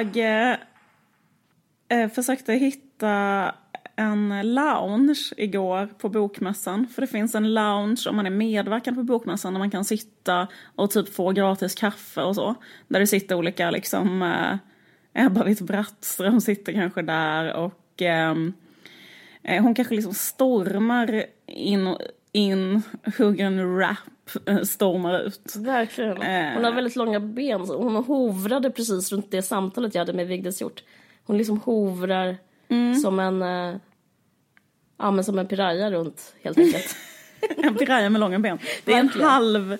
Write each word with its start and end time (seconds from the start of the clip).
jag 0.00 0.50
eh, 0.50 0.56
eh, 1.88 2.10
försökte 2.10 2.52
hitta 2.52 3.54
en 3.96 4.54
lounge 4.54 5.32
igår 5.36 5.86
på 5.86 6.08
bokmässan. 6.08 6.86
För 6.86 7.00
det 7.00 7.06
finns 7.06 7.34
en 7.34 7.54
lounge 7.54 8.06
om 8.08 8.16
man 8.16 8.26
är 8.26 8.30
medverkande 8.30 8.98
på 8.98 9.04
bokmässan 9.04 9.52
där 9.52 9.58
man 9.58 9.70
kan 9.70 9.84
sitta 9.84 10.48
och 10.76 10.90
typ 10.90 11.14
få 11.14 11.32
gratis 11.32 11.74
kaffe 11.74 12.22
och 12.22 12.34
så. 12.34 12.54
Där 12.88 13.00
det 13.00 13.06
sitter 13.06 13.34
olika 13.34 13.70
liksom, 13.70 14.22
eh, 14.22 15.24
Ebba 15.26 15.44
Witt-Brattström 15.44 16.40
sitter 16.40 16.72
kanske 16.72 17.02
där 17.02 17.54
och 17.54 18.02
eh, 18.02 18.34
eh 19.42 19.62
hon 19.62 19.74
kanske 19.74 19.94
liksom 19.94 20.14
stormar 20.14 21.24
in, 21.46 21.96
in 22.32 22.82
hugger 23.18 23.46
en 23.46 23.78
rap, 23.78 23.96
stormar 24.64 25.20
ut. 25.20 25.56
Verkligen. 25.56 26.22
Eh. 26.22 26.54
Hon 26.54 26.64
har 26.64 26.72
väldigt 26.72 26.96
långa 26.96 27.20
ben. 27.20 27.66
så 27.66 27.82
Hon 27.82 27.96
hovrade 28.04 28.70
precis 28.70 29.12
runt 29.12 29.30
det 29.30 29.42
samtalet 29.42 29.94
jag 29.94 30.00
hade 30.00 30.12
med 30.12 30.26
Vigdis 30.26 30.60
Hjort. 30.60 30.82
Hon 31.26 31.38
liksom 31.38 31.60
hovrar 31.60 32.36
Mm. 32.68 32.94
som 32.94 33.20
en... 33.20 33.42
eh, 33.42 33.76
Ja, 34.98 35.10
men 35.10 35.24
som 35.24 35.38
en 35.38 35.46
piraya 35.48 35.90
runt, 35.90 36.34
helt 36.42 36.58
enkelt. 36.58 36.96
En 37.56 37.74
piraya 37.74 38.10
med 38.10 38.20
långa 38.20 38.38
ben. 38.38 38.58
Det 38.84 38.92
är 38.92 38.98
en 38.98 39.08
halv... 39.08 39.76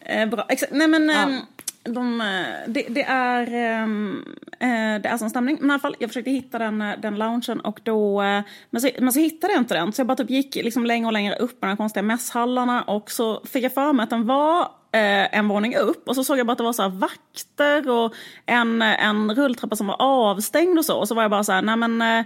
Eh, 0.00 0.28
bra. 0.28 0.46
Exakt. 0.48 0.72
Nej 0.72 0.88
men... 0.88 1.08
Ja 1.08 1.40
de, 1.84 2.20
eh, 2.20 2.26
det, 2.66 2.86
det 2.88 3.02
är 3.02 3.54
ehm, 3.54 4.24
eh, 4.60 5.02
det 5.02 5.08
är 5.08 5.16
sån 5.16 5.30
stämning. 5.30 5.58
Men 5.60 5.70
i 5.70 5.72
alla 5.72 5.80
fall, 5.80 5.96
jag 5.98 6.10
försökte 6.10 6.30
hitta 6.30 6.58
den, 6.58 6.82
eh, 6.82 6.98
den 7.02 7.18
loungen 7.18 7.60
och 7.60 7.80
då... 7.82 8.22
Eh, 8.22 8.42
men 8.70 8.80
så, 8.80 8.90
men 8.98 9.12
så 9.12 9.20
hittade 9.20 9.52
jag 9.52 9.62
inte 9.62 9.74
den. 9.74 9.92
Så 9.92 10.00
jag 10.00 10.06
bara 10.06 10.16
typ 10.16 10.30
gick 10.30 10.54
liksom 10.54 10.86
längre 10.86 11.06
och 11.06 11.12
längre 11.12 11.36
upp 11.36 11.52
i 11.52 11.56
de 11.60 11.66
här 11.66 11.76
konstiga 11.76 12.02
mässhallarna 12.02 12.82
och 12.82 13.10
så 13.10 13.40
fick 13.44 13.64
jag 13.64 13.74
för 13.74 13.92
mig 13.92 14.04
att 14.04 14.10
den 14.10 14.26
var 14.26 14.60
eh, 14.92 15.38
en 15.38 15.48
våning 15.48 15.76
upp 15.76 16.08
och 16.08 16.14
så 16.14 16.24
såg 16.24 16.38
jag 16.38 16.46
bara 16.46 16.52
att 16.52 16.58
det 16.58 16.64
var 16.64 16.72
så 16.72 16.82
här 16.82 16.88
vakter 16.88 17.90
och 17.90 18.14
en, 18.46 18.82
en 18.82 19.34
rulltrappa 19.34 19.76
som 19.76 19.86
var 19.86 19.96
avstängd 19.98 20.78
och 20.78 20.84
så. 20.84 20.96
Och 20.98 21.08
så 21.08 21.14
var 21.14 21.22
jag 21.22 21.30
bara 21.30 21.44
så 21.44 21.52
här, 21.52 21.62
nej 21.62 21.76
men 21.76 22.24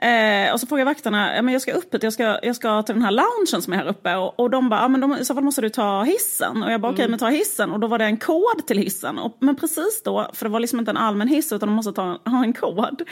eh, 0.00 0.52
och 0.52 0.60
så 0.60 0.66
frågade 0.66 0.80
jag 0.80 0.94
vakterna, 0.94 1.36
ja, 1.36 1.42
men 1.42 1.52
jag 1.52 1.62
ska 1.62 1.72
upp 1.72 1.94
hit, 1.94 2.02
jag 2.02 2.12
ska, 2.12 2.38
jag 2.42 2.56
ska 2.56 2.82
till 2.82 2.94
den 2.94 3.04
här 3.04 3.10
loungen 3.10 3.62
som 3.62 3.72
är 3.72 3.76
här 3.76 3.88
uppe. 3.88 4.14
Och, 4.16 4.40
och 4.40 4.50
de 4.50 4.68
bara, 4.68 4.80
ja, 4.80 4.88
men 4.88 5.00
de, 5.00 5.16
i 5.16 5.24
så 5.24 5.34
fall 5.34 5.44
måste 5.44 5.60
du 5.60 5.68
ta 5.68 6.02
hissen. 6.02 6.62
Och 6.62 6.72
jag 6.72 6.80
bara, 6.80 6.92
okej 6.92 7.08
men 7.08 7.18
ta 7.18 7.28
hissen. 7.28 7.70
Och 7.70 7.80
då 7.80 7.86
var 7.86 7.98
det 7.98 8.04
en 8.04 8.16
kod 8.16 8.66
till 8.66 8.78
hissen. 8.78 9.18
Och, 9.18 9.36
men 9.40 9.56
precis 9.56 10.02
då, 10.04 10.30
för 10.34 10.46
det 10.46 10.50
var 10.50 10.60
liksom 10.60 10.78
inte 10.78 10.90
en 10.90 10.96
allmän 10.96 11.28
hiss 11.28 11.52
utan 11.52 11.68
de 11.68 11.74
måste 11.74 11.92
ta, 11.92 12.18
ha 12.24 12.44
en 12.44 12.52
kod. 12.52 13.02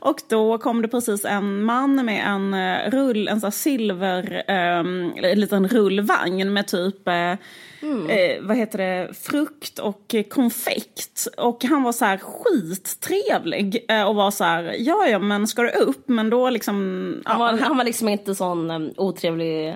Och 0.00 0.20
då 0.28 0.58
kom 0.58 0.82
det 0.82 0.88
precis 0.88 1.24
en 1.24 1.62
man 1.62 2.04
med 2.04 2.26
en 2.26 2.54
eh, 2.54 2.90
rull, 2.90 3.28
en 3.28 3.40
sån 3.40 3.46
här 3.46 3.50
silver, 3.50 4.44
eh, 4.48 4.78
en 5.30 5.40
liten 5.40 5.68
rullvagn 5.68 6.52
med 6.52 6.66
typ 6.66 7.08
eh, 7.08 7.34
Eh, 8.10 8.42
vad 8.42 8.56
heter 8.56 8.78
det, 8.78 9.14
frukt 9.22 9.78
och 9.78 10.14
eh, 10.14 10.22
konfekt. 10.22 11.26
Och 11.38 11.64
han 11.64 11.82
var 11.82 11.92
så 11.92 12.04
här 12.04 12.18
skittrevlig 12.18 13.84
eh, 13.88 14.02
och 14.02 14.14
var 14.14 14.30
så 14.30 14.44
här, 14.44 14.74
ja 14.78 15.06
ja 15.06 15.18
men 15.18 15.46
ska 15.46 15.62
du 15.62 15.70
upp? 15.70 16.08
Men 16.08 16.30
då 16.30 16.50
liksom... 16.50 17.06
Ja, 17.24 17.30
Han 17.30 17.40
var, 17.40 17.58
han 17.58 17.76
var 17.76 17.84
liksom 17.84 18.08
inte 18.08 18.34
sån 18.34 18.70
um, 18.70 18.92
otrevlig 18.96 19.68
eh, 19.68 19.74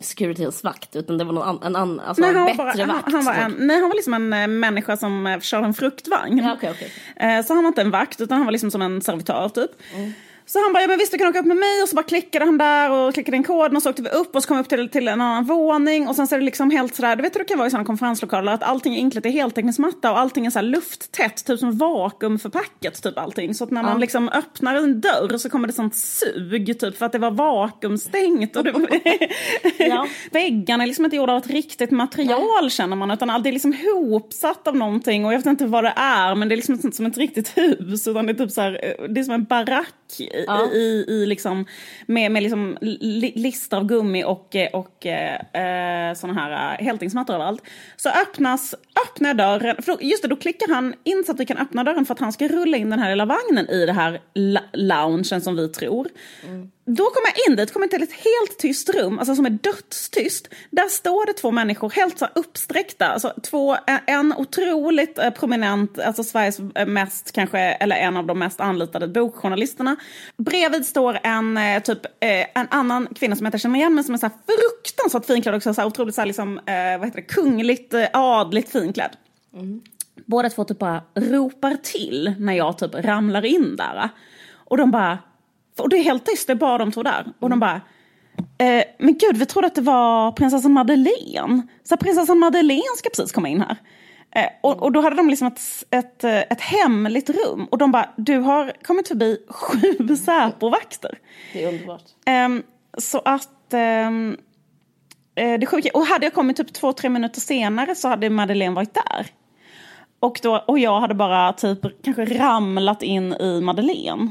securityvakt 0.00 0.96
utan 0.96 1.18
det 1.18 1.24
var 1.24 1.32
någon 1.32 1.48
an, 1.48 1.58
en 1.62 1.76
annan, 1.76 2.00
alltså 2.00 2.20
Nej, 2.20 2.30
en 2.30 2.36
han, 2.36 2.46
bättre 2.46 2.56
bara, 2.56 2.86
vakt. 2.86 3.02
han, 3.04 3.14
han 3.14 3.24
var 3.24 3.32
en, 3.34 3.54
nej, 3.58 3.80
han 3.80 3.88
var 3.88 3.96
liksom 3.96 4.14
en 4.14 4.32
eh, 4.32 4.46
människa 4.46 4.96
som 4.96 5.26
eh, 5.26 5.40
kör 5.40 5.62
en 5.62 5.74
fruktvagn. 5.74 6.38
Ja, 6.38 6.52
okej, 6.52 6.70
okej. 6.70 6.92
Eh, 7.16 7.44
så 7.44 7.54
han 7.54 7.62
var 7.64 7.68
inte 7.68 7.80
en 7.82 7.90
vakt 7.90 8.20
utan 8.20 8.36
han 8.36 8.46
var 8.46 8.52
liksom 8.52 8.70
som 8.70 8.82
en 8.82 9.00
servitör 9.02 9.48
typ. 9.48 9.70
Mm. 9.94 10.12
Så 10.46 10.62
han 10.62 10.72
bara, 10.72 10.82
ja 10.82 10.88
men 10.88 10.98
visst 10.98 11.12
du 11.12 11.18
kan 11.18 11.28
åka 11.28 11.38
upp 11.38 11.46
med 11.46 11.56
mig. 11.56 11.82
Och 11.82 11.88
så 11.88 11.96
bara 11.96 12.02
klickade 12.02 12.44
han 12.44 12.58
där 12.58 12.90
och 12.90 13.14
klickade 13.14 13.36
in 13.36 13.44
koden 13.44 13.76
och 13.76 13.82
så 13.82 13.90
åkte 13.90 14.02
vi 14.02 14.08
upp 14.08 14.36
och 14.36 14.42
så 14.42 14.48
kom 14.48 14.56
vi 14.56 14.62
upp 14.62 14.68
till, 14.68 14.88
till 14.88 15.08
en 15.08 15.20
annan 15.20 15.44
våning. 15.44 16.08
Och 16.08 16.16
sen 16.16 16.26
så 16.26 16.34
är 16.34 16.38
det 16.38 16.44
liksom 16.44 16.70
helt 16.70 16.94
sådär, 16.94 17.16
du 17.16 17.22
vet 17.22 17.34
hur 17.34 17.38
det 17.38 17.44
kan 17.44 17.58
vara 17.58 17.68
i 17.68 17.70
sådana 17.70 17.84
konferenslokaler 17.86 18.52
att 18.52 18.62
allting 18.62 18.94
är 18.94 18.98
inklätt 18.98 19.26
i 19.26 19.30
heltäckningsmatta 19.30 20.10
och 20.12 20.18
allting 20.18 20.46
är 20.46 20.50
så 20.50 20.58
här 20.58 20.66
lufttätt, 20.66 21.44
typ 21.46 21.58
som 21.58 21.78
vakuumförpackat 21.78 23.02
typ 23.02 23.18
allting. 23.18 23.54
Så 23.54 23.64
att 23.64 23.70
när 23.70 23.82
man 23.82 24.00
liksom 24.00 24.28
öppnar 24.28 24.74
en 24.74 25.00
dörr 25.00 25.38
så 25.38 25.50
kommer 25.50 25.66
det 25.66 25.72
sånt 25.72 25.94
sug 25.96 26.78
typ 26.80 26.98
för 26.98 27.06
att 27.06 27.12
det 27.12 27.18
var 27.18 27.30
vakuumstängt. 27.30 28.56
Och 28.56 28.64
det, 28.64 28.72
Ja. 29.78 30.06
väggarna 30.30 30.82
är 30.82 30.86
liksom 30.86 31.04
inte 31.04 31.16
gjorda 31.16 31.32
av 31.32 31.38
ett 31.38 31.50
riktigt 31.50 31.90
material 31.90 32.70
känner 32.70 32.96
man 32.96 33.10
utan 33.10 33.30
allt 33.30 33.46
är 33.46 33.52
liksom 33.52 33.76
hopsatt 33.92 34.68
av 34.68 34.76
någonting. 34.76 35.24
Och 35.24 35.32
jag 35.32 35.38
vet 35.38 35.46
inte 35.46 35.66
vad 35.66 35.84
det 35.84 35.92
är 35.96 36.34
men 36.34 36.48
det 36.48 36.54
är 36.54 36.56
liksom 36.56 36.74
inte 36.74 36.92
som 36.92 37.06
ett 37.06 37.18
riktigt 37.18 37.58
hus 37.58 38.06
utan 38.08 38.26
det 38.26 38.32
är 38.32 38.34
typ 38.34 38.50
så 38.50 38.60
här, 38.60 38.80
eh, 38.82 39.08
det 39.08 39.20
är 39.20 39.24
som 39.24 39.34
en 39.34 39.44
barack 39.44 39.94
i, 40.20 40.44
Ja. 40.46 40.70
i, 40.72 41.04
i 41.08 41.26
liksom 41.26 41.66
med, 42.06 42.32
med 42.32 42.42
liksom 42.42 42.78
li, 42.80 43.32
lister 43.36 43.76
av 43.76 43.84
gummi 43.86 44.24
och, 44.24 44.56
eh, 44.56 44.70
och 44.72 45.06
eh, 45.06 46.14
såna 46.14 46.32
här 46.32 46.50
eh, 46.78 46.84
heltäckningsmattor 46.84 47.34
överallt. 47.34 47.62
Så 47.96 48.08
öppnas, 48.08 48.74
öppnar 49.06 49.34
dörren, 49.34 49.82
för 49.82 49.92
då, 49.92 49.98
just 50.00 50.22
det 50.22 50.28
då 50.28 50.36
klickar 50.36 50.68
han 50.74 50.94
in 51.04 51.22
så 51.26 51.32
att 51.32 51.40
vi 51.40 51.46
kan 51.46 51.58
öppna 51.58 51.84
dörren 51.84 52.06
för 52.06 52.14
att 52.14 52.20
han 52.20 52.32
ska 52.32 52.48
rulla 52.48 52.76
in 52.76 52.90
den 52.90 52.98
här 52.98 53.10
lilla 53.10 53.24
vagnen 53.24 53.68
i 53.70 53.86
det 53.86 53.92
här 53.92 54.20
la, 54.34 54.60
loungen 54.72 55.40
som 55.40 55.56
vi 55.56 55.68
tror. 55.68 56.08
Då 56.84 57.04
kommer 57.04 57.28
jag 57.28 57.50
in 57.50 57.56
dit, 57.56 57.72
kommer 57.72 57.86
till 57.86 58.02
ett 58.02 58.12
helt 58.12 58.58
tyst 58.58 58.88
rum, 58.88 59.18
alltså 59.18 59.34
som 59.34 59.46
är 59.46 59.50
dödstyst. 59.50 60.48
Där 60.70 60.88
står 60.88 61.26
det 61.26 61.32
två 61.32 61.50
människor 61.50 61.90
helt 61.90 62.18
så 62.18 62.26
uppsträckta. 62.34 63.06
Alltså 63.06 63.32
två, 63.42 63.76
en 64.06 64.34
otroligt 64.36 65.18
eh, 65.18 65.30
prominent, 65.30 65.98
alltså 65.98 66.24
Sveriges 66.24 66.60
mest 66.86 67.32
kanske, 67.32 67.58
eller 67.58 67.96
en 67.96 68.16
av 68.16 68.26
de 68.26 68.38
mest 68.38 68.60
anlitade 68.60 69.08
bokjournalisterna. 69.08 69.96
Bredvid 70.36 70.86
står 70.86 71.18
en 71.22 71.56
eh, 71.56 71.82
typ 71.82 72.06
eh, 72.06 72.46
en 72.54 72.66
annan 72.70 73.08
kvinna 73.14 73.36
som 73.36 73.46
jag 73.46 73.48
inte 73.48 73.58
känner 73.58 73.78
igen 73.78 73.94
men 73.94 74.04
som 74.04 74.14
är 74.14 74.18
så 74.18 74.26
här 74.26 74.34
fruktansvärt 74.46 75.26
finklädd 75.26 75.54
också, 75.54 75.74
så 75.74 75.80
här 75.80 75.88
otroligt 75.88 76.14
så 76.14 76.20
här 76.20 76.26
liksom, 76.26 76.58
eh, 76.58 76.98
vad 76.98 77.04
heter 77.08 77.20
det, 77.20 77.22
kungligt, 77.22 77.94
eh, 77.94 78.06
adligt 78.12 78.72
finklädd. 78.72 79.16
Båda 80.26 80.50
två 80.50 80.64
typ 80.64 80.78
bara 80.78 81.02
ropar 81.14 81.76
till 81.82 82.34
när 82.38 82.52
jag 82.52 82.78
typ 82.78 82.94
ramlar 82.94 83.44
in 83.44 83.76
där. 83.76 84.08
Och 84.54 84.76
de 84.76 84.90
bara, 84.90 85.18
och 85.78 85.88
det 85.88 85.96
är 85.96 86.02
helt 86.02 86.26
tyst, 86.26 86.46
det 86.46 86.52
är 86.52 86.54
bara 86.54 86.78
de 86.78 86.92
två 86.92 87.02
där. 87.02 87.26
Och 87.40 87.50
de 87.50 87.60
bara, 87.60 87.80
eh, 88.58 88.84
men 88.98 89.18
gud 89.18 89.36
vi 89.36 89.46
trodde 89.46 89.66
att 89.66 89.74
det 89.74 89.80
var 89.80 90.32
prinsessan 90.32 90.72
Madeleine. 90.72 91.62
Så 91.84 91.96
prinsessan 91.96 92.38
Madeleine 92.38 92.96
ska 92.96 93.08
precis 93.08 93.32
komma 93.32 93.48
in 93.48 93.60
här. 93.60 93.76
Eh, 94.34 94.48
och, 94.60 94.82
och 94.82 94.92
då 94.92 95.00
hade 95.00 95.16
de 95.16 95.30
liksom 95.30 95.46
ett, 95.46 95.60
ett, 95.90 96.24
eh, 96.24 96.38
ett 96.38 96.60
hemligt 96.60 97.30
rum. 97.30 97.68
Och 97.70 97.78
de 97.78 97.92
bara, 97.92 98.10
du 98.16 98.38
har 98.38 98.72
kommit 98.82 99.08
förbi 99.08 99.38
sju 99.48 100.16
Säpo-vakter. 100.16 101.18
Det 101.52 101.64
är 101.64 101.68
underbart. 101.68 102.04
Ehm, 102.26 102.62
så 102.98 103.22
att... 103.24 103.72
ehm, 103.72 104.36
eh, 105.34 105.58
det 105.58 105.66
sjuka, 105.66 105.90
och 105.94 106.06
hade 106.06 106.26
jag 106.26 106.34
kommit 106.34 106.56
typ 106.56 106.72
två, 106.72 106.92
tre 106.92 107.10
minuter 107.10 107.40
senare 107.40 107.94
så 107.94 108.08
hade 108.08 108.30
Madeleine 108.30 108.74
varit 108.74 108.94
där. 108.94 109.26
Och, 110.20 110.40
då, 110.42 110.64
och 110.66 110.78
jag 110.78 111.00
hade 111.00 111.14
bara 111.14 111.52
typ 111.52 111.78
kanske 112.04 112.24
ramlat 112.24 113.02
in 113.02 113.32
i 113.32 113.60
Madeleine. 113.60 114.30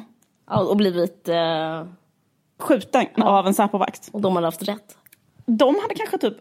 Ja, 0.51 0.59
och 0.59 0.77
blivit... 0.77 1.27
Eh, 1.27 1.83
Skjuten 2.59 3.07
av 3.23 3.47
en 3.47 3.53
Säpovakt. 3.53 4.09
och 4.13 4.21
de 4.21 4.35
hade 4.35 4.47
haft 4.47 4.67
rätt. 4.67 4.97
De 5.45 5.75
hade 5.81 5.93
kanske 5.95 6.17
typ 6.17 6.37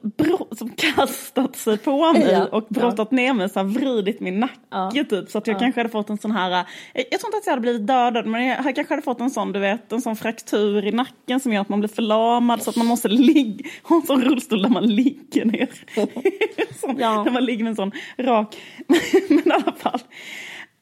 som 0.59 0.71
kastat 0.71 1.56
sig 1.56 1.78
på 1.78 2.12
mig 2.12 2.31
Ja. 2.32 2.47
och 2.47 2.66
brottat 2.69 3.10
ner 3.10 3.32
mig, 3.34 3.48
så 3.48 3.59
här, 3.60 3.66
vridit 3.66 4.21
min 4.21 4.41
nacke 4.41 4.59
Ja. 4.71 5.04
typ. 5.10 5.31
Så 5.31 5.38
att 5.38 5.47
jag 5.47 5.59
kanske 5.59 5.81
hade 5.81 5.91
fått 5.91 6.10
en 6.10 6.19
sån 6.19 6.31
här, 6.31 6.50
eh, 6.94 7.04
jag 7.10 7.21
tror 7.21 7.28
inte 7.28 7.38
att 7.38 7.47
jag 7.47 7.53
hade 7.53 7.60
blivit 7.60 7.87
dödad 7.87 8.26
men 8.26 8.47
jag 8.47 8.75
kanske 8.75 8.93
hade 8.94 9.03
fått 9.03 9.21
en 9.21 9.31
sån, 9.31 9.53
du 9.53 9.59
vet, 9.59 9.93
en 9.93 10.00
sån 10.00 10.16
fraktur 10.16 10.87
i 10.87 10.92
nacken 10.92 11.41
som 11.41 11.53
gör 11.53 11.60
att 11.60 11.69
man 11.69 11.81
blir 11.81 11.88
förlamad 11.88 12.62
så 12.62 12.71
att 12.71 12.77
man 12.77 12.87
måste 12.87 13.09
ligga, 13.09 13.65
ha 13.82 13.97
en 13.97 14.03
sån 14.03 14.22
rullstol 14.22 14.62
där 14.62 14.69
man 14.69 14.87
ligger 14.87 15.44
ner. 15.44 15.69
sån, 16.81 16.97
Ja. 16.98 17.22
Där 17.25 17.31
man 17.31 17.44
ligger 17.44 17.65
med 17.65 17.71
en 17.71 17.77
sån 17.77 17.92
rak, 18.19 18.56
men 19.28 19.38
i 19.38 19.50
alla 19.50 19.72
fall. 19.72 20.00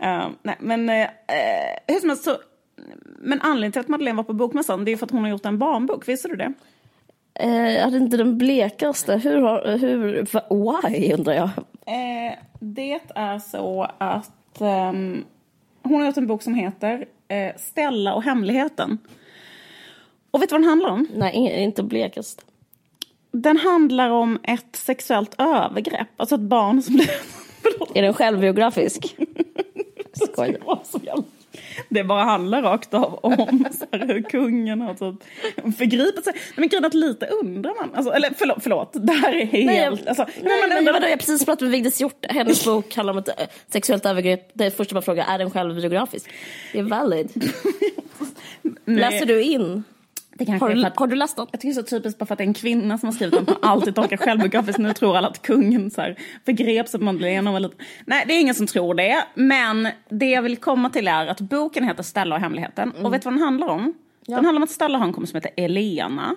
Eh, 0.03 0.29
nej 0.43 0.57
men, 0.61 0.91
uh, 0.91 1.07
hur 1.89 2.01
som 2.01 2.09
helst 2.09 2.25
så, 2.25 2.37
men 3.19 3.41
anledningen 3.41 3.73
till 3.73 3.81
att 3.81 3.89
Madeleine 3.89 4.17
var 4.17 4.25
på 4.25 4.33
bokmässan 4.33 4.85
det 4.85 4.93
är 4.93 4.97
för 4.97 5.07
att 5.07 5.11
hon 5.11 5.23
har 5.23 5.31
gjort 5.31 5.47
en 5.47 5.59
barnbok, 5.59 6.09
visste 6.09 6.29
du 6.29 6.37
det? 6.37 6.53
Eh, 7.35 7.73
jag 7.73 7.83
hade 7.85 7.97
inte 7.97 8.17
den 8.17 8.39
blekaste. 8.39 9.17
Hur 9.17 9.41
har... 9.41 9.79
Hur, 9.79 10.27
why, 10.89 11.13
undrar 11.13 11.33
jag. 11.33 11.51
Eh, 11.87 12.39
det 12.61 13.01
är 13.15 13.39
så 13.39 13.91
att 13.99 14.61
ehm, 14.61 15.25
hon 15.83 16.01
har 16.01 16.07
gjort 16.07 16.17
en 16.17 16.27
bok 16.27 16.43
som 16.43 16.55
heter 16.55 17.07
eh, 17.29 17.57
Stella 17.57 18.15
och 18.15 18.23
hemligheten. 18.23 18.99
Och 20.31 20.43
vet 20.43 20.49
du 20.49 20.55
vad 20.55 20.61
den 20.61 20.69
handlar 20.69 20.91
om? 20.91 21.07
Nej, 21.15 21.63
inte 21.63 21.83
blekast. 21.83 22.45
Den 23.31 23.57
handlar 23.57 24.11
om 24.11 24.39
ett 24.43 24.77
sexuellt 24.77 25.35
övergrepp. 25.39 26.09
Alltså 26.17 26.35
ett 26.35 26.41
barn 26.41 26.83
som 26.83 26.95
blir... 26.95 27.11
Är 27.95 28.03
den 28.03 28.15
självbiografisk? 28.15 29.17
Skojar. 30.13 31.38
Det 31.89 32.05
bara 32.05 32.23
handlar 32.25 32.63
rakt 32.63 32.95
av 32.95 33.15
om 33.23 33.65
så 33.79 33.87
här, 33.93 34.07
hur 34.07 34.23
kungen 34.23 34.81
har 34.81 34.95
typ 34.95 35.23
förgripit 35.79 36.25
sig. 36.25 36.33
Nej, 36.35 36.43
Men 36.57 36.69
grejen 36.69 36.85
att 36.85 36.95
lite 36.95 37.27
undrar 37.27 37.75
man. 37.81 37.95
Alltså, 37.95 38.13
eller 38.13 38.31
förlåt, 38.39 38.59
förlåt, 38.63 38.91
det 38.93 39.13
här 39.13 39.33
är 39.33 39.45
helt... 39.47 39.67
Nej, 39.67 39.77
jag, 39.83 39.99
alltså, 40.09 40.27
nej, 40.43 40.61
man 40.61 40.69
men 40.69 40.79
undrar- 40.79 40.93
vadå, 40.93 41.07
jag 41.07 41.11
har 41.13 41.17
precis 41.17 41.45
pratat 41.45 41.61
med 41.61 41.71
Vigdis 41.71 42.01
Hjort. 42.01 42.27
Hennes 42.29 42.65
bok 42.65 42.95
handlar 42.97 43.13
om 43.13 43.19
ett 43.19 43.29
eh, 43.29 43.47
sexuellt 43.73 44.07
övergrepp. 44.07 44.51
Det 44.55 44.71
första 44.71 44.95
man 44.95 45.03
frågar, 45.03 45.25
är 45.35 45.39
den 45.39 45.51
självbiografisk? 45.51 46.31
Det 46.73 46.79
är 46.79 46.83
valid. 46.83 47.29
Nej. 48.85 48.97
Läser 49.01 49.27
du 49.27 49.43
in? 49.43 49.85
Det 50.39 50.45
kanske 50.47 50.65
Har 50.67 50.75
du, 50.75 50.85
att, 50.85 50.99
har 50.99 51.07
du 51.07 51.17
läst 51.17 51.37
den? 51.37 51.47
jag 51.53 51.61
tycker 51.61 51.75
det 51.75 51.81
är 51.81 51.83
så 51.83 51.89
typiskt 51.97 52.19
bara 52.19 52.27
för 52.27 52.35
att 52.35 52.39
det 52.39 52.45
är 52.45 52.49
en 52.49 52.55
kvinna 52.55 52.99
som 52.99 53.07
har 53.07 53.15
skrivit 53.15 53.35
den. 53.35 53.47
Har 53.63 53.71
alltid 53.71 53.95
tolkat 53.95 54.21
självbiografiskt. 54.21 54.79
Nu 54.79 54.93
tror 54.93 55.17
alla 55.17 55.29
att 55.29 55.43
kungen 55.43 55.91
så 55.91 56.01
här, 56.01 56.17
förgreps 56.45 56.95
av 56.95 57.03
Madeleine. 57.03 57.51
och 57.51 57.53
var 57.53 57.61
lite- 57.61 57.77
Nej, 58.05 58.25
det 58.27 58.35
är 58.35 58.41
ingen 58.41 58.55
som 58.55 58.67
tror 58.67 58.95
det. 58.95 59.25
Men 59.35 59.89
det 60.09 60.27
jag 60.31 60.43
vill 60.43 60.57
komma 60.57 60.91
till 60.91 61.09
är 61.09 61.27
att 61.27 61.41
boken 61.41 61.85
heter 61.85 62.03
Stella 62.03 62.35
och 62.35 62.41
hemligheten. 62.41 62.93
Och 62.93 63.13
vet 63.13 63.23
du 63.23 63.27
vad 63.27 63.35
den 63.35 63.43
handlar 63.43 63.69
om? 63.69 63.95
Den 64.27 64.35
handlar 64.35 64.57
om 64.57 64.63
att 64.63 64.71
Stella 64.71 64.99
har 64.99 65.07
en 65.07 65.13
kompis 65.13 65.31
som 65.31 65.37
heter 65.37 65.51
Elena. 65.65 66.37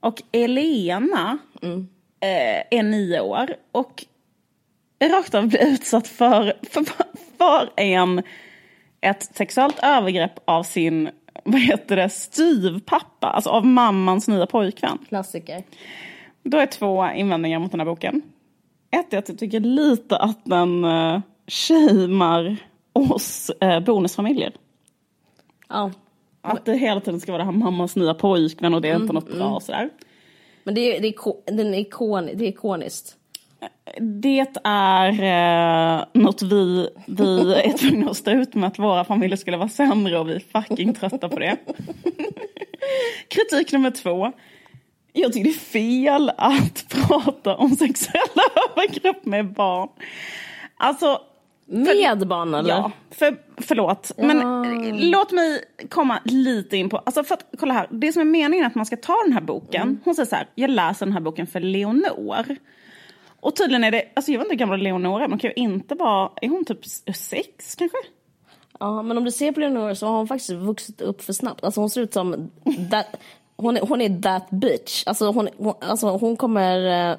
Och 0.00 0.22
Elena 0.32 1.38
eh, 2.20 2.78
är 2.78 2.82
nio 2.82 3.20
år. 3.20 3.50
Och 3.72 4.04
rakt 5.10 5.34
av 5.34 5.48
blir 5.48 5.66
utsatt 5.66 6.08
för, 6.08 6.52
för, 6.70 6.84
för 7.38 7.70
en, 7.76 8.22
ett 9.00 9.22
sexuellt 9.36 9.78
övergrepp 9.82 10.32
av 10.44 10.62
sin, 10.62 11.10
vad 11.44 11.60
heter 11.60 11.96
det, 11.96 12.08
styvpappa. 12.08 13.26
Alltså 13.26 13.50
av 13.50 13.66
mammans 13.66 14.28
nya 14.28 14.46
pojkvän. 14.46 14.98
Klassiker. 15.08 15.62
Då 16.42 16.58
är 16.58 16.66
två 16.66 17.10
invändningar 17.10 17.58
mot 17.58 17.70
den 17.70 17.80
här 17.80 17.86
boken. 17.86 18.22
Ett 18.90 19.12
är 19.12 19.18
att 19.18 19.28
jag 19.28 19.38
tycker 19.38 19.60
lite 19.60 20.16
att 20.16 20.44
den 20.44 20.84
uh, 20.84 21.20
shamear 21.46 22.56
oss 22.92 23.50
uh, 23.64 23.80
bonusfamiljer. 23.80 24.52
Ja. 25.68 25.90
Att 26.40 26.64
det 26.64 26.76
hela 26.76 27.00
tiden 27.00 27.20
ska 27.20 27.32
vara 27.32 27.44
det 27.44 27.50
här 27.50 27.58
mammas 27.58 27.96
nya 27.96 28.14
pojkvän 28.14 28.74
och 28.74 28.82
det 28.82 28.88
är 28.88 28.96
inte 28.96 29.12
något 29.12 29.34
bra 29.34 29.54
och 29.54 29.62
sådär. 29.62 29.90
Men 30.64 30.74
det 30.74 30.96
är, 30.96 31.00
det 31.00 31.08
är, 31.08 31.52
den 31.56 31.74
är, 31.74 31.78
ikon, 31.78 32.26
det 32.26 32.44
är 32.44 32.48
ikoniskt. 32.48 33.16
Det 34.02 34.46
är 34.64 35.12
eh, 35.22 36.04
något 36.12 36.42
vi, 36.42 36.88
vi 37.06 37.52
är 37.52 37.72
tvungna 37.78 38.10
att 38.10 38.16
stå 38.16 38.30
ut 38.30 38.54
med 38.54 38.68
att 38.68 38.78
våra 38.78 39.04
familjer 39.04 39.36
skulle 39.36 39.56
vara 39.56 39.68
sämre 39.68 40.18
och 40.18 40.28
vi 40.28 40.34
är 40.34 40.62
fucking 40.62 40.94
trötta 40.94 41.28
på 41.28 41.38
det. 41.38 41.56
Kritik 43.28 43.72
nummer 43.72 43.90
två. 43.90 44.32
Jag 45.12 45.32
tycker 45.32 45.44
det 45.44 45.56
är 45.56 45.92
fel 45.98 46.32
att 46.38 46.84
prata 47.08 47.56
om 47.56 47.70
sexuella 47.70 48.42
övergrepp 48.70 49.24
med 49.24 49.52
barn. 49.52 49.88
Alltså, 50.76 51.20
Med 51.66 52.26
barn 52.26 52.54
eller? 52.54 52.70
Ja, 52.70 52.92
för, 53.10 53.36
förlåt. 53.56 54.12
Men 54.16 54.40
eh, 54.40 55.10
låt 55.10 55.32
mig 55.32 55.64
komma 55.88 56.18
lite 56.24 56.76
in 56.76 56.88
på... 56.88 56.98
Alltså 56.98 57.24
för 57.24 57.34
att, 57.34 57.44
kolla 57.58 57.74
här, 57.74 57.88
det 57.90 58.12
som 58.12 58.20
är 58.20 58.26
meningen 58.26 58.64
är 58.64 58.68
att 58.68 58.74
man 58.74 58.86
ska 58.86 58.96
ta 58.96 59.16
den 59.24 59.32
här 59.32 59.40
boken. 59.40 60.00
Hon 60.04 60.14
säger 60.14 60.26
så 60.26 60.36
här, 60.36 60.46
jag 60.54 60.70
läser 60.70 61.06
den 61.06 61.12
här 61.12 61.20
boken 61.20 61.46
för 61.46 61.60
Leonor. 61.60 62.56
Och 63.42 63.56
tydligen 63.56 63.84
är 63.84 63.90
det, 63.90 64.04
alltså 64.14 64.32
jag 64.32 64.38
vet 64.38 64.44
inte 64.44 64.54
hur 64.54 64.58
gammal 64.58 64.80
Leonora 64.80 65.24
är, 65.24 65.28
men 65.28 65.38
kan 65.38 65.50
ju 65.50 65.62
inte 65.62 65.94
vara, 65.94 66.30
är 66.40 66.48
hon 66.48 66.64
typ 66.64 66.86
sex 67.16 67.74
kanske? 67.74 67.96
Ja, 68.80 69.02
men 69.02 69.18
om 69.18 69.24
du 69.24 69.30
ser 69.30 69.52
på 69.52 69.60
Leonora 69.60 69.94
så 69.94 70.06
har 70.06 70.16
hon 70.16 70.28
faktiskt 70.28 70.50
vuxit 70.50 71.00
upp 71.00 71.22
för 71.22 71.32
snabbt. 71.32 71.64
Alltså 71.64 71.80
hon 71.80 71.90
ser 71.90 72.00
ut 72.00 72.12
som... 72.12 72.50
That, 72.90 73.06
hon, 73.56 73.76
är, 73.76 73.80
hon 73.80 74.00
är 74.00 74.22
that 74.22 74.50
bitch. 74.50 75.02
Alltså 75.06 75.30
hon, 75.30 75.48
hon, 75.56 75.74
alltså 75.80 76.08
hon 76.08 76.36
kommer... 76.36 76.76
Eh, 76.78 77.16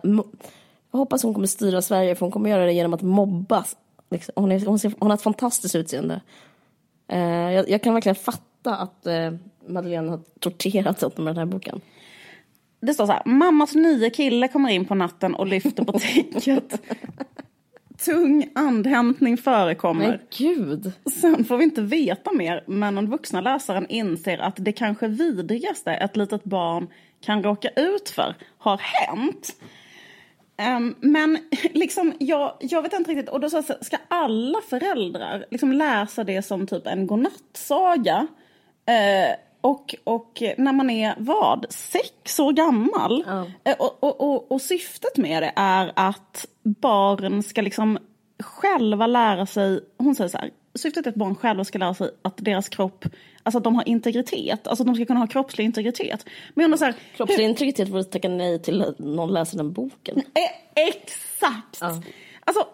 jag 0.92 0.98
hoppas 0.98 1.24
hon 1.24 1.34
kommer 1.34 1.48
styra 1.48 1.81
Sverige 1.81 2.16
för 2.16 2.25
hon 2.25 2.31
kommer 2.31 2.50
göra 2.50 2.66
det 2.66 2.74
genom 2.74 2.94
att 2.94 3.02
mobba. 3.02 3.66
Liksom. 4.12 4.34
Hon, 4.36 4.52
är, 4.52 4.66
hon, 4.66 4.80
ser, 4.80 4.94
hon 5.00 5.10
har 5.10 5.18
ett 5.18 5.24
fantastiskt 5.24 5.75
utseende. 5.75 6.22
Eh, 7.08 7.52
jag, 7.52 7.70
jag 7.70 7.84
kan 7.84 7.94
verkligen 7.94 8.16
fatta 8.16 8.75
att 8.75 9.08
eh, 9.08 9.31
Madeleine 9.68 10.10
har 10.10 10.20
torterat 10.40 11.00
sig 11.00 11.10
med 11.16 11.25
den 11.25 11.38
här 11.38 11.46
boken. 11.46 11.81
Det 12.85 12.94
står 12.94 13.06
så 13.06 13.12
här, 13.12 13.21
mammas 13.25 13.75
nya 13.75 14.09
kille 14.09 14.47
kommer 14.47 14.69
in 14.69 14.85
på 14.85 14.95
natten 14.95 15.35
och 15.35 15.47
lyfter 15.47 15.83
på 15.83 16.00
täcket. 16.00 16.81
Tung 18.06 18.50
andhämtning 18.56 19.38
förekommer. 19.38 20.07
Men 20.07 20.19
gud! 20.38 20.91
Sen 21.21 21.45
får 21.45 21.57
vi 21.57 21.63
inte 21.63 21.81
veta 21.81 22.31
mer, 22.31 22.63
men 22.68 22.95
den 22.95 23.09
vuxna 23.09 23.41
läsaren 23.41 23.88
inser 23.89 24.38
att 24.38 24.56
det 24.57 24.71
kanske 24.71 25.07
vidrigaste 25.07 25.91
ett 25.91 26.18
litet 26.18 26.44
barn 26.44 26.88
kan 27.25 27.44
råka 27.44 27.69
ut 27.69 28.09
för 28.09 28.35
har 28.57 28.77
hänt. 28.77 29.56
Ehm, 30.57 30.95
men 31.00 31.38
liksom, 31.74 32.13
jag, 32.19 32.53
jag 32.59 32.81
vet 32.81 32.94
inte 32.94 33.12
riktigt, 33.12 33.29
och 33.29 33.39
då 33.39 33.50
så 33.50 33.63
ska 33.81 33.97
alla 34.07 34.62
föräldrar 34.69 35.45
liksom 35.51 35.71
läsa 35.71 36.24
det 36.24 36.41
som 36.41 36.68
typ 36.68 36.88
en 36.88 37.07
godnattsaga? 37.07 38.27
Eh, 38.86 39.36
och, 39.63 39.95
och 40.04 40.44
när 40.57 40.74
man 40.74 40.89
är 40.89 41.15
vad, 41.18 41.65
sex 41.69 42.39
år 42.39 42.54
gammal? 42.54 43.24
Ja. 43.27 43.45
Eh, 43.63 43.75
och, 43.80 44.04
och, 44.04 44.21
och, 44.21 44.51
och 44.51 44.62
syftet 44.62 45.18
med 45.18 45.44
det 45.44 45.54
är 45.56 45.92
att 45.95 46.45
barn 46.63 47.44
ska 47.44 47.62
liksom 47.62 48.00
själva 48.39 49.07
lära 49.07 49.45
sig, 49.45 49.80
hon 49.98 50.15
säger 50.15 50.30
så 50.30 50.38
här, 50.38 50.50
syftet 50.75 51.06
är 51.06 51.10
att 51.10 51.15
barn 51.15 51.36
själva 51.36 51.63
ska 51.63 51.77
lära 51.77 51.94
sig 51.94 52.10
att 52.21 52.38
deras 52.38 52.69
kropp, 52.69 53.06
alltså 53.44 53.57
att 53.57 53.63
de 53.63 53.75
har 53.75 53.89
integritet, 53.89 54.68
alltså 54.68 54.83
att 54.83 54.88
de 54.88 54.95
ska 54.95 55.06
kunna 55.06 55.19
ha 55.19 55.27
kroppslig 55.27 55.65
integritet. 55.65 56.25
Men 56.54 56.62
jag 56.62 56.65
undrar 56.65 56.77
så 56.77 56.86
här, 56.86 56.95
Kroppslig 57.15 57.45
integritet 57.45 57.89
vore 57.89 58.01
att 58.01 58.12
tacka 58.12 58.30
nej 58.30 58.62
till 58.62 58.94
någon 58.98 59.33
läser 59.33 59.57
den 59.57 59.74
boken. 59.74 60.18
Eh, 60.18 60.86
exakt! 60.88 61.77
Ja. 61.81 62.01
Alltså, 62.45 62.68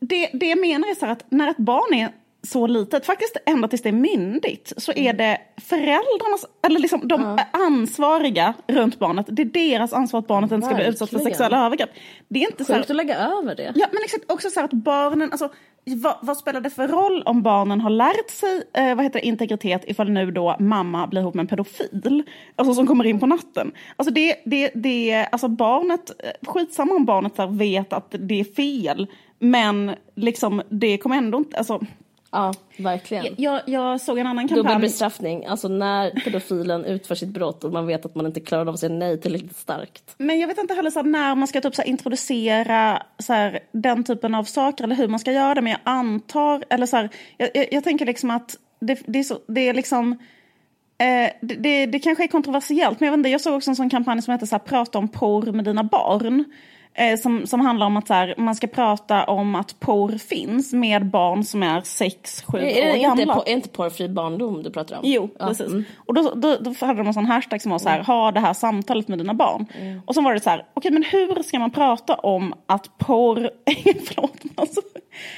det, 0.00 0.30
det 0.32 0.46
jag 0.46 0.60
menar 0.60 0.90
är 0.90 0.94
så 0.94 1.06
här 1.06 1.12
att 1.12 1.24
när 1.30 1.50
ett 1.50 1.58
barn 1.58 1.94
är 1.94 2.12
så 2.46 2.66
litet, 2.66 3.06
faktiskt 3.06 3.36
ända 3.46 3.68
tills 3.68 3.82
det 3.82 3.88
är 3.88 3.92
myndigt, 3.92 4.72
så 4.76 4.92
är 4.92 5.12
det 5.12 5.40
föräldrarnas, 5.56 6.46
eller 6.66 6.80
liksom 6.80 7.08
de 7.08 7.38
ansvariga 7.50 8.54
runt 8.66 8.98
barnet, 8.98 9.26
det 9.28 9.42
är 9.42 9.46
deras 9.46 9.92
ansvar 9.92 10.20
att 10.20 10.26
barnet 10.26 10.52
inte 10.52 10.66
ska 10.66 10.74
bli 10.74 10.86
utsatt 10.86 11.10
för 11.10 11.18
sexuella 11.18 11.66
övergrepp. 11.66 11.90
Det 12.28 12.42
är 12.42 12.50
inte 12.50 12.64
så 12.64 12.72
här, 12.72 12.80
Sjukt 12.80 12.90
att 12.90 12.96
lägga 12.96 13.18
över 13.18 13.54
det. 13.54 13.72
Ja, 13.74 13.86
men 13.92 14.02
exakt. 14.04 14.32
Också 14.32 14.50
så 14.50 14.60
här 14.60 14.64
att 14.64 14.72
barnen, 14.72 15.32
alltså, 15.32 15.48
vad, 15.84 16.16
vad 16.22 16.36
spelar 16.36 16.60
det 16.60 16.70
för 16.70 16.88
roll 16.88 17.22
om 17.22 17.42
barnen 17.42 17.80
har 17.80 17.90
lärt 17.90 18.30
sig 18.30 18.62
eh, 18.74 18.94
vad 18.94 19.04
heter 19.04 19.20
det, 19.20 19.26
integritet 19.26 19.84
ifall 19.86 20.10
nu 20.10 20.30
då 20.30 20.56
mamma 20.58 21.06
blir 21.06 21.20
ihop 21.20 21.34
med 21.34 21.42
en 21.42 21.46
pedofil? 21.46 22.22
Alltså 22.56 22.74
som 22.74 22.86
kommer 22.86 23.04
in 23.04 23.20
på 23.20 23.26
natten. 23.26 23.72
Alltså 23.96 24.14
det, 24.14 24.36
det, 24.44 24.70
det, 24.74 25.28
alltså 25.32 25.48
barnet, 25.48 26.10
eh, 26.24 26.48
skitsamma 26.48 26.94
om 26.94 27.04
barnet 27.04 27.36
så 27.36 27.46
vet 27.46 27.92
att 27.92 28.14
det 28.18 28.40
är 28.40 28.44
fel. 28.44 29.06
Men 29.38 29.90
liksom 30.14 30.62
det 30.68 30.98
kommer 30.98 31.16
ändå 31.16 31.38
inte, 31.38 31.58
alltså. 31.58 31.80
Ja, 32.36 32.54
verkligen. 32.76 33.34
Jag, 33.36 33.60
jag 33.66 34.00
såg 34.00 34.18
en 34.18 34.26
annan 34.26 34.46
Dubbel 34.46 34.64
kampanj. 34.64 34.80
bestraffning, 34.80 35.46
alltså 35.46 35.68
när 35.68 36.10
pedofilen 36.10 36.84
utför 36.84 37.14
sitt 37.14 37.28
brott 37.28 37.64
och 37.64 37.72
man 37.72 37.86
vet 37.86 38.06
att 38.06 38.14
man 38.14 38.26
inte 38.26 38.40
klarar 38.40 38.66
av 38.66 38.74
att 38.74 38.80
säga 38.80 38.94
nej 38.94 39.20
tillräckligt 39.20 39.56
starkt. 39.56 40.14
Men 40.18 40.38
jag 40.40 40.48
vet 40.48 40.58
inte 40.58 40.74
heller 40.74 40.90
så 40.90 40.98
här, 40.98 41.06
när 41.06 41.34
man 41.34 41.48
ska 41.48 41.60
typ 41.60 41.74
så 41.74 41.82
här, 41.82 41.88
introducera 41.88 43.02
så 43.18 43.32
här, 43.32 43.60
den 43.72 44.04
typen 44.04 44.34
av 44.34 44.44
saker 44.44 44.84
eller 44.84 44.94
hur 44.94 45.08
man 45.08 45.20
ska 45.20 45.32
göra 45.32 45.54
det. 45.54 45.60
Men 45.60 45.72
jag 45.72 45.80
antar, 45.84 46.64
eller 46.68 46.86
så 46.86 47.08
jag, 47.36 47.50
jag, 47.54 47.66
jag 47.70 47.84
tänker 47.84 48.06
liksom 48.06 48.30
att 48.30 48.56
det, 48.80 49.02
det, 49.06 49.18
är, 49.18 49.24
så, 49.24 49.38
det 49.48 49.68
är 49.68 49.74
liksom 49.74 50.12
eh, 50.98 51.30
det, 51.40 51.54
det, 51.54 51.86
det 51.86 51.98
kanske 51.98 52.24
är 52.24 52.28
kontroversiellt, 52.28 53.00
men 53.00 53.06
jag, 53.06 53.12
vet 53.12 53.18
inte, 53.18 53.28
jag 53.28 53.40
såg 53.40 53.54
också 53.54 53.70
en 53.70 53.76
sån 53.76 53.90
kampanj 53.90 54.22
som 54.22 54.32
heter 54.32 54.46
så 54.46 54.54
här, 54.54 54.60
Prata 54.60 54.98
om 54.98 55.08
porr 55.08 55.52
med 55.52 55.64
dina 55.64 55.84
barn. 55.84 56.44
Eh, 56.98 57.18
som, 57.18 57.46
som 57.46 57.60
handlar 57.60 57.86
om 57.86 57.96
att 57.96 58.06
så 58.06 58.14
här, 58.14 58.34
man 58.38 58.54
ska 58.54 58.66
prata 58.66 59.24
om 59.24 59.54
att 59.54 59.80
porr 59.80 60.18
finns 60.18 60.72
med 60.72 61.06
barn 61.06 61.44
som 61.44 61.62
är 61.62 61.80
6-7 61.80 62.58
Är, 62.58 62.60
år 62.60 62.96
är, 62.96 63.02
gamla. 63.02 63.22
inte, 63.22 63.50
är 63.50 63.52
inte 63.52 63.68
porrfri 63.68 64.08
barndom 64.08 64.62
du 64.62 64.70
pratar 64.70 64.96
om? 64.96 65.00
Jo, 65.04 65.28
Ja, 65.38 65.46
precis. 65.46 65.66
mm. 65.66 65.84
Och 66.06 66.14
då, 66.14 66.34
då, 66.34 66.56
då 66.60 66.74
hade 66.86 66.98
de 67.00 67.06
en 67.06 67.14
sån 67.14 67.26
hashtag 67.26 67.62
som 67.62 67.70
var 67.70 67.78
så 67.78 67.88
här, 67.88 68.00
ha 68.02 68.32
det 68.32 68.40
här 68.40 68.52
samtalet 68.54 69.08
med 69.08 69.18
dina 69.18 69.34
barn. 69.34 69.66
Mm. 69.80 70.00
Och 70.06 70.14
så 70.14 70.20
var 70.20 70.34
det 70.34 70.40
så 70.40 70.50
här, 70.50 70.64
okej 70.74 70.90
men 70.90 71.02
hur 71.02 71.42
ska 71.42 71.58
man 71.58 71.70
prata 71.70 72.14
om 72.14 72.54
att 72.66 72.98
porr, 72.98 73.50
förlåt, 74.06 74.32
alltså, 74.54 74.80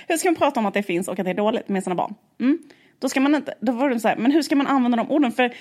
hur 0.09 0.17
ska 0.17 0.29
man 0.29 0.37
prata 0.37 0.61
om 0.61 0.67
att 0.67 0.75
det 0.75 0.83
finns 0.83 1.09
och 1.09 1.19
att 1.19 1.25
det 1.25 1.31
är 1.31 1.35
dåligt 1.35 1.69
med 1.69 1.83
sina 1.85 1.95
barn? 1.95 2.15
Mm? 2.41 2.59
Då 3.00 3.09
ska 3.09 3.21
man 3.21 3.35
inte, 3.35 3.55
då 3.61 3.73
var 3.73 3.88
det 3.91 4.00
så 4.00 4.09
här, 4.09 4.17
men 4.17 4.33
hur 4.33 4.43
ska 4.43 4.57
man 4.57 4.67
använda 4.67 4.97
de 4.97 5.11
orden? 5.11 5.33
För 5.33 5.53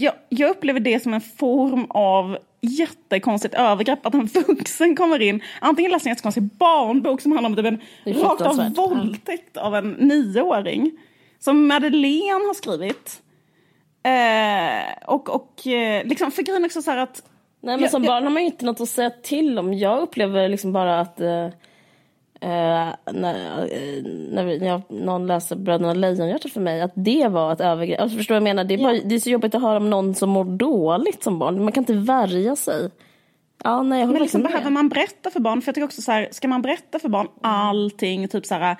jag, 0.00 0.14
jag 0.28 0.50
upplever 0.50 0.80
det 0.80 1.02
som 1.02 1.14
en 1.14 1.20
form 1.20 1.86
av 1.90 2.38
jättekonstigt 2.60 3.54
övergrepp 3.54 4.06
att 4.06 4.14
en 4.14 4.26
vuxen 4.26 4.96
kommer 4.96 5.22
in, 5.22 5.42
antingen 5.60 5.90
läser 5.90 6.06
en 6.06 6.10
jättekonstig 6.12 6.42
barnbok 6.42 7.20
som 7.20 7.32
handlar 7.32 7.50
om 7.50 7.56
typ 7.56 7.66
en 7.66 8.22
rakt 8.22 8.40
av 8.40 8.74
våldtäkt 8.74 9.56
av 9.56 9.74
en 9.76 9.90
nioåring. 9.90 10.90
Som 11.38 11.66
Madeleine 11.66 12.46
har 12.46 12.54
skrivit. 12.54 13.20
Eh, 14.02 15.04
och 15.14 15.28
och 15.34 15.66
eh, 15.66 16.04
liksom, 16.06 16.30
för 16.30 16.42
grejen 16.42 16.64
också 16.64 16.82
så 16.82 16.90
här 16.90 16.98
att... 16.98 17.22
Nej 17.60 17.76
men 17.76 17.82
Jag- 17.82 17.90
som 17.90 18.04
jag- 18.04 18.10
barn 18.10 18.22
har 18.24 18.30
man 18.30 18.42
ju 18.42 18.46
inte 18.46 18.64
något 18.64 18.80
att 18.80 18.88
säga 18.88 19.10
till 19.10 19.58
om. 19.58 19.74
Jag 19.74 20.02
upplever 20.02 20.48
liksom 20.48 20.72
bara 20.72 21.00
att 21.00 21.20
eh, 21.20 21.48
eh, 22.44 23.12
när, 23.12 23.62
eh, 23.62 24.02
när, 24.30 24.64
jag, 24.66 24.82
någon 24.88 25.26
läser 25.26 25.56
Bröderna 25.56 25.94
Lejonhjärta 25.94 26.48
för 26.48 26.60
mig, 26.60 26.80
att 26.80 26.92
det 26.94 27.28
var 27.28 27.52
ett 27.52 27.60
övergrepp. 27.60 28.00
Alltså, 28.00 28.16
förstår 28.16 28.34
du 28.34 28.40
vad 28.40 28.48
jag 28.48 28.56
menar? 28.56 28.64
Det 28.64 28.74
är, 28.74 28.78
bara, 28.78 29.00
det 29.04 29.14
är 29.14 29.18
så 29.18 29.30
jobbigt 29.30 29.54
att 29.54 29.62
höra 29.62 29.76
om 29.76 29.90
någon 29.90 30.14
som 30.14 30.30
mår 30.30 30.44
dåligt 30.44 31.22
som 31.22 31.38
barn. 31.38 31.64
Man 31.64 31.72
kan 31.72 31.82
inte 31.82 31.92
värja 31.92 32.56
sig. 32.56 32.90
Ja, 33.64 33.82
nej, 33.82 34.00
jag 34.00 34.08
Men 34.10 34.22
liksom, 34.22 34.42
behöver 34.42 34.70
man 34.70 34.88
berätta 34.88 35.30
för 35.30 35.40
barn? 35.40 35.62
För 35.62 35.68
jag 35.68 35.74
tycker 35.74 35.84
också 35.84 36.02
så 36.02 36.12
här, 36.12 36.28
ska 36.30 36.48
man 36.48 36.62
berätta 36.62 36.98
för 36.98 37.08
barn 37.08 37.28
allting, 37.40 38.28
typ 38.28 38.46
så 38.46 38.54
här 38.54 38.76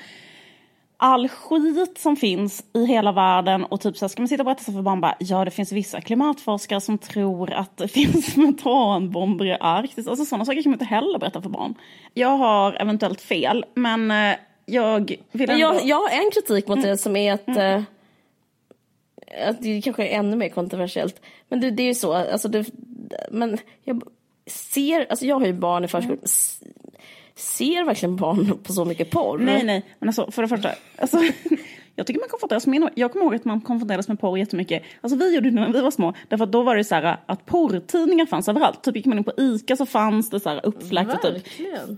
all 0.97 1.29
skit 1.29 1.99
som 1.99 2.17
finns 2.17 2.65
i 2.73 2.87
hela 2.87 3.13
världen 3.13 3.65
och 3.65 3.81
typ 3.81 3.97
så 3.97 4.05
här, 4.05 4.09
ska 4.09 4.23
man 4.23 4.29
sitta 4.29 4.41
och 4.41 4.45
berätta 4.45 4.73
för 4.73 4.83
barn 4.83 5.01
bara, 5.01 5.17
ja 5.19 5.45
det 5.45 5.51
finns 5.51 5.73
vissa 5.73 6.01
klimatforskare 6.01 6.81
som 6.81 6.99
tror 6.99 7.53
att 7.53 7.77
det 7.77 7.89
finns 7.99 8.37
metanbomber 8.37 9.45
i 9.47 9.57
Arktis. 9.61 10.09
Alltså 10.09 10.25
sådana 10.25 10.45
saker 10.45 10.63
kan 10.63 10.71
man 10.71 10.75
inte 10.75 10.95
heller 10.95 11.19
berätta 11.19 11.43
för 11.43 11.51
barn. 11.51 11.75
Jag 12.15 12.37
har 12.37 12.73
eventuellt 12.73 13.21
fel, 13.21 13.65
men 13.75 14.11
eh, 14.11 14.37
jag 14.67 15.17
vill 15.33 15.51
ändå... 15.51 15.61
jag, 15.61 15.85
jag 15.85 15.97
har 15.97 16.09
en 16.09 16.31
kritik 16.35 16.69
mot 16.69 16.83
det 16.83 16.97
som 16.97 17.17
är 17.17 17.33
att 17.33 17.57
eh, 17.57 17.83
att 19.49 19.63
det 19.63 19.83
kanske 19.83 20.07
är 20.07 20.19
ännu 20.19 20.37
mer 20.37 20.49
kontroversiellt. 20.49 21.21
Men 21.49 21.61
det, 21.61 21.71
det 21.71 21.83
är 21.83 21.87
ju 21.87 21.95
så, 21.95 22.13
alltså 22.13 22.49
det, 22.49 22.67
men 23.31 23.59
jag 23.85 24.03
ser, 24.47 25.07
alltså 25.11 25.27
jag 25.27 25.39
har 25.39 25.47
ju 25.47 25.53
barn 25.53 25.85
i 25.85 25.89
förskolan. 25.89 26.19
S- 26.25 26.61
Ser 27.37 27.85
verkligen 27.85 28.17
barn 28.17 28.59
på 28.63 28.73
så 28.73 28.85
mycket 28.85 29.11
porr? 29.11 29.39
Nej, 29.39 29.65
nej. 29.65 29.85
Men 29.99 30.09
alltså, 30.09 30.31
för 30.31 30.43
det 30.43 30.49
första. 30.49 30.71
Alltså, 30.97 31.19
jag 31.97 32.07
tycker 32.07 32.21
man 32.21 32.29
konfronteras 32.29 32.67
med, 32.67 32.91
jag 32.95 33.13
kommer 33.13 33.25
ihåg 33.25 33.35
att 33.35 33.45
man 33.45 33.61
konfronterades 33.61 34.09
med 34.09 34.21
porr 34.21 34.39
jättemycket. 34.39 34.83
Alltså 35.01 35.19
vi 35.19 35.35
gjorde 35.35 35.51
det 35.51 35.61
när 35.61 35.73
vi 35.73 35.81
var 35.81 35.91
små. 35.91 36.13
Därför 36.29 36.45
att 36.45 36.53
då 36.53 36.63
var 36.63 36.77
det 36.77 36.85
så 36.85 36.95
här 36.95 37.17
att 37.27 37.47
porrtidningar 37.47 38.27
fanns 38.27 38.49
överallt. 38.49 38.83
Typ 38.83 38.97
gick 38.97 39.07
man 39.07 39.19
in 39.19 39.25
på 39.25 39.33
Ica 39.37 39.77
så 39.77 39.87
fanns 39.87 40.31
det 40.31 40.41
så 40.41 40.49
här 40.49 40.61
för 40.61 41.33
typ 41.33 41.45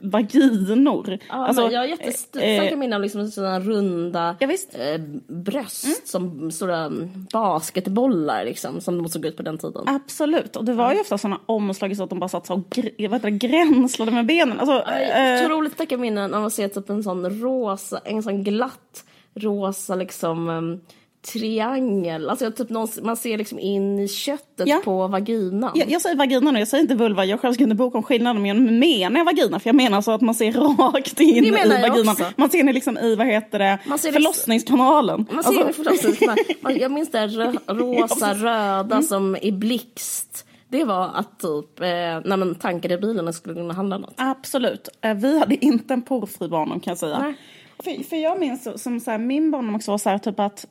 vaginor. 0.02 1.18
Ja, 1.28 1.34
alltså, 1.34 1.70
jag 1.70 1.80
har 1.80 1.86
jättestarka 1.86 2.70
eh, 2.70 2.76
minnen 2.76 2.92
av 2.96 3.02
liksom 3.02 3.28
sådana 3.30 3.60
runda 3.60 4.36
Ja, 4.40 4.48
eh, 4.52 5.00
bröst 5.28 6.08
som 6.08 6.50
stora 6.50 6.90
basketbollar 7.32 8.44
liksom, 8.44 8.80
som 8.80 8.98
de 9.02 9.08
såg 9.08 9.24
ut 9.26 9.36
på 9.36 9.42
den 9.42 9.58
tiden. 9.58 9.82
Absolut. 9.86 10.56
Och 10.56 10.64
det 10.64 10.72
var 10.72 10.92
ju 10.92 11.00
ofta 11.00 11.18
sådana 11.18 11.40
omslag 11.46 11.96
så 11.96 12.02
att 12.02 12.10
de 12.10 12.18
bara 12.18 12.28
satt 12.28 12.46
så 12.46 12.54
och 12.54 12.60
gr- 12.70 13.08
vad 13.08 13.12
heter 13.12 13.30
det, 13.30 13.48
gränslade 13.48 14.10
med 14.10 14.26
benen. 14.26 14.60
Alltså, 14.60 14.92
eh, 14.92 15.44
Otroligt 15.44 15.72
starka 15.72 15.96
minnen 15.96 16.34
av 16.34 16.44
att 16.44 16.52
se 16.52 16.68
typ 16.68 16.90
en 16.90 17.02
sån 17.02 17.40
rosa, 17.40 18.00
en 18.04 18.22
sån 18.22 18.44
glatt 18.44 19.04
rosa 19.36 19.94
liksom 19.94 20.48
um, 20.48 20.80
triangel. 21.32 22.30
Alltså 22.30 22.50
typ 22.50 22.70
någon, 22.70 22.88
man 23.02 23.16
ser 23.16 23.38
liksom 23.38 23.58
in 23.58 23.98
i 23.98 24.08
köttet 24.08 24.68
Ja. 24.68 24.80
på 24.84 25.06
vaginan. 25.08 25.70
Jag, 25.74 25.90
jag 25.90 26.02
säger 26.02 26.16
vagina 26.16 26.50
nu, 26.50 26.58
jag 26.58 26.68
säger 26.68 26.82
inte 26.82 26.94
vulva. 26.94 27.24
Jag 27.24 27.40
själv 27.40 27.52
skriver 27.54 27.70
en 27.70 27.76
bok 27.76 27.94
om 27.94 28.02
skillnaden, 28.02 28.42
men 28.42 28.48
jag 28.48 28.60
menar 28.60 29.24
vagina. 29.24 29.60
För 29.60 29.68
jag 29.68 29.74
menar 29.76 30.00
så 30.00 30.10
att 30.12 30.20
man 30.20 30.34
ser 30.34 30.52
rakt 30.92 31.20
in 31.20 31.44
i 31.44 31.50
vaginan. 31.50 32.08
också. 32.08 32.24
Man 32.36 32.50
ser 32.50 32.58
in 32.58 32.66
liksom 32.66 32.98
i, 32.98 33.14
vad 33.14 33.26
heter 33.26 33.58
det, 33.58 33.78
Man 33.86 33.98
ser 33.98 34.08
liksom- 34.08 34.22
förlossningskanalen. 34.22 35.26
Man 35.32 35.42
ser 35.44 35.50
Alltså, 35.50 35.66
det 35.66 35.72
förlossningskanal. 35.72 36.36
Man- 36.60 36.76
Jag 36.78 36.92
minns 36.92 37.10
det 37.10 37.18
här 37.18 37.74
rosa, 37.74 38.34
röda 38.34 39.02
som 39.02 39.36
i 39.42 39.52
blixt. 39.52 40.46
Det 40.68 40.84
var 40.84 41.10
att 41.14 41.38
typ, 41.40 41.80
eh, 41.80 41.86
när 42.24 42.36
man 42.36 42.54
tankade 42.54 42.98
bilen 42.98 43.28
och 43.28 43.34
skulle 43.34 43.54
kunna 43.54 43.74
handla 43.74 43.98
något. 43.98 44.14
Absolut. 44.16 44.88
Eh, 45.00 45.14
Vi 45.14 45.38
hade 45.38 45.64
inte 45.64 45.94
en 45.94 46.02
porrfri 46.02 46.48
barndom 46.48 46.80
kan 46.80 46.90
jag 46.90 46.98
säga. 46.98 47.18
Nej. 47.18 47.34
För, 47.78 48.04
för 48.04 48.16
jag 48.16 48.40
minns 48.40 48.82
som 48.82 49.00
så 49.00 49.10
här, 49.10 49.18
min 49.18 49.50
barndom 49.50 49.74
också 49.74 49.90
var 49.90 49.98
så 49.98 50.08
här 50.10 50.18
typ 50.18 50.40
att 50.40 50.66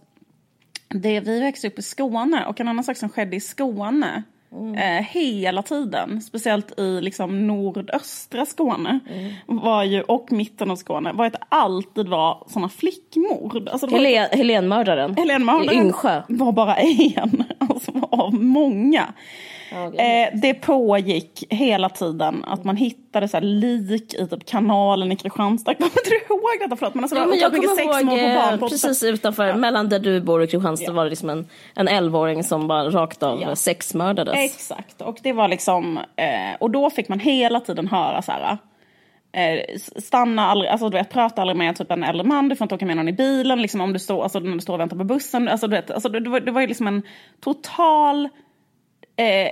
det, 0.87 1.19
vi 1.19 1.39
växte 1.39 1.67
upp 1.67 1.79
i 1.79 1.81
Skåne 1.81 2.45
och 2.45 2.59
en 2.59 2.67
annan 2.67 2.83
sak 2.83 2.97
som 2.97 3.09
skedde 3.09 3.35
i 3.35 3.39
Skåne 3.39 4.23
eh, 4.77 5.05
hela 5.05 5.61
tiden, 5.61 6.21
speciellt 6.21 6.79
i 6.79 7.01
liksom 7.01 7.47
nordöstra 7.47 8.45
Skåne 8.45 8.99
var 9.45 9.83
ju, 9.83 10.01
och 10.01 10.31
mitten 10.31 10.71
av 10.71 10.75
Skåne, 10.75 11.13
var 11.13 11.25
att 11.25 11.33
det 11.33 11.43
alltid 11.49 12.07
var 12.07 12.43
såna 12.47 12.69
flickmord. 12.69 13.69
Alltså, 13.69 13.87
Helen, 13.87 14.27
Helenmördaren 14.31 15.15
Helen 15.17 15.49
i 15.71 15.75
Yngsjö. 15.75 16.21
var 16.27 16.51
bara 16.51 16.75
en 16.75 17.43
alltså, 17.59 17.91
av 18.11 18.33
många. 18.33 19.13
Eh, 19.71 20.29
det 20.41 20.53
pågick 20.53 21.43
hela 21.49 21.89
tiden 21.89 22.43
att 22.47 22.63
man 22.63 22.77
hittade 22.77 23.27
så 23.27 23.39
lik 23.39 24.13
i 24.13 24.27
typ 24.27 24.45
kanalen 24.45 25.11
i 25.11 25.15
Kristianstad. 25.15 25.73
Kommer 25.77 26.09
du 26.09 26.15
ihåg 26.15 26.69
detta? 26.69 26.75
Förlåt, 26.75 26.93
men 26.93 27.03
alltså, 27.03 27.15
Ja, 27.17 27.21
det 27.21 27.27
var 27.27 27.31
men 27.31 27.39
jag 27.39 27.51
kommer 27.51 27.75
sexmord 27.75 28.17
ihåg 28.19 28.29
på 28.35 28.35
barn 28.41 28.53
eh, 28.53 28.59
på 28.59 28.69
precis 28.69 29.03
utanför, 29.03 29.53
mellan 29.53 29.89
där 29.89 29.99
du 29.99 30.21
bor 30.21 30.39
och 30.39 30.49
Kristianstad 30.49 30.85
Ja. 30.91 30.93
var 30.93 31.03
det 31.03 31.09
liksom 31.09 31.29
en, 31.29 31.47
en 31.75 31.89
11-åring 31.89 32.43
som 32.43 32.67
bara 32.67 32.89
rakt 32.89 33.23
av 33.23 33.41
Ja. 33.41 33.55
sexmördades. 33.55 34.35
Exakt, 34.37 35.01
och 35.01 35.17
det 35.23 35.33
var 35.33 35.47
liksom, 35.47 35.97
eh, 35.97 36.55
och 36.59 36.71
då 36.71 36.89
fick 36.89 37.09
man 37.09 37.19
hela 37.19 37.59
tiden 37.59 37.87
höra 37.87 38.21
så 38.21 38.31
här. 38.31 38.57
Eh, 39.31 39.77
stanna 40.01 40.47
aldrig, 40.47 40.71
alltså 40.71 40.89
du 40.89 40.97
vet, 40.97 41.09
prata 41.09 41.41
aldrig 41.41 41.57
med 41.57 41.75
typ 41.75 41.91
en 41.91 42.03
äldre 42.03 42.27
man, 42.27 42.49
du 42.49 42.55
får 42.55 42.65
inte 42.65 42.75
åka 42.75 42.85
med 42.85 42.97
någon 42.97 43.07
i 43.07 43.13
bilen, 43.13 43.61
liksom 43.61 43.81
om 43.81 43.93
du 43.93 43.99
står, 43.99 44.23
alltså 44.23 44.39
när 44.39 44.51
du 44.53 44.59
står 44.59 44.73
och 44.73 44.79
väntar 44.79 44.97
på 44.97 45.03
bussen. 45.03 45.47
Alltså, 45.47 45.67
du 45.67 45.75
vet, 45.75 45.91
alltså, 45.91 46.09
det, 46.09 46.19
det, 46.19 46.29
var, 46.29 46.39
det 46.39 46.51
var 46.51 46.61
ju 46.61 46.67
liksom 46.67 46.87
en 46.87 47.01
total 47.43 48.29
eh, 49.15 49.51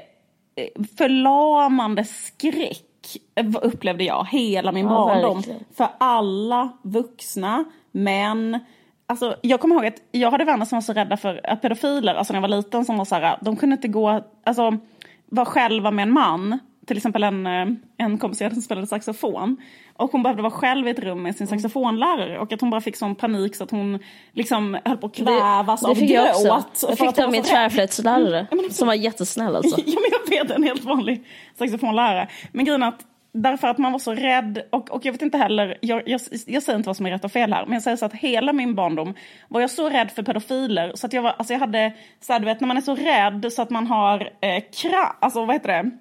förlamande 0.97 2.03
skräck 2.05 3.17
eh, 3.35 3.45
upplevde 3.61 4.03
jag 4.03 4.27
hela 4.31 4.71
min 4.71 4.85
Ja, 4.85 4.89
barndom. 4.89 5.35
verkligen. 5.35 5.59
För 5.73 5.87
alla 5.97 6.69
vuxna, 6.81 7.65
män. 7.91 8.59
Alltså, 9.07 9.35
jag 9.41 9.59
kommer 9.59 9.75
ihåg 9.75 9.85
att 9.85 10.01
jag 10.11 10.31
hade 10.31 10.45
vänner 10.45 10.65
som 10.65 10.75
var 10.75 10.81
så 10.81 10.93
rädda 10.93 11.17
för 11.17 11.41
att 11.49 11.61
pedofiler, 11.61 12.15
alltså 12.15 12.33
när 12.33 12.37
jag 12.41 12.49
var 12.49 12.57
liten, 12.57 12.85
som 12.85 12.97
var 12.97 13.05
så 13.05 13.15
här, 13.15 13.37
de 13.41 13.55
kunde 13.55 13.73
inte 13.75 13.87
gå, 13.87 14.23
alltså 14.43 14.77
vara 15.25 15.45
själva 15.45 15.91
med 15.91 16.03
en 16.03 16.11
man. 16.13 16.59
Till 16.85 16.97
exempel 16.97 17.23
en, 17.23 17.47
eh, 17.47 17.67
en 17.97 18.17
kompis 18.17 18.41
jag 18.41 18.45
hade 18.45 18.55
som 18.55 18.61
spelade 18.61 18.87
saxofon. 18.87 19.57
Och 19.97 20.11
hon 20.11 20.23
behövde 20.23 20.41
vara 20.43 20.51
själv 20.51 20.87
i 20.87 20.91
ett 20.91 20.99
rum 20.99 21.23
med 21.23 21.35
sin 21.35 21.47
saxofonlärare. 21.47 22.39
Och 22.39 22.53
att 22.53 22.61
hon 22.61 22.69
bara 22.69 22.81
fick 22.81 22.95
sån 22.95 23.15
panik 23.15 23.55
så 23.55 23.63
att 23.63 23.71
hon 23.71 23.99
liksom 24.31 24.77
höll 24.85 24.97
på 24.97 25.07
att 25.07 25.15
kvävas 25.15 25.81
det 25.81 25.87
av 25.87 25.95
fick 25.95 26.11
jag 26.11 26.29
också. 26.29 26.45
gråt. 26.45 26.85
Jag 26.89 26.97
fick 26.97 27.15
det 27.15 27.23
av 27.23 27.31
min 27.31 27.43
tvärflöjtslärare 27.43 28.47
som 28.71 28.87
var 28.87 28.93
jättesnäll 28.93 29.55
alltså. 29.55 29.81
Ja, 29.85 29.99
men 29.99 30.37
jag 30.37 30.45
vet, 30.45 30.55
en 30.55 30.63
helt 30.63 30.83
vanlig 30.83 31.23
saxofonlärare. 31.57 32.27
Men 32.51 32.65
grejen 32.65 32.83
är 32.83 32.87
att 32.87 33.05
därför 33.33 33.67
att 33.67 33.77
man 33.77 33.91
var 33.91 33.99
så 33.99 34.13
rädd, 34.13 34.63
och, 34.69 34.91
och 34.91 35.05
jag 35.05 35.11
vet 35.11 35.21
inte 35.21 35.37
heller, 35.37 35.77
jag, 35.81 36.03
jag, 36.05 36.21
jag 36.47 36.63
säger 36.63 36.77
inte 36.77 36.89
vad 36.89 36.97
som 36.97 37.05
är 37.05 37.11
rätt 37.11 37.25
och 37.25 37.31
fel 37.31 37.53
här, 37.53 37.65
men 37.65 37.73
jag 37.73 37.83
säger 37.83 37.97
så 37.97 38.05
att 38.05 38.13
hela 38.13 38.53
min 38.53 38.75
barndom 38.75 39.13
var 39.47 39.61
jag 39.61 39.69
så 39.69 39.89
rädd 39.89 40.11
för 40.11 40.23
pedofiler 40.23 40.91
så 40.95 41.07
att 41.07 41.13
jag 41.13 41.21
var, 41.21 41.35
alltså 41.37 41.53
jag 41.53 41.59
hade, 41.59 41.93
så 42.19 42.33
här, 42.33 42.39
du 42.39 42.45
vet 42.45 42.59
när 42.61 42.67
man 42.67 42.77
är 42.77 42.81
så 42.81 42.95
rädd 42.95 43.53
så 43.53 43.61
att 43.61 43.69
man 43.69 43.87
har 43.87 44.19
eh, 44.41 44.63
kra, 44.81 45.15
alltså 45.19 45.45
vad 45.45 45.55
heter 45.55 45.83
det, 45.83 45.91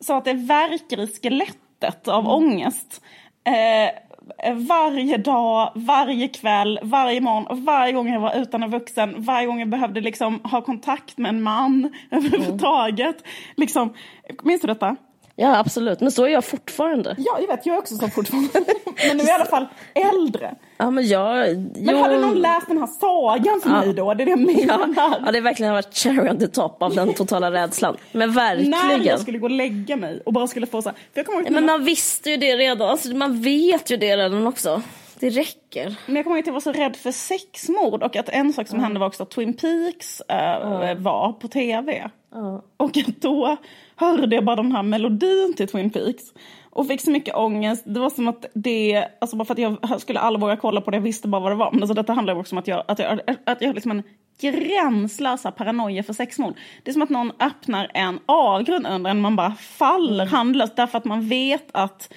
så 0.00 0.16
att 0.16 0.24
det 0.24 0.32
verkar 0.32 1.00
i 1.00 1.06
skelettet 1.06 2.08
av 2.08 2.28
ångest. 2.28 3.02
Eh, 3.44 3.90
varje 4.54 5.16
dag, 5.16 5.72
varje 5.74 6.28
kväll, 6.28 6.78
varje 6.82 7.20
morgon, 7.20 7.64
varje 7.64 7.92
gång 7.92 8.08
jag 8.08 8.20
var 8.20 8.34
utan 8.36 8.62
en 8.62 8.70
vuxen, 8.70 9.14
varje 9.22 9.46
gång 9.46 9.58
jag 9.58 9.68
behövde 9.68 10.00
liksom 10.00 10.40
ha 10.44 10.62
kontakt 10.62 11.18
med 11.18 11.28
en 11.28 11.42
man 11.42 11.90
överhuvudtaget. 12.10 13.16
Liksom, 13.56 13.94
minns 14.42 14.60
du 14.60 14.66
detta? 14.66 14.96
Ja 15.36 15.58
absolut, 15.58 16.00
men 16.00 16.10
så 16.10 16.24
är 16.24 16.28
jag 16.28 16.44
fortfarande. 16.44 17.14
Ja, 17.18 17.38
jag 17.40 17.46
vet, 17.48 17.66
jag 17.66 17.74
är 17.74 17.78
också 17.78 17.94
så 17.96 18.08
fortfarande. 18.08 18.48
Men 19.08 19.16
nu 19.16 19.22
är 19.22 19.28
jag 19.28 19.38
i 19.38 19.40
alla 19.40 19.44
fall 19.44 19.66
äldre. 19.94 20.54
Ja 20.76 20.90
men 20.90 21.06
jag... 21.06 21.56
Men 21.76 21.96
hade 21.96 22.18
någon 22.20 22.34
läst 22.40 22.68
den 22.68 22.78
här 22.78 22.86
sagan 22.86 23.60
för 23.62 23.70
mig 23.70 23.94
då? 23.94 24.14
Det 24.14 24.22
är 24.22 24.26
det 24.26 24.30
jag 24.30 24.40
Ja, 24.40 24.86
menar. 24.86 25.18
ja, 25.26 25.30
det 25.32 25.38
har 25.38 25.42
verkligen 25.42 25.72
varit 25.72 25.94
cherry 25.94 26.30
on 26.30 26.38
the 26.38 26.46
top 26.48 26.82
av 26.82 26.94
den 26.94 27.14
totala 27.14 27.50
rädslan. 27.52 27.96
Men 28.12 28.28
När 28.28 28.34
verkligen. 28.34 29.04
jag 29.04 29.20
skulle 29.20 29.38
gå 29.38 29.46
och 29.46 29.50
lägga 29.50 29.96
mig 29.96 30.20
och 30.26 30.32
bara 30.32 30.46
skulle 30.46 30.66
få 30.66 30.82
så 30.82 30.88
här, 30.88 30.96
för 30.96 31.18
jag 31.20 31.26
kommer 31.26 31.38
ihåg 31.38 31.48
Ja, 31.48 31.52
men 31.54 31.66
man 31.66 31.84
visste 31.84 32.30
ju 32.30 32.36
det 32.36 32.56
redan, 32.56 32.88
alltså, 32.88 33.08
man 33.08 33.42
vet 33.42 33.90
ju 33.90 33.96
det 33.96 34.16
redan 34.16 34.46
också. 34.46 34.82
Det 35.18 35.30
räcker. 35.30 35.94
Men 36.06 36.16
jag 36.16 36.24
kommer 36.24 36.36
ihåg 36.36 36.42
att 36.42 36.46
jag 36.46 36.52
var 36.54 36.60
så 36.60 36.72
rädd 36.72 36.96
för 36.96 37.12
sexmord 37.12 38.02
och 38.02 38.16
att 38.16 38.28
en 38.28 38.52
sak 38.52 38.68
som 38.68 38.80
hände 38.80 39.00
var 39.00 39.06
också 39.06 39.22
att 39.22 39.30
Twin 39.30 39.52
Peaks 39.56 40.20
äh, 40.20 40.94
var 40.98 41.32
på 41.32 41.48
tv. 41.48 42.10
Och 42.76 42.96
att 42.96 43.20
då 43.20 43.56
hörde 43.96 44.34
jag 44.36 44.44
bara 44.44 44.56
den 44.56 44.72
här 44.72 44.82
melodin 44.82 45.54
till 45.56 45.68
Twin 45.68 45.90
Peaks 45.90 46.22
och 46.70 46.86
fick 46.86 47.00
så 47.00 47.10
mycket 47.10 47.34
ångest. 47.34 47.82
Det 47.86 48.00
var 48.00 48.10
som 48.10 48.28
att 48.28 48.46
det, 48.54 49.06
alltså 49.20 49.36
bara 49.36 49.44
för 49.44 49.52
att 49.54 49.78
jag 49.90 50.00
skulle 50.00 50.18
aldrig 50.18 50.40
våga 50.40 50.56
kolla 50.56 50.80
på 50.80 50.90
det, 50.90 50.96
jag 50.96 51.02
visste 51.02 51.28
bara 51.28 51.42
vad 51.42 51.52
det 51.52 51.56
var. 51.56 51.70
Men 51.72 51.82
alltså 51.82 51.94
detta 51.94 52.12
handlar 52.12 52.38
också 52.38 52.54
om 52.54 52.58
att 52.58 52.68
jag, 52.68 52.84
att 52.88 52.98
jag, 52.98 53.20
att 53.46 53.60
jag 53.60 53.68
har 53.68 53.74
liksom 53.74 53.90
en 53.90 54.02
gränslösa 54.40 55.50
paranoia 55.50 56.02
för 56.02 56.12
sexmord. 56.12 56.54
Det 56.82 56.90
är 56.90 56.92
som 56.92 57.02
att 57.02 57.10
någon 57.10 57.32
öppnar 57.40 57.90
en 57.94 58.18
avgrund 58.26 58.86
under 58.86 59.10
en, 59.10 59.20
man 59.20 59.36
bara 59.36 59.54
faller 59.54 60.26
handlöst 60.26 60.76
därför 60.76 60.98
att 60.98 61.04
man 61.04 61.28
vet 61.28 61.68
att 61.72 62.12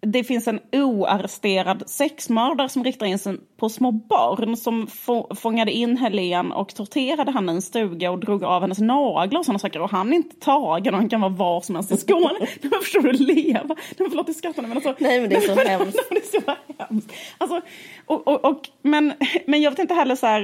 det 0.00 0.24
finns 0.24 0.48
en 0.48 0.60
oarresterad 0.72 1.82
sexmördare 1.86 2.68
som 2.68 2.84
riktar 2.84 3.06
in 3.06 3.18
sig 3.18 3.36
på 3.56 3.68
små 3.68 3.92
barn 3.92 4.56
som 4.56 4.86
få, 4.86 5.34
fångade 5.34 5.72
in 5.72 5.96
Helen 5.96 6.52
och 6.52 6.74
torterade 6.74 7.32
henne 7.32 7.52
i 7.52 7.54
en 7.54 7.62
stuga 7.62 8.10
och 8.10 8.18
drog 8.18 8.44
av 8.44 8.60
hennes 8.60 8.78
naglar 8.78 9.38
och 9.38 9.44
sådana 9.44 9.58
saker. 9.58 9.80
Och 9.80 9.90
han 9.90 10.12
är 10.12 10.16
inte 10.16 10.36
tagen 10.36 10.94
och 10.94 11.00
han 11.00 11.08
kan 11.08 11.20
vara 11.20 11.32
var 11.32 11.60
som 11.60 11.74
helst 11.74 11.92
i 11.92 11.96
Skåne. 11.96 12.30
Men 12.62 12.70
förstår 12.70 13.00
du, 13.00 13.12
leva? 13.12 13.74
Nej, 13.74 13.76
men 13.98 14.10
förlåt, 14.10 14.28
jag 14.28 14.36
skrattar 14.36 14.62
nu, 14.62 14.68
men 14.68 14.76
alltså. 14.76 14.94
Nej, 14.98 15.20
men 15.20 15.30
det 15.30 15.36
är 15.36 15.40
så 15.40 15.54
men- 15.56 15.66
hemskt. 15.66 15.98
det 16.10 16.16
är 16.16 16.40
så 16.40 16.54
hemskt. 16.78 17.12
Alltså, 17.38 17.60
och, 18.06 18.28
och, 18.28 18.44
och, 18.44 18.68
men, 18.82 19.12
men 19.46 19.62
jag 19.62 19.70
vet 19.70 19.78
inte 19.78 19.94
heller 19.94 20.16
så 20.16 20.26
här 20.26 20.42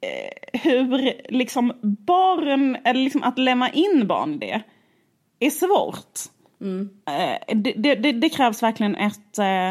eh, 0.00 0.60
hur 0.60 1.12
liksom 1.32 1.72
barn, 2.06 2.76
eller 2.84 3.00
liksom 3.00 3.22
att 3.22 3.38
lämna 3.38 3.70
in 3.70 4.06
barn 4.06 4.34
i 4.34 4.38
det 4.38 4.62
är 5.38 5.50
svårt. 5.50 6.20
Eh, 6.62 7.56
det, 7.56 7.72
det, 7.94 8.12
det, 8.12 8.28
krävs 8.28 8.62
verkligen 8.62 8.96
ett, 8.96 9.38
eh, 9.38 9.70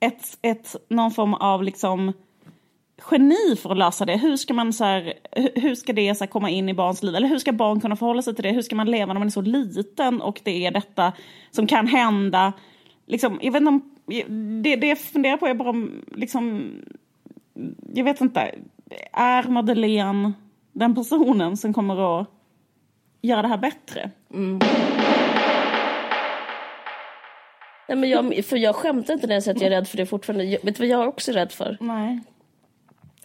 ett, 0.00 0.38
ett, 0.42 0.76
någon 0.88 1.10
form 1.10 1.34
av 1.34 1.62
liksom 1.62 2.12
geni 3.10 3.56
för 3.56 3.70
att 3.70 3.78
lösa 3.78 4.04
det. 4.04 4.16
Hur 4.16 4.36
ska 4.36 4.54
man 4.54 4.72
så 4.72 4.84
här, 4.84 5.14
hur- 5.54 5.74
ska 5.74 5.92
det 5.92 6.14
så 6.14 6.24
här 6.24 6.30
komma 6.30 6.50
in 6.50 6.68
i 6.68 6.74
barns 6.74 7.02
liv? 7.02 7.14
Eller 7.14 7.28
hur 7.28 7.38
ska 7.38 7.52
barn 7.52 7.80
kunna 7.80 7.96
förhålla 7.96 8.22
sig 8.22 8.34
till 8.34 8.42
det? 8.42 8.50
Hur 8.50 8.62
ska 8.62 8.76
man 8.76 8.90
leva 8.90 9.12
när 9.12 9.20
man 9.20 9.26
är 9.28 9.30
så 9.32 9.40
liten 9.40 10.20
och 10.20 10.40
det 10.44 10.66
är 10.66 10.70
detta 10.70 11.12
som 11.50 11.66
kan 11.66 11.86
hända? 11.86 12.52
Liksom, 13.06 13.38
jag 13.42 13.52
vet 13.52 13.60
inte 13.60 13.68
om, 13.68 13.90
det, 14.62 14.76
det 14.76 14.86
jag 14.86 14.98
funderar 14.98 15.36
på 15.36 15.46
är 15.46 15.54
bara 15.54 15.70
om, 15.70 16.04
liksom, 16.14 16.70
jag 17.94 18.04
vet 18.04 18.20
inte, 18.20 18.54
är 19.12 19.48
Madeleine 19.48 20.32
den 20.72 20.94
personen 20.94 21.56
som 21.56 21.74
kommer 21.74 22.20
att 22.20 22.28
göra 23.22 23.42
det 23.42 23.48
här 23.48 23.58
bättre? 23.58 24.10
Mm. 24.34 24.60
Nej, 27.88 27.98
men 27.98 28.10
jag, 28.10 28.44
för 28.44 28.56
jag 28.56 28.76
skämtar 28.76 29.14
inte 29.14 29.26
när 29.26 29.34
jag 29.34 29.42
säger 29.42 29.56
att 29.56 29.62
jag 29.62 29.72
är 29.72 29.76
rädd 29.76 29.88
för 29.88 29.96
det 29.96 30.06
fortfarande. 30.06 30.44
Jag, 30.44 30.62
vet 30.62 30.76
du 30.76 30.82
vad 30.82 30.88
jag 30.88 31.02
är 31.02 31.06
också 31.06 31.32
rädd 31.32 31.52
för? 31.52 31.76
Nej. 31.80 32.20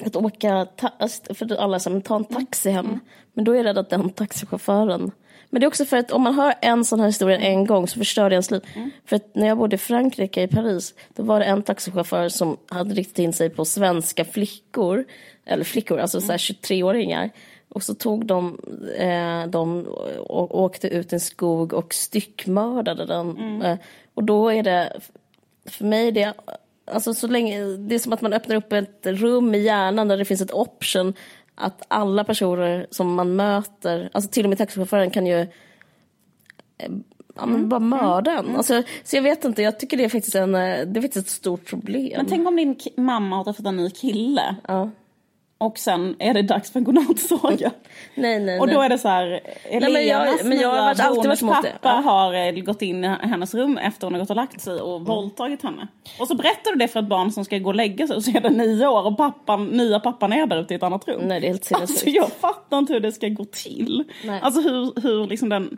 att 0.06 0.16
åka, 0.16 0.66
ta, 0.66 0.90
alltså, 1.00 1.34
för 1.34 1.56
alla 1.56 1.80
säger 1.80 2.00
ta 2.00 2.16
en 2.16 2.26
taxi 2.26 2.70
hem. 2.70 3.00
Men 3.34 3.46
då 3.46 3.52
är 3.52 3.56
jag 3.56 3.66
rädd 3.66 3.78
att 3.78 3.90
den 3.90 4.10
taxichauffören 4.10 5.12
men 5.50 5.60
det 5.60 5.66
är 5.66 5.68
också 5.68 5.86
för 5.86 5.98
att 5.98 6.12
om 6.12 6.22
man 6.22 6.34
hör 6.34 6.54
en 6.62 6.86
sån 6.86 7.00
här 7.00 7.08
historia 7.08 7.38
en 7.38 7.66
gång 7.66 7.88
så 7.88 8.00
förstör 8.00 8.30
det 8.30 8.34
ens 8.34 8.52
liv. 8.52 8.62
Mm. 8.76 8.92
För 9.06 9.16
att 9.16 9.36
när 9.36 9.48
jag 9.48 9.58
bodde 9.58 9.76
i 9.76 9.80
Frankrike, 9.80 10.44
i 10.44 10.48
Paris, 10.48 10.94
då 11.16 11.24
var 11.24 11.40
det 11.40 11.46
en 11.46 11.64
taxichaufför 11.64 12.30
som 12.30 12.58
hade 12.70 12.94
riktat 12.94 13.20
in 13.20 13.34
sig 13.34 13.50
på 13.50 13.66
svenska 13.66 14.26
flickor, 14.26 15.06
eller 15.46 15.64
flickor, 15.64 16.00
alltså 16.00 16.18
mm. 16.18 16.38
23-åringar. 16.38 17.30
Och 17.70 17.84
så 17.84 17.94
tog 17.94 18.26
de, 18.26 18.60
eh, 18.98 19.48
de 19.48 19.86
och 20.20 20.60
åkte 20.60 20.88
ut 20.88 21.14
i 21.14 21.16
en 21.16 21.20
skog 21.20 21.74
och 21.74 21.94
styckmördade 21.94 23.06
den. 23.06 23.38
Mm. 23.38 23.62
Eh, 23.62 23.78
och 24.14 24.24
då 24.24 24.50
är 24.50 24.64
det, 24.64 25.00
för 25.66 25.86
mig 25.86 26.12
det, 26.12 26.34
alltså 26.92 27.14
så 27.14 27.28
länge, 27.28 27.64
det 27.64 27.96
är 27.96 28.00
som 28.00 28.14
att 28.14 28.22
man 28.22 28.34
öppnar 28.34 28.56
upp 28.56 28.74
ett 28.74 29.02
rum 29.04 29.56
i 29.56 29.60
hjärnan 29.60 30.08
där 30.08 30.18
det 30.18 30.26
finns 30.26 30.42
ett 30.42 30.54
option 30.54 31.14
att 31.56 31.86
alla 31.88 32.24
personer 32.24 32.88
som 32.92 33.14
man 33.14 33.36
möter, 33.36 34.10
alltså 34.14 34.30
till 34.30 34.46
och 34.46 34.50
med 34.50 34.58
taxichauffören 34.58 35.12
kan 35.12 35.28
ju 35.28 35.40
eh, 35.40 35.48
ja, 37.36 37.46
men 37.46 37.56
mm. 37.56 37.70
bara 37.70 37.80
mörda 37.80 38.32
en. 38.32 38.46
Mm. 38.46 38.56
Alltså, 38.56 38.84
så 39.04 39.16
jag 39.16 39.24
vet 39.24 39.46
inte, 39.46 39.62
jag 39.62 39.80
tycker 39.80 39.98
det 39.98 40.04
är 40.04 40.10
faktiskt, 40.10 40.36
en, 40.36 40.56
eh, 40.56 40.86
det 40.86 41.00
är 41.00 41.02
faktiskt 41.02 41.28
ett 41.28 41.34
stort 41.34 41.66
problem. 41.66 42.14
Men 42.16 42.26
tänk 42.26 42.48
om 42.48 42.56
din 42.56 42.80
mamma 42.98 43.36
har 43.36 43.44
träffat 43.44 43.66
en 43.66 43.78
ny 43.78 43.90
kille. 43.90 44.56
Ja 44.68 44.90
och 45.62 45.78
sen 45.78 46.16
är 46.20 46.34
det 46.34 46.42
dags 46.42 46.72
för 46.72 46.80
en 46.80 46.84
godnattsaga. 46.84 47.72
nej, 48.16 48.40
nej, 48.40 48.60
och 48.60 48.68
då 48.68 48.82
är 48.82 48.90
det 48.90 48.98
så 48.98 49.08
här, 49.08 49.42
Elenas 49.64 49.82
nej, 49.82 49.94
men 49.94 50.08
jag, 50.08 50.46
men 50.46 50.60
jag 50.60 50.70
har 50.70 50.86
varit, 50.86 51.00
alltid 51.00 51.26
varit 51.26 51.64
pappa. 51.64 51.78
Ja. 51.82 51.90
har 51.90 52.34
eh, 52.34 52.52
gått 52.52 52.82
in 52.82 53.04
i 53.04 53.08
hennes 53.08 53.54
rum 53.54 53.78
efter 53.78 54.08
hon 54.08 54.14
har 54.14 54.20
gått 54.20 54.30
och 54.30 54.36
lagt 54.36 54.62
sig 54.62 54.82
och 54.82 54.96
mm. 54.96 55.04
våldtagit 55.04 55.64
henne. 55.64 55.88
Och 56.20 56.28
så 56.28 56.36
berättar 56.36 56.72
du 56.72 56.78
det 56.78 56.88
för 56.88 57.00
ett 57.00 57.08
barn 57.08 57.32
som 57.32 57.46
ska 57.46 57.58
gå 57.58 57.70
och 57.70 57.76
lägga 57.76 58.08
sig 58.08 58.16
och 58.16 58.24
så 58.24 58.32
är 58.32 58.42
det 58.42 58.50
nio 58.50 58.88
år 58.88 59.08
och 59.08 59.18
pappan, 59.18 59.66
nya 59.66 60.00
pappan 60.00 60.34
är 60.34 60.46
där 60.46 60.62
ute 60.62 60.74
i 60.74 60.78
ett 60.78 60.84
annat 60.84 61.08
rum. 61.08 61.22
Nej, 61.22 61.40
det 61.40 61.48
är 61.48 61.50
helt 61.50 61.72
Alltså 61.72 62.10
jag 62.10 62.32
fattar 62.32 62.78
inte 62.78 62.94
hur 62.94 63.00
det 63.00 63.12
ska 63.12 63.28
gå 63.28 63.46
till. 63.46 64.04
Nej. 64.26 64.40
Alltså 64.44 64.62
hur, 64.62 65.02
hur 65.02 65.28
liksom 65.28 65.50
den, 65.50 65.78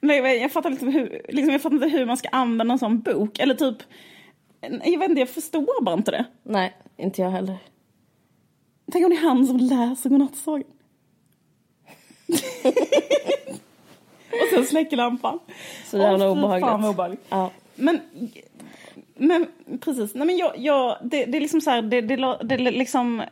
nej 0.00 0.40
jag 0.42 0.52
fattar, 0.52 0.70
liksom 0.70 0.88
hur, 0.88 1.22
liksom 1.28 1.52
jag 1.52 1.62
fattar 1.62 1.76
inte 1.76 1.88
hur 1.88 2.06
man 2.06 2.16
ska 2.16 2.28
använda 2.28 2.72
en 2.72 2.78
sån 2.78 3.00
bok. 3.00 3.38
Eller 3.38 3.54
typ, 3.54 3.76
jag 4.60 4.98
vet 4.98 5.08
inte, 5.08 5.20
jag 5.20 5.28
förstår 5.30 5.82
bara 5.84 5.94
inte 5.94 6.10
det. 6.10 6.24
Nej, 6.42 6.76
inte 6.96 7.22
jag 7.22 7.30
heller. 7.30 7.58
Tänk 8.92 9.04
om 9.04 9.10
det 9.10 9.16
är 9.16 9.20
han 9.20 9.46
som 9.46 9.56
läser 9.56 10.10
godnattsagan. 10.10 10.64
och 14.32 14.48
sen 14.54 14.64
släcker 14.64 14.96
lampan. 14.96 15.38
Så 15.84 15.98
jävla 15.98 16.30
obehagligt. 16.30 16.68
Fan 16.68 16.82
vad 16.82 16.90
obehagligt. 16.90 17.24
Ja. 17.28 17.50
Men, 17.74 18.00
men 19.14 19.46
precis, 19.80 20.14
nej 20.14 20.26
men 20.26 20.36
jag, 20.36 20.58
jag 20.58 20.98
det, 21.02 21.24
det 21.24 21.38
är 21.38 21.40
liksom 21.40 21.60
så 21.60 21.70
här, 21.70 21.82
det, 21.82 22.00
det, 22.00 22.38
det 22.42 22.58
liksom 22.58 23.22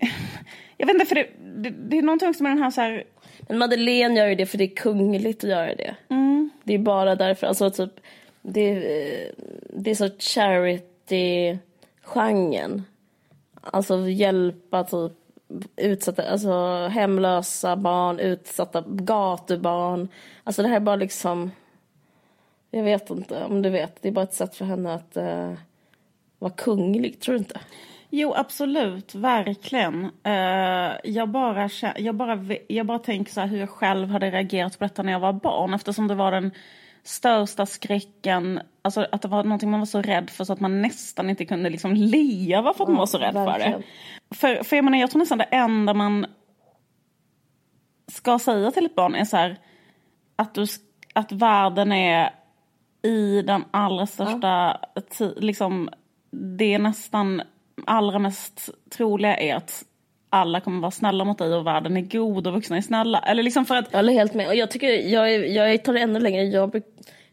jag 0.76 0.86
vet 0.86 0.94
inte, 0.94 1.06
för 1.06 1.14
det, 1.14 1.26
det, 1.56 1.70
det 1.70 1.98
är 1.98 2.02
någonting 2.02 2.28
också 2.28 2.42
med 2.42 2.52
den 2.52 2.62
här 2.62 2.70
så 2.70 2.80
här... 2.80 3.04
Men 3.48 3.58
Madeleine 3.58 4.18
gör 4.18 4.26
ju 4.26 4.34
det 4.34 4.46
för 4.46 4.58
det 4.58 4.64
är 4.64 4.76
kungligt 4.76 5.44
att 5.44 5.50
göra 5.50 5.74
det. 5.74 5.96
Mm. 6.08 6.50
Det 6.64 6.74
är 6.74 6.78
bara 6.78 7.16
därför, 7.16 7.46
alltså 7.46 7.70
typ, 7.70 8.00
det, 8.42 8.74
det 9.74 9.90
är 9.90 9.94
så 9.94 10.08
charity-genren. 10.18 12.82
Alltså 13.60 14.08
hjälpa 14.08 14.84
typ 14.84 15.12
utsatta, 15.76 16.30
alltså 16.30 16.86
hemlösa 16.86 17.76
barn, 17.76 18.18
utsatta 18.18 18.84
gatubarn. 18.86 20.08
Alltså 20.44 20.62
det 20.62 20.68
här 20.68 20.76
är 20.76 20.80
bara 20.80 20.96
liksom, 20.96 21.50
jag 22.70 22.82
vet 22.82 23.10
inte 23.10 23.44
om 23.44 23.62
du 23.62 23.70
vet, 23.70 24.02
det 24.02 24.08
är 24.08 24.12
bara 24.12 24.24
ett 24.24 24.34
sätt 24.34 24.56
för 24.56 24.64
henne 24.64 24.94
att 24.94 25.16
uh, 25.16 25.52
vara 26.38 26.52
kunglig, 26.52 27.20
tror 27.20 27.32
du 27.32 27.38
inte? 27.38 27.60
Jo, 28.10 28.34
absolut, 28.34 29.14
verkligen. 29.14 30.04
Uh, 30.26 30.92
jag, 31.04 31.28
bara, 31.28 31.68
jag, 31.96 32.14
bara, 32.14 32.46
jag 32.68 32.86
bara 32.86 32.98
tänker 32.98 33.32
så 33.32 33.40
här 33.40 33.48
hur 33.48 33.58
jag 33.58 33.70
själv 33.70 34.08
hade 34.08 34.30
reagerat 34.30 34.78
på 34.78 34.84
detta 34.84 35.02
när 35.02 35.12
jag 35.12 35.20
var 35.20 35.32
barn 35.32 35.74
eftersom 35.74 36.08
det 36.08 36.14
var 36.14 36.32
den 36.32 36.50
största 37.02 37.66
skräcken, 37.66 38.60
alltså 38.82 39.06
att 39.12 39.22
det 39.22 39.28
var 39.28 39.44
någonting 39.44 39.70
man 39.70 39.80
var 39.80 39.86
så 39.86 40.02
rädd 40.02 40.30
för 40.30 40.44
så 40.44 40.52
att 40.52 40.60
man 40.60 40.82
nästan 40.82 41.30
inte 41.30 41.44
kunde 41.44 41.70
liksom 41.70 41.94
leva 41.94 42.74
för 42.74 42.84
att 42.84 42.90
man 42.90 42.98
var 42.98 43.06
så 43.06 43.18
rädd 43.18 43.34
för 43.34 43.58
det. 43.58 43.82
För, 44.34 44.64
för 44.64 44.76
jag 44.76 44.84
menar, 44.84 44.98
jag 44.98 45.10
tror 45.10 45.18
nästan 45.18 45.38
det 45.38 45.44
enda 45.44 45.94
man 45.94 46.26
ska 48.12 48.38
säga 48.38 48.70
till 48.70 48.86
ett 48.86 48.94
barn 48.94 49.14
är 49.14 49.24
så 49.24 49.36
här, 49.36 49.58
att, 50.36 50.54
du, 50.54 50.66
att 51.14 51.32
världen 51.32 51.92
är 51.92 52.34
i 53.02 53.42
den 53.42 53.64
allra 53.70 54.06
största, 54.06 54.80
ja. 54.94 55.32
liksom, 55.36 55.90
det 56.30 56.74
är 56.74 56.78
nästan 56.78 57.42
allra 57.86 58.18
mest 58.18 58.70
troliga 58.90 59.36
är 59.36 59.54
att 59.54 59.84
alla 60.30 60.60
kommer 60.60 60.80
vara 60.80 60.90
snälla 60.90 61.24
mot 61.24 61.38
dig 61.38 61.54
och 61.54 61.66
världen 61.66 61.96
är 61.96 62.00
god 62.00 62.46
och 62.46 62.52
vuxna 62.52 62.76
är 62.76 62.80
snälla. 62.80 63.18
Eller 63.18 63.42
liksom 63.42 63.66
för 63.66 63.76
att... 63.76 63.86
Jag 63.90 63.98
håller 63.98 64.12
helt 64.12 64.34
med. 64.34 64.48
Och 64.48 64.54
jag, 64.54 64.70
tycker, 64.70 64.88
jag, 64.88 65.48
jag 65.48 65.84
tar 65.84 65.92
det 65.92 66.00
ännu 66.00 66.20
längre. 66.20 66.42
Jag, 66.44 66.82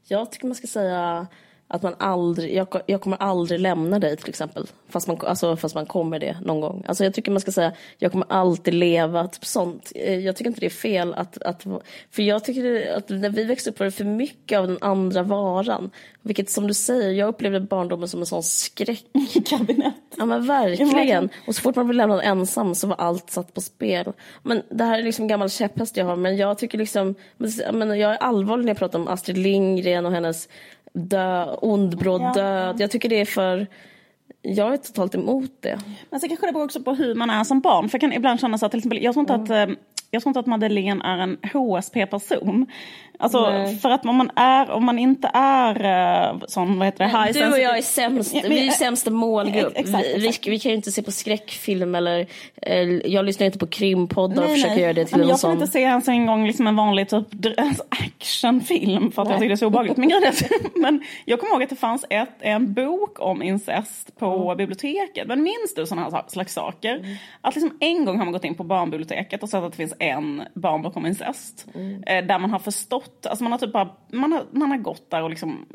jag 0.08 0.32
tycker 0.32 0.48
man 0.48 0.56
ska 0.56 0.68
säga 0.68 1.28
att 1.70 1.84
man 1.84 1.96
aldrig, 1.98 2.56
jag, 2.56 2.68
jag 2.86 3.02
kommer 3.02 3.18
aldrig 3.18 3.60
lämna 3.60 4.00
dig 4.00 4.18
till 4.18 4.30
exempel. 4.30 4.68
Fast 4.90 5.08
man, 5.08 5.18
alltså, 5.22 5.56
fast 5.56 5.76
man 5.76 5.86
kommer 5.86 6.20
det 6.20 6.38
någon 6.42 6.62
gång. 6.62 6.84
Alltså, 6.88 7.04
jag 7.04 7.14
tycker 7.14 7.32
man 7.32 7.42
ska 7.42 7.52
säga, 7.52 7.72
jag 7.98 8.12
kommer 8.12 8.28
alltid 8.30 8.74
leva, 8.74 9.28
typ 9.28 9.46
sånt. 9.46 9.92
Eh, 9.96 10.20
jag 10.20 10.36
tycker 10.36 10.50
inte 10.50 10.60
det 10.60 10.66
är 10.66 10.70
fel 10.70 11.14
att, 11.14 11.42
att 11.42 11.64
för 12.12 12.22
jag 12.22 12.44
tycker 12.44 12.96
att 12.98 13.10
när 13.10 13.30
vi 13.30 13.44
växte 13.44 13.70
upp 13.70 13.80
var 13.80 13.86
det 13.86 13.92
för 13.92 14.06
mycket 14.06 14.60
av 14.60 14.68
den 14.68 14.78
andra 14.82 15.24
varan. 15.24 15.90
Vilket 16.22 16.50
som 16.50 16.68
du 16.68 16.74
säger, 16.74 17.12
jag 17.12 17.30
upplevde 17.30 17.60
barndomen 17.60 18.08
som 18.08 18.20
en 18.20 18.26
sån 18.26 18.44
skräckkabinett. 18.44 19.94
Ja 20.20 20.26
men 20.26 20.48
verkligen. 20.48 21.30
Och 21.48 21.56
så 21.56 21.62
fort 21.62 21.76
man 21.76 21.88
blev 21.88 21.96
lämnad 21.96 22.22
ensam 22.24 22.76
så 22.76 22.88
var 22.88 22.96
allt 22.96 23.30
satt 23.30 23.54
på 23.54 23.62
spel. 23.62 24.14
Men 24.44 24.62
det 24.70 24.84
här 24.84 25.00
är 25.00 25.04
liksom 25.04 25.28
gammal 25.28 25.50
käpphäst 25.50 25.98
jag 25.98 26.06
har, 26.06 26.16
men 26.16 26.38
jag 26.38 26.58
tycker 26.58 26.78
liksom, 26.78 27.16
men 27.74 28.00
jag 28.00 28.12
är 28.14 28.18
allvarlig 28.18 28.66
när 28.66 28.70
jag 28.70 28.78
pratar 28.78 29.00
om 29.00 29.08
Astrid 29.08 29.38
Lindgren 29.38 30.06
och 30.06 30.12
hennes 30.12 30.50
dö, 30.98 31.56
ond 31.62 31.98
bråd 31.98 32.22
ja. 32.22 32.34
död. 32.34 32.76
Jag 32.80 32.92
tycker 32.92 33.10
det 33.10 33.22
är 33.22 33.26
för... 33.26 33.68
Jag 34.42 34.74
är 34.74 34.78
totalt 34.78 35.16
emot 35.16 35.52
det. 35.60 35.80
Men 36.10 36.20
så 36.20 36.28
kanske 36.28 36.48
det 36.48 36.54
beror 36.54 36.66
också 36.66 36.84
på 36.84 36.94
hur 36.94 37.16
man 37.16 37.30
är 37.30 37.44
som 37.44 37.60
barn. 37.60 37.90
För 37.90 37.96
jag 37.96 38.02
kan 38.02 38.14
ibland 38.14 38.40
känna 38.40 38.58
så 38.58 38.66
att 38.66 38.72
till 38.72 38.78
exempel, 38.78 39.04
jag 39.04 39.14
tror 39.14 39.22
inte 39.22 39.34
mm. 39.34 39.44
att 39.44 39.70
eh, 39.70 39.76
jag 40.12 40.22
tror 40.22 40.30
inte 40.30 40.40
att 40.40 40.46
Madeleine 40.46 41.02
är 41.04 41.18
en 41.18 41.38
HSP-person. 41.54 42.68
Alltså 43.20 43.50
Nej. 43.50 43.76
för 43.76 43.90
att 43.90 44.06
om 44.06 44.16
man, 44.16 44.32
är, 44.36 44.72
om 44.72 44.86
man 44.86 45.00
inte 45.00 45.32
är 45.34 45.76
uh, 46.34 46.40
sån, 46.48 46.80
vad 46.80 46.88
heter 46.88 47.04
det? 47.04 47.10
High 47.10 47.32
du 47.34 47.52
och 47.52 47.60
jag 47.60 47.78
är 47.78 47.82
sämst, 47.82 48.36
vi 48.44 48.68
är 48.68 48.72
sämsta 48.72 49.12
målgrupp. 49.12 49.74
Exakt, 49.76 50.06
exakt. 50.06 50.48
Vi, 50.48 50.52
vi, 50.52 50.60
kan 50.60 50.72
ju 50.72 50.76
inte 50.76 50.92
se 50.92 51.04
på 51.04 51.12
skräckfilm 51.12 51.96
eller, 51.96 52.28
eller 52.62 53.08
jag 53.08 53.26
lyssnar 53.26 53.46
inte 53.46 53.60
på 53.60 53.68
krimpoddar 53.68 54.44
och 54.44 54.50
försöker 54.50 54.82
göra 54.82 54.94
det 54.94 55.06
till 55.06 55.22
en 55.22 55.28
jag 55.28 55.40
sån. 55.40 55.50
Jag 55.50 55.58
kan 55.58 55.64
inte 55.64 55.74
se 55.74 55.82
ens 55.82 56.08
en 56.08 56.26
gång 56.26 56.48
liksom 56.48 56.68
en 56.68 56.76
vanlig 56.76 57.10
typ 57.10 57.28
actionfilm 57.90 59.12
för 59.12 59.22
att 59.22 59.28
Nej. 59.28 59.34
jag 59.34 59.40
tycker 59.40 59.50
det 59.50 59.54
är 59.54 59.56
så 59.56 59.68
obehagligt. 59.68 59.98
Men, 59.98 60.12
men 60.76 61.04
jag 61.26 61.40
kommer 61.40 61.54
ihåg 61.54 61.64
att 61.64 61.70
det 61.70 61.76
fanns 61.76 62.06
ett, 62.10 62.36
en 62.40 62.74
bok 62.74 63.20
om 63.20 63.44
incest 63.44 64.20
på 64.20 64.44
mm. 64.44 64.58
biblioteket. 64.58 65.28
Men 65.28 65.44
minns 65.44 65.74
du 65.76 65.86
sådana 65.86 66.10
här 66.10 66.24
slags 66.28 66.54
saker? 66.54 66.96
Mm. 66.96 67.16
Att 67.42 67.56
liksom 67.56 67.78
en 67.80 68.06
gång 68.06 68.18
har 68.18 68.26
man 68.26 68.34
gått 68.34 68.44
in 68.44 68.56
på 68.56 68.64
barnbiblioteket 68.64 69.44
och 69.44 69.50
sett 69.50 69.64
att 69.64 69.72
det 69.72 69.78
finns 69.78 69.94
en 70.00 70.44
barnbok 70.54 70.98
om 70.98 71.06
incest. 71.06 71.68
Mm. 71.76 72.04
Eh, 72.08 72.26
där 72.26 72.40
man 72.40 72.50
har 72.50 72.60
förstått, 72.60 73.26
alltså 73.26 73.44
man 73.44 73.52
har 73.52 73.60
typ 73.60 73.74
bara, 73.74 73.90
man 74.12 74.32
har, 74.32 74.46
man 74.52 74.72
har 74.72 74.78
gått 74.78 75.12
där 75.12 75.24
och 75.24 75.30
liksom 75.30 75.66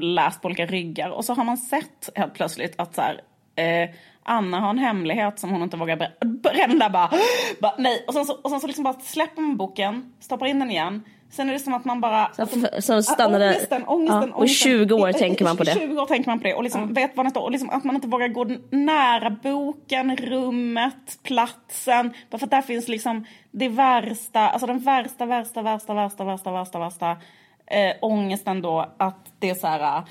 läst 0.00 0.42
på 0.42 0.46
olika 0.46 0.66
ryggar 0.66 1.10
och 1.10 1.24
så 1.24 1.34
har 1.34 1.44
man 1.44 1.56
sett 1.56 2.10
helt 2.14 2.34
plötsligt 2.34 2.80
att 2.80 2.94
så 2.94 3.00
här, 3.00 3.20
eh, 3.56 3.90
Anna 4.22 4.60
har 4.60 4.70
en 4.70 4.78
hemlighet 4.78 5.38
som 5.38 5.50
hon 5.50 5.62
inte 5.62 5.76
vågar 5.76 5.96
där 5.96 6.90
bara, 6.90 7.10
bara, 7.60 7.74
nej. 7.78 8.04
Och 8.06 8.14
sen 8.14 8.24
så, 8.24 8.34
och 8.42 8.50
sen 8.50 8.60
så 8.60 8.66
liksom 8.66 8.84
bara 8.84 9.00
släpper 9.00 9.42
man 9.42 9.56
boken, 9.56 10.12
stoppar 10.20 10.46
in 10.46 10.58
den 10.58 10.70
igen. 10.70 11.04
Sen 11.30 11.48
är 11.48 11.52
det 11.52 11.58
som 11.58 11.74
att 11.74 11.84
man 11.84 12.00
bara... 12.00 12.30
Så, 12.34 12.46
så 12.80 13.02
stannar 13.02 13.38
det... 13.38 13.48
Ångesten, 13.48 13.84
ångesten, 13.86 14.28
ja, 14.28 14.34
Och 14.34 14.44
i 14.44 14.48
20 14.48 14.94
år 14.94 15.12
tänker 15.12 15.44
man 15.44 15.56
på 15.56 15.64
det. 15.64 15.70
I 15.70 15.74
20 15.74 16.00
år 16.00 16.06
tänker 16.06 16.30
man 16.30 16.38
på 16.38 16.44
det 16.44 16.54
och 16.54 16.62
liksom 16.62 16.80
ja. 16.80 16.86
vet 16.86 17.16
vad 17.16 17.26
det 17.26 17.30
står. 17.30 17.42
Och 17.42 17.50
liksom 17.50 17.70
att 17.70 17.84
man 17.84 17.94
inte 17.94 18.08
vågar 18.08 18.28
gå 18.28 18.46
nära 18.70 19.30
boken, 19.30 20.16
rummet, 20.16 21.18
platsen. 21.22 22.12
Bara 22.30 22.38
för 22.38 22.46
att 22.46 22.50
där 22.50 22.62
finns 22.62 22.88
liksom 22.88 23.26
det 23.50 23.68
värsta, 23.68 24.40
alltså 24.40 24.66
den 24.66 24.78
värsta, 24.78 25.26
värsta, 25.26 25.62
värsta, 25.62 25.92
värsta, 25.94 26.24
värsta, 26.24 26.52
värsta, 26.52 26.78
värsta 26.78 27.16
äh, 27.66 27.96
ångesten 28.00 28.62
då 28.62 28.94
att 28.96 29.32
det 29.38 29.50
är 29.50 29.54
så 29.54 29.66
här 29.66 30.02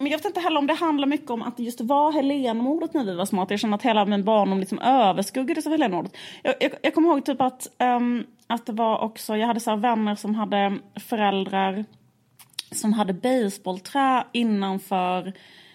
men 0.00 0.10
jag 0.10 0.18
vet 0.18 0.26
inte 0.26 0.40
heller 0.40 0.58
om 0.58 0.66
det 0.66 0.74
handlar 0.74 1.08
mycket 1.08 1.30
om 1.30 1.42
att 1.42 1.56
det 1.56 1.62
just 1.62 1.80
var 1.80 2.12
Helenmordet 2.12 2.94
när 2.94 3.04
vi 3.04 3.14
var 3.14 3.24
små. 3.24 3.46
jag 3.48 3.60
känner 3.60 3.74
att 3.74 3.82
hela 3.82 4.04
min 4.04 4.24
barndom 4.24 4.60
liksom 4.60 4.78
överskuggades 4.78 5.66
av 5.66 5.72
Helenmordet. 5.72 6.16
Jag, 6.42 6.54
jag, 6.60 6.72
jag 6.82 6.94
kommer 6.94 7.08
ihåg 7.08 7.24
typ 7.24 7.40
att, 7.40 7.66
um, 7.78 8.26
att 8.46 8.66
det 8.66 8.72
var 8.72 8.98
också, 8.98 9.36
jag 9.36 9.46
hade 9.46 9.60
så 9.60 9.76
vänner 9.76 10.14
som 10.14 10.34
hade 10.34 10.78
föräldrar 11.08 11.84
som 12.72 12.92
hade 12.92 13.12
baseballträ 13.12 14.24
innanför 14.32 15.32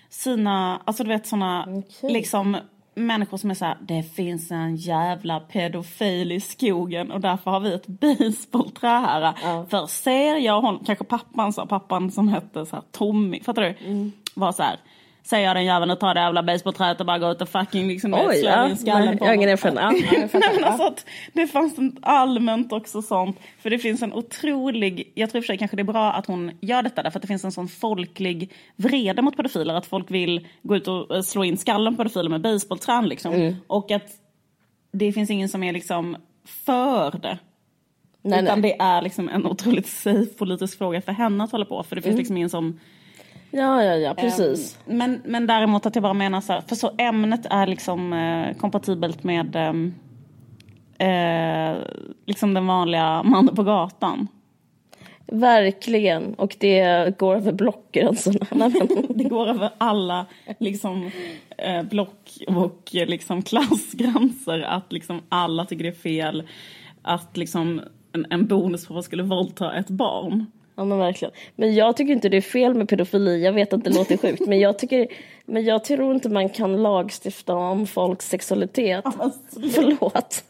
sina, 0.09 0.81
alltså 0.85 1.03
du 1.03 1.09
vet 1.09 1.27
såna 1.27 1.67
okay. 1.67 2.09
liksom 2.09 2.57
människor 2.95 3.37
som 3.37 3.49
är 3.49 3.53
så 3.53 3.65
här, 3.65 3.77
det 3.81 4.03
finns 4.03 4.51
en 4.51 4.75
jävla 4.75 5.39
pedofil 5.39 6.31
i 6.31 6.39
skogen 6.39 7.11
och 7.11 7.21
därför 7.21 7.51
har 7.51 7.59
vi 7.59 7.73
ett 7.73 7.87
basebollträ 7.87 8.87
här. 8.87 9.33
Ja. 9.43 9.65
För 9.69 9.87
ser 9.87 10.37
jag 10.37 10.61
honom, 10.61 10.83
kanske 10.85 11.05
pappan 11.05 11.53
sa, 11.53 11.65
pappan 11.65 12.11
som 12.11 12.27
hette 12.27 12.65
så 12.65 12.75
här, 12.75 12.83
Tommy, 12.91 13.43
fattar 13.43 13.61
du? 13.61 13.75
Mm. 13.85 14.11
Var 14.33 14.51
så 14.51 14.63
här, 14.63 14.79
säger 15.25 15.47
jag 15.47 15.55
den 15.55 15.65
jäveln 15.65 15.91
och 15.91 15.99
tar 15.99 16.13
det 16.13 16.19
jävla 16.19 16.43
basebollträet 16.43 16.99
och 16.99 17.05
bara 17.05 17.19
går 17.19 17.31
ut 17.31 17.41
och 17.41 17.49
fucking 17.49 17.87
liksom 17.87 18.13
Oj, 18.13 18.35
slår 18.35 18.51
ja. 18.51 18.69
in 18.69 18.77
skallen 18.77 19.17
på 19.17 19.25
honom. 19.25 19.41
Ja, 19.81 20.27
men 20.53 20.63
alltså 20.63 20.83
att 20.87 21.05
det 21.33 21.47
fanns 21.47 21.77
en 21.77 21.97
allmänt 22.01 22.73
också 22.73 23.01
sånt. 23.01 23.39
För 23.59 23.69
det 23.69 23.79
finns 23.79 24.01
en 24.01 24.13
otrolig, 24.13 25.11
jag 25.15 25.29
tror 25.29 25.37
i 25.37 25.41
och 25.41 25.43
för 25.43 25.47
sig 25.47 25.57
kanske 25.57 25.77
det 25.77 25.81
är 25.81 25.83
bra 25.93 26.11
att 26.11 26.25
hon 26.25 26.51
gör 26.61 26.83
detta 26.83 27.03
därför 27.03 27.17
att 27.17 27.21
det 27.21 27.27
finns 27.27 27.43
en 27.45 27.51
sån 27.51 27.67
folklig 27.67 28.53
vrede 28.75 29.21
mot 29.21 29.37
pedofiler. 29.37 29.73
Att 29.73 29.85
folk 29.85 30.11
vill 30.11 30.47
gå 30.61 30.75
ut 30.75 30.87
och 30.87 31.15
eh, 31.15 31.21
slå 31.21 31.43
in 31.43 31.57
skallen 31.57 31.95
på 31.95 31.97
pedofiler 31.97 32.29
med 32.29 32.41
basebollträn 32.41 33.09
liksom. 33.09 33.33
Mm. 33.33 33.55
Och 33.67 33.91
att 33.91 34.07
det 34.93 35.11
finns 35.11 35.29
ingen 35.29 35.49
som 35.49 35.63
är 35.63 35.73
liksom 35.73 36.17
för 36.65 37.11
det. 37.21 37.37
Nej, 38.21 38.43
Utan 38.43 38.61
nej. 38.61 38.71
det 38.71 38.83
är 38.83 39.01
liksom 39.01 39.29
en 39.29 39.45
otroligt 39.45 39.87
safe 39.87 40.33
politisk 40.37 40.77
fråga 40.77 41.01
för 41.01 41.11
henne 41.11 41.43
att 41.43 41.51
hålla 41.51 41.65
på. 41.65 41.83
För 41.83 41.95
det 41.95 42.01
finns 42.01 42.11
Mm. 42.11 42.17
liksom 42.17 42.37
ingen 42.37 42.49
som... 42.49 42.79
Ja, 43.57 43.83
ja, 43.83 43.95
ja, 43.95 44.13
precis. 44.13 44.79
Men, 44.85 45.21
men 45.25 45.47
däremot 45.47 45.85
att 45.85 45.95
jag 45.95 46.03
bara 46.03 46.13
menar 46.13 46.41
så 46.41 46.53
här, 46.53 46.61
för 46.61 46.75
så 46.75 46.91
ämnet 46.97 47.45
är 47.49 47.67
liksom 47.67 48.13
eh, 48.13 48.55
kompatibelt 48.57 49.23
med 49.23 49.55
ehm, 49.55 49.93
eh, 50.97 51.77
liksom 52.25 52.53
den 52.53 52.67
vanliga 52.67 53.23
mannen 53.23 53.55
på 53.55 53.63
gatan. 53.63 54.27
Verkligen. 55.27 56.33
Och 56.33 56.55
det 56.59 57.17
går 57.17 57.35
över 57.35 57.51
blockgränserna. 57.51 58.45
Men- 58.51 59.17
Det 59.17 59.23
går 59.23 59.47
över 59.47 59.69
alla 59.77 60.25
liksom, 60.59 61.11
eh, 61.57 61.83
block 61.83 62.37
och 62.47 62.95
eh, 62.95 63.07
liksom, 63.07 63.41
klassgränser 63.41 64.59
att 64.61 64.93
liksom, 64.93 65.21
alla 65.29 65.65
tycker 65.65 65.83
det 65.83 65.89
är 65.89 65.93
fel 65.93 66.47
att 67.01 67.37
liksom, 67.37 67.81
en, 68.13 68.25
en 68.29 68.47
bonuspappa 68.47 69.01
skulle 69.01 69.23
våldta 69.23 69.73
ett 69.75 69.89
barn. 69.89 70.45
Ja 70.77 70.85
men 70.85 70.97
verkligen. 70.97 71.33
Men 71.55 71.75
jag 71.75 71.97
tycker 71.97 72.13
inte 72.13 72.29
det 72.29 72.37
är 72.37 72.41
fel 72.41 72.73
med 72.73 72.89
pedofili. 72.89 73.43
Jag 73.43 73.53
vet 73.53 73.73
att 73.73 73.83
det 73.83 73.89
låter 73.89 74.17
sjukt. 74.17 74.47
Men 74.47 74.59
jag, 74.59 74.79
tycker, 74.79 75.07
men 75.45 75.65
jag 75.65 75.83
tror 75.83 76.13
inte 76.13 76.29
man 76.29 76.49
kan 76.49 76.83
lagstifta 76.83 77.55
om 77.55 77.87
folks 77.87 78.29
sexualitet. 78.29 79.05
Förlåt. 79.73 80.43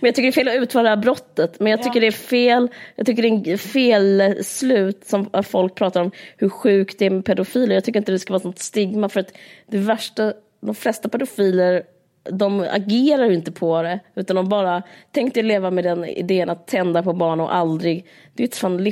Men 0.00 0.08
jag 0.08 0.14
tycker 0.14 0.22
det 0.22 0.28
är 0.28 0.32
fel 0.32 0.48
att 0.48 0.62
utföra 0.62 0.96
brottet. 0.96 1.60
Men 1.60 1.70
jag 1.70 1.82
tycker 1.82 2.00
det 2.00 2.06
är 2.06 2.10
fel. 2.10 2.68
Jag 2.96 3.06
tycker 3.06 3.22
det 3.22 3.52
är 3.52 3.56
fel 3.56 4.44
slut 4.44 5.04
som 5.04 5.30
folk 5.42 5.74
pratar 5.74 6.00
om 6.00 6.10
hur 6.36 6.48
sjukt 6.48 6.98
det 6.98 7.06
är 7.06 7.10
med 7.10 7.24
pedofiler. 7.24 7.74
Jag 7.74 7.84
tycker 7.84 7.98
inte 7.98 8.12
det 8.12 8.18
ska 8.18 8.32
vara 8.32 8.42
sånt 8.42 8.58
stigma. 8.58 9.08
För 9.08 9.20
att 9.20 9.32
det 9.66 9.78
värsta, 9.78 10.32
de 10.60 10.74
flesta 10.74 11.08
pedofiler 11.08 11.82
de 12.30 12.60
agerar 12.60 13.26
ju 13.26 13.34
inte 13.34 13.52
på 13.52 13.82
det, 13.82 14.00
utan 14.14 14.36
de 14.36 14.48
bara 14.48 14.82
tänkte 15.12 15.42
leva 15.42 15.70
med 15.70 15.84
den 15.84 16.04
idén 16.04 16.50
att 16.50 16.66
tända 16.66 17.02
på 17.02 17.12
barn 17.12 17.40
och 17.40 17.54
aldrig, 17.54 18.06
det 18.34 18.42
är 18.42 18.44
ju 18.44 18.48
ett 18.48 18.56
fan 18.56 18.84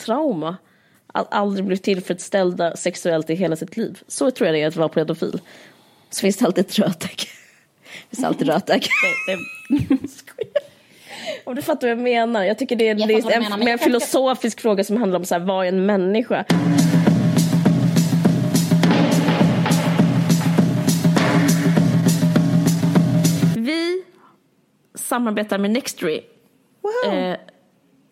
livstrauma. 0.00 0.56
Att 1.12 1.34
aldrig 1.34 1.64
bli 1.66 1.76
tillfredsställda 1.76 2.76
sexuellt 2.76 3.30
i 3.30 3.34
hela 3.34 3.56
sitt 3.56 3.76
liv. 3.76 3.98
Så 4.08 4.30
tror 4.30 4.46
jag 4.46 4.54
det 4.54 4.62
är 4.62 4.68
att 4.68 4.76
vara 4.76 4.88
pedofil. 4.88 5.40
Så 6.10 6.20
finns 6.20 6.36
det 6.36 6.46
alltid 6.46 6.66
ett 6.66 6.78
rötägg. 6.78 7.18
Det 8.10 8.16
finns 8.16 8.24
alltid 8.24 8.48
rötägg. 8.48 8.86
Om 11.44 11.54
du 11.54 11.62
fattar 11.62 11.88
vad 11.88 11.90
jag 11.90 12.02
menar. 12.02 12.44
Jag 12.44 12.58
tycker 12.58 12.76
det 12.76 12.88
är, 12.88 12.98
Jag 12.98 13.08
det 13.08 13.14
är 13.14 13.32
en 13.32 13.42
menar, 13.42 13.58
mer 13.58 13.70
jag 13.70 13.80
filosofisk 13.80 14.60
fråga 14.60 14.84
som 14.84 14.96
handlar 14.96 15.18
om 15.18 15.24
så 15.24 15.34
här, 15.34 15.40
vad 15.44 15.64
är 15.64 15.68
en 15.68 15.86
människa? 15.86 16.44
Vi 23.56 24.04
samarbetar 24.94 25.58
med 25.58 25.70
Nextory. 25.70 26.20
wow. 26.82 27.14
Eh, 27.14 27.36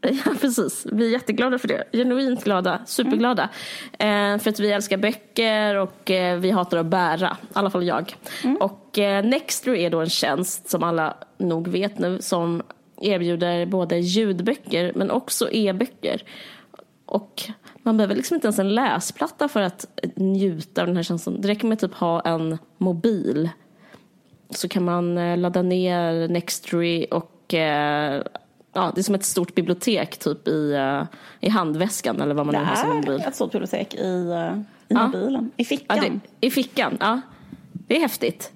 ja, 0.24 0.34
precis. 0.40 0.86
Vi 0.92 1.06
är 1.06 1.10
jätteglada 1.10 1.58
för 1.58 1.68
det. 1.68 1.84
Genuint 1.92 2.44
glada. 2.44 2.80
Superglada. 2.86 3.48
Eh, 3.92 4.38
för 4.38 4.48
att 4.48 4.60
vi 4.60 4.72
älskar 4.72 4.96
böcker 4.96 5.74
och 5.74 6.10
eh, 6.10 6.38
vi 6.38 6.50
hatar 6.50 6.78
att 6.78 6.86
bära. 6.86 7.36
I 7.42 7.46
alla 7.52 7.70
fall 7.70 7.86
jag. 7.86 8.16
Och 8.60 8.98
eh, 8.98 9.24
Nextory 9.24 9.84
är 9.84 9.90
då 9.90 10.00
en 10.00 10.10
tjänst 10.10 10.70
som 10.70 10.82
alla 10.82 11.16
nog 11.38 11.68
vet 11.68 11.98
nu 11.98 12.18
som 12.20 12.62
erbjuder 13.00 13.66
både 13.66 13.98
ljudböcker 13.98 14.92
men 14.94 15.10
också 15.10 15.50
e-böcker. 15.52 16.22
Och 17.06 17.42
man 17.82 17.96
behöver 17.96 18.14
liksom 18.14 18.34
inte 18.34 18.46
ens 18.46 18.58
en 18.58 18.74
läsplatta 18.74 19.48
för 19.48 19.62
att 19.62 20.02
njuta 20.16 20.80
av 20.80 20.86
den 20.86 20.96
här 20.96 21.02
tjänsten. 21.02 21.40
Det 21.40 21.48
räcker 21.48 21.66
med 21.66 21.74
att 21.74 21.80
typ 21.80 21.94
ha 21.94 22.20
en 22.20 22.58
mobil 22.78 23.50
så 24.50 24.68
kan 24.68 24.84
man 24.84 25.18
eh, 25.18 25.38
ladda 25.38 25.62
ner 25.62 26.28
Nextory 26.28 27.06
och 27.10 27.54
eh, 27.54 28.22
ja, 28.78 28.92
det 28.94 29.00
är 29.00 29.02
som 29.02 29.14
ett 29.14 29.24
stort 29.24 29.54
bibliotek 29.54 30.18
typ 30.18 30.48
i, 30.48 30.72
eh, 30.72 31.02
i 31.40 31.48
handväskan 31.48 32.20
eller 32.20 32.34
vad 32.34 32.46
man 32.46 32.52
det 32.54 32.60
nu 32.60 32.66
har 32.66 32.74
som 32.76 32.90
är 32.90 32.94
mobil. 32.94 33.22
ett 33.26 33.34
stort 33.34 33.52
bibliotek 33.52 33.94
i, 33.94 34.30
eh, 34.30 34.58
i 34.88 34.94
Ja. 34.94 35.06
mobilen, 35.06 35.50
i 35.56 35.62
Ja, 35.62 35.64
fickan. 35.64 36.20
det, 36.40 36.46
I 36.46 36.50
fickan, 36.50 36.96
ja. 37.00 37.20
Det 37.72 37.96
är 37.96 38.00
häftigt. 38.00 38.50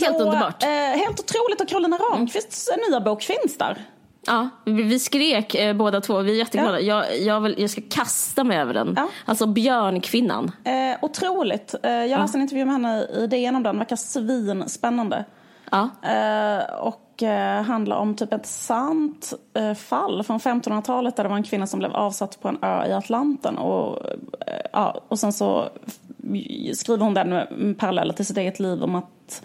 Helt 0.00 0.16
Så, 0.18 0.24
underbart. 0.24 0.62
Eh, 0.62 0.68
helt 0.68 1.20
otroligt 1.20 1.60
och 1.60 1.68
Carolina 1.68 1.96
Ramqvists 1.96 2.70
nya 2.88 3.00
bok 3.00 3.22
finns 3.22 3.58
där. 3.58 3.78
Ja, 4.26 4.48
vi 4.64 4.82
vi 4.82 4.98
skrek 4.98 5.54
eh, 5.54 5.74
båda 5.76 6.00
två, 6.00 6.18
vi 6.20 6.32
är 6.32 6.36
jätteglada. 6.38 6.80
Jag, 6.80 7.18
jag, 7.20 7.40
vill, 7.40 7.54
jag 7.58 7.70
ska 7.70 7.80
kasta 7.90 8.44
mig 8.44 8.58
över 8.58 8.74
den. 8.74 8.94
Ja. 8.96 9.08
Alltså 9.24 9.46
Björnkvinnan. 9.46 10.50
Eh, 10.64 10.72
otroligt. 11.02 11.74
Eh, 11.82 11.90
jag 11.90 12.20
läste 12.20 12.38
en 12.38 12.42
intervju 12.42 12.64
med 12.64 12.72
henne 12.74 13.04
i 13.18 13.26
DN 13.26 13.56
om 13.56 13.62
den, 13.62 13.78
verkar 13.78 13.96
svinspännande. 13.96 15.24
Ja. 15.72 15.88
Eh, 16.02 16.74
och 16.80 17.22
eh, 17.22 17.62
handlar 17.62 17.96
om 17.96 18.14
typ 18.14 18.32
ett 18.32 18.46
sant 18.46 19.32
eh, 19.54 19.74
fall 19.74 20.22
från 20.22 20.38
1500-talet 20.38 21.16
där 21.16 21.22
det 21.22 21.28
var 21.28 21.36
en 21.36 21.42
kvinna 21.42 21.66
som 21.66 21.78
blev 21.78 21.92
avsatt 21.92 22.40
på 22.42 22.48
en 22.48 22.58
ö 22.62 22.86
i 22.86 22.92
Atlanten. 22.92 23.58
Och, 23.58 24.06
eh, 24.46 24.60
ja, 24.72 25.00
och 25.08 25.18
sen 25.18 25.32
så 25.32 25.68
skriver 26.74 27.04
hon 27.04 27.14
den 27.14 27.28
med 27.28 27.78
paralleller 27.78 28.14
till 28.14 28.26
sitt 28.26 28.36
eget 28.36 28.60
liv 28.60 28.82
om 28.82 28.94
att 28.94 29.42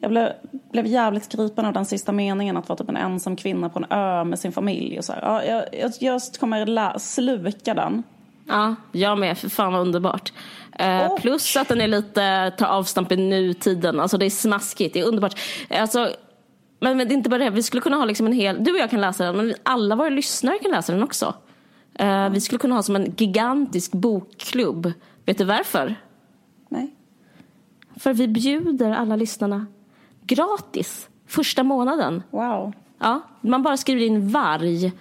jag 0.00 0.10
blev, 0.10 0.32
blev 0.72 0.86
jävligt 0.86 1.28
gripen 1.28 1.64
av 1.66 1.72
den 1.72 1.86
sista 1.86 2.12
meningen 2.12 2.56
att 2.56 2.68
vara 2.68 2.76
typ 2.76 2.88
en 2.88 2.96
ensam 2.96 3.36
kvinna 3.36 3.68
på 3.68 3.78
en 3.78 3.86
ö 3.90 4.24
med 4.24 4.38
sin 4.38 4.52
familj. 4.52 4.98
Och 4.98 5.04
så 5.04 5.12
här. 5.12 5.22
Ja, 5.22 5.44
jag, 5.44 5.64
jag, 5.72 5.92
jag 6.00 6.20
kommer 6.40 6.66
lä- 6.66 6.98
sluka 6.98 7.74
den. 7.74 8.02
Ja, 8.48 8.74
jag 8.92 9.18
med. 9.18 9.38
För 9.38 9.48
fan 9.48 9.72
vad 9.72 9.82
underbart. 9.82 10.32
Eh, 10.78 11.14
Plus 11.14 11.56
att 11.56 11.68
den 11.68 11.80
är 11.80 11.88
lite, 11.88 12.52
tar 12.58 12.66
avstamp 12.66 13.12
i 13.12 13.16
nutiden. 13.16 14.00
Alltså 14.00 14.18
det 14.18 14.26
är 14.26 14.30
smaskigt, 14.30 14.94
det 14.94 15.00
är 15.00 15.04
underbart. 15.04 15.40
Alltså, 15.70 16.10
men, 16.80 16.96
men 16.96 17.08
det 17.08 17.14
är 17.14 17.16
inte 17.16 17.30
bara 17.30 17.44
det, 17.44 17.50
vi 17.50 17.62
skulle 17.62 17.80
kunna 17.80 17.96
ha 17.96 18.04
liksom 18.04 18.26
en 18.26 18.32
hel, 18.32 18.64
du 18.64 18.72
och 18.72 18.78
jag 18.78 18.90
kan 18.90 19.00
läsa 19.00 19.24
den, 19.24 19.36
men 19.36 19.54
alla 19.62 19.96
våra 19.96 20.08
lyssnare 20.08 20.58
kan 20.58 20.70
läsa 20.70 20.92
den 20.92 21.02
också. 21.02 21.34
Eh, 21.94 22.28
vi 22.28 22.40
skulle 22.40 22.58
kunna 22.58 22.74
ha 22.74 22.82
som 22.82 22.96
en 22.96 23.14
gigantisk 23.16 23.92
bokklubb. 23.92 24.92
Vet 25.24 25.38
du 25.38 25.44
varför? 25.44 25.96
Nej. 26.68 26.94
För 27.96 28.12
vi 28.12 28.28
bjuder 28.28 28.90
alla 28.90 29.16
lyssnarna 29.16 29.66
gratis 30.20 31.08
första 31.26 31.62
månaden. 31.62 32.22
Wow. 32.30 32.72
Ja, 32.98 33.20
man 33.40 33.62
bara 33.62 33.76
skriver 33.76 34.02
in 34.02 34.28
varg 34.28 34.92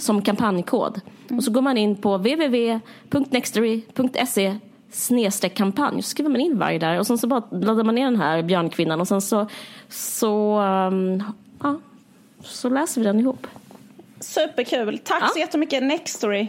som 0.00 0.22
kampanjkod. 0.22 1.00
Och 1.30 1.44
så 1.44 1.50
går 1.50 1.62
man 1.62 1.78
in 1.78 1.96
på 1.96 2.16
www.nextory.se 2.16 4.58
snedstreck 4.96 5.54
kampanj. 5.54 6.02
Så 6.02 6.08
skriver 6.10 6.30
man 6.30 6.40
in 6.40 6.58
varg 6.58 6.78
där 6.78 6.98
och 6.98 7.06
sen 7.06 7.18
så 7.18 7.26
bara 7.26 7.42
laddar 7.50 7.84
man 7.84 7.94
ner 7.94 8.04
den 8.04 8.20
här 8.20 8.42
björnkvinnan 8.42 9.00
och 9.00 9.08
sen 9.08 9.20
så, 9.20 9.46
så, 9.88 10.60
um, 10.60 11.22
ja, 11.62 11.80
så 12.42 12.68
läser 12.68 13.00
vi 13.00 13.06
den 13.06 13.20
ihop. 13.20 13.46
Superkul. 14.20 14.98
Tack 14.98 15.22
Ja. 15.22 15.28
så 15.32 15.38
jättemycket 15.38 15.82
Nextory. 15.82 16.48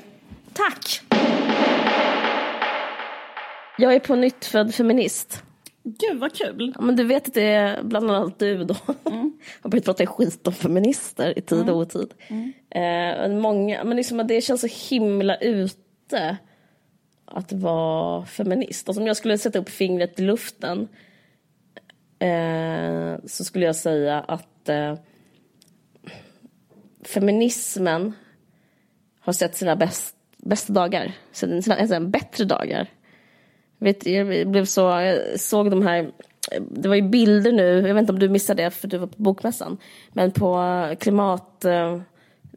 Tack! 0.54 1.02
Jag 3.78 3.94
är 3.96 4.00
på 4.00 4.16
nytt 4.16 4.46
född 4.46 4.76
feminist. 4.76 5.44
Gud 5.84 6.20
vad 6.20 6.34
kul. 6.36 6.74
Ja, 6.76 6.82
men 6.82 6.96
du 6.96 7.04
vet 7.04 7.28
att 7.28 7.34
det 7.34 7.44
är 7.44 7.84
bland 7.84 8.12
annat 8.12 8.40
du 8.40 8.64
då 8.64 8.76
har 9.62 9.70
börjat 9.70 9.86
prata 9.86 10.06
skit 10.06 10.48
om 10.48 10.54
feminister 10.54 11.40
i 11.40 11.42
tid 11.42 11.70
och 11.70 11.78
otid. 11.78 12.14
Eh, 12.30 12.82
men 13.20 13.40
många, 13.40 13.84
men 13.84 13.98
liksom 13.98 14.28
det 14.28 14.42
känns 14.42 14.62
så 14.62 14.68
himla 14.96 15.36
ute 15.36 16.38
att 17.28 17.52
vara 17.52 18.26
feminist. 18.26 18.90
Alltså 18.90 19.02
om 19.02 19.08
jag 19.08 19.18
skulle 19.18 19.38
sätta 19.38 19.60
upp 19.60 19.70
fingret 19.70 20.20
i 20.20 20.24
luften 20.24 20.88
eh, 22.20 23.16
så 23.26 23.44
skulle 23.44 23.66
jag 23.66 23.76
säga 23.76 24.20
att 24.20 24.70
eh, 24.70 24.96
feminismen 27.06 28.14
har 29.20 29.34
sett 29.34 29.56
sina 29.56 29.76
bäst, 29.76 30.16
bästa 30.38 30.74
dagar, 30.74 31.12
sina, 31.32 31.62
sina, 31.62 31.88
sina 31.88 32.02
bättre 32.02 32.46
dagar. 32.46 32.88
Vet, 33.78 34.06
jag 34.06 34.48
blev 34.48 34.66
så, 34.66 34.82
jag 34.82 35.40
såg 35.40 35.72
de 35.72 35.88
här, 35.88 36.12
eh, 36.52 36.62
det 36.72 36.90
var 36.90 36.96
ju 36.96 37.02
bilder 37.02 37.52
nu, 37.52 37.88
jag 37.88 37.94
vet 37.94 38.02
inte 38.02 38.14
om 38.14 38.20
du 38.20 38.30
missade 38.30 38.64
det 38.64 38.72
för 38.72 38.88
du 38.88 38.98
var 38.98 39.08
på 39.08 39.24
bokmässan, 39.24 39.78
men 40.14 40.32
på 40.32 40.62
eh, 40.62 40.98
klimat... 40.98 41.66
Eh, 41.66 42.02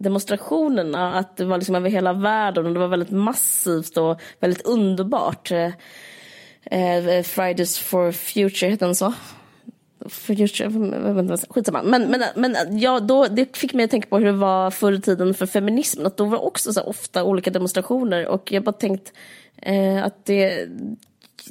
demonstrationerna, 0.00 1.14
att 1.14 1.36
det 1.36 1.44
var 1.44 1.56
liksom 1.56 1.74
över 1.74 1.90
hela 1.90 2.12
världen 2.12 2.66
och 2.66 2.72
det 2.72 2.78
var 2.78 2.88
väldigt 2.88 3.10
massivt 3.10 3.96
och 3.96 4.20
väldigt 4.40 4.66
underbart. 4.66 5.50
Eh, 5.50 5.72
eh 6.64 7.22
Fridays 7.22 7.78
for 7.78 8.12
Future, 8.12 8.70
hette 8.70 8.84
den 8.84 8.94
så? 8.94 9.12
Future, 10.08 10.70
skitsamma. 11.50 11.82
Men, 11.82 12.02
men, 12.02 12.22
men 12.36 12.78
ja, 12.78 13.00
då, 13.00 13.26
det 13.26 13.56
fick 13.56 13.74
mig 13.74 13.84
att 13.84 13.90
tänka 13.90 14.08
på 14.08 14.18
hur 14.18 14.26
det 14.26 14.32
var 14.32 14.70
förr 14.70 14.92
i 14.92 15.00
tiden 15.00 15.34
för 15.34 15.46
feminismen. 15.46 16.06
Att 16.06 16.16
då 16.16 16.24
var 16.24 16.38
det 16.38 16.44
också 16.44 16.72
så 16.72 16.80
här 16.80 16.88
ofta 16.88 17.24
olika 17.24 17.50
demonstrationer 17.50 18.26
och 18.26 18.52
jag 18.52 18.60
har 18.60 18.64
bara 18.64 18.72
tänkt 18.72 19.12
eh, 19.62 20.04
att 20.04 20.24
det 20.24 20.68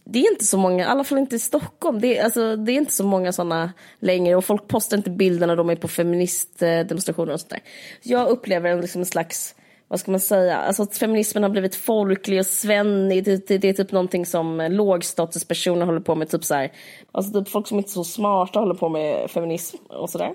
det 0.06 0.20
är 0.20 0.32
inte 0.32 0.46
så 0.46 0.58
många, 0.58 0.84
i 0.84 0.88
alla 0.88 1.04
fall 1.04 1.18
inte 1.18 1.36
i 1.36 1.40
Stockholm, 1.40 2.02
det 2.02 2.18
är, 2.18 2.24
alltså, 2.24 2.56
det 2.56 2.72
är 2.72 2.76
inte 2.76 2.94
så 2.94 3.04
många 3.04 3.32
sådana 3.32 3.74
längre 4.00 4.36
och 4.36 4.46
folk 4.46 4.68
postar 4.68 4.98
inte 4.98 5.10
bilder 5.10 5.48
när 5.48 5.56
de 5.56 5.70
är 5.70 5.76
på 5.76 5.88
feministdemonstrationer 5.88 7.34
och 7.34 7.40
sånt 7.40 7.50
där. 7.50 7.60
Jag 8.04 8.28
upplever 8.28 8.70
en, 8.70 8.82
liksom 8.82 9.02
en 9.02 9.06
slags, 9.06 9.56
vad 9.88 10.00
ska 10.00 10.12
man 10.12 10.20
säga, 10.20 10.58
alltså 10.58 10.84
att 10.84 10.98
feminismen 10.98 11.44
har 11.44 11.50
blivit 11.50 11.76
folklig 11.76 12.40
och 12.40 12.46
svennig, 12.46 13.24
det, 13.24 13.48
det, 13.48 13.58
det 13.58 13.70
är 13.70 13.74
typ 13.74 13.92
någonting 13.92 14.26
som 14.26 14.68
lågstatuspersoner 14.72 15.86
håller 15.86 16.02
på 16.02 16.16
med, 16.16 16.30
typ 16.30 16.44
så 16.44 16.56
här, 16.56 16.72
alltså 17.12 17.34
typ 17.34 17.50
folk 17.50 17.68
som 17.68 17.78
inte 17.78 17.90
är 17.90 17.92
så 17.92 18.04
smarta 18.04 18.60
håller 18.60 18.76
på 18.76 18.90
med 18.90 19.32
feminism 19.32 19.78
och 19.90 20.10
sådär. 20.10 20.32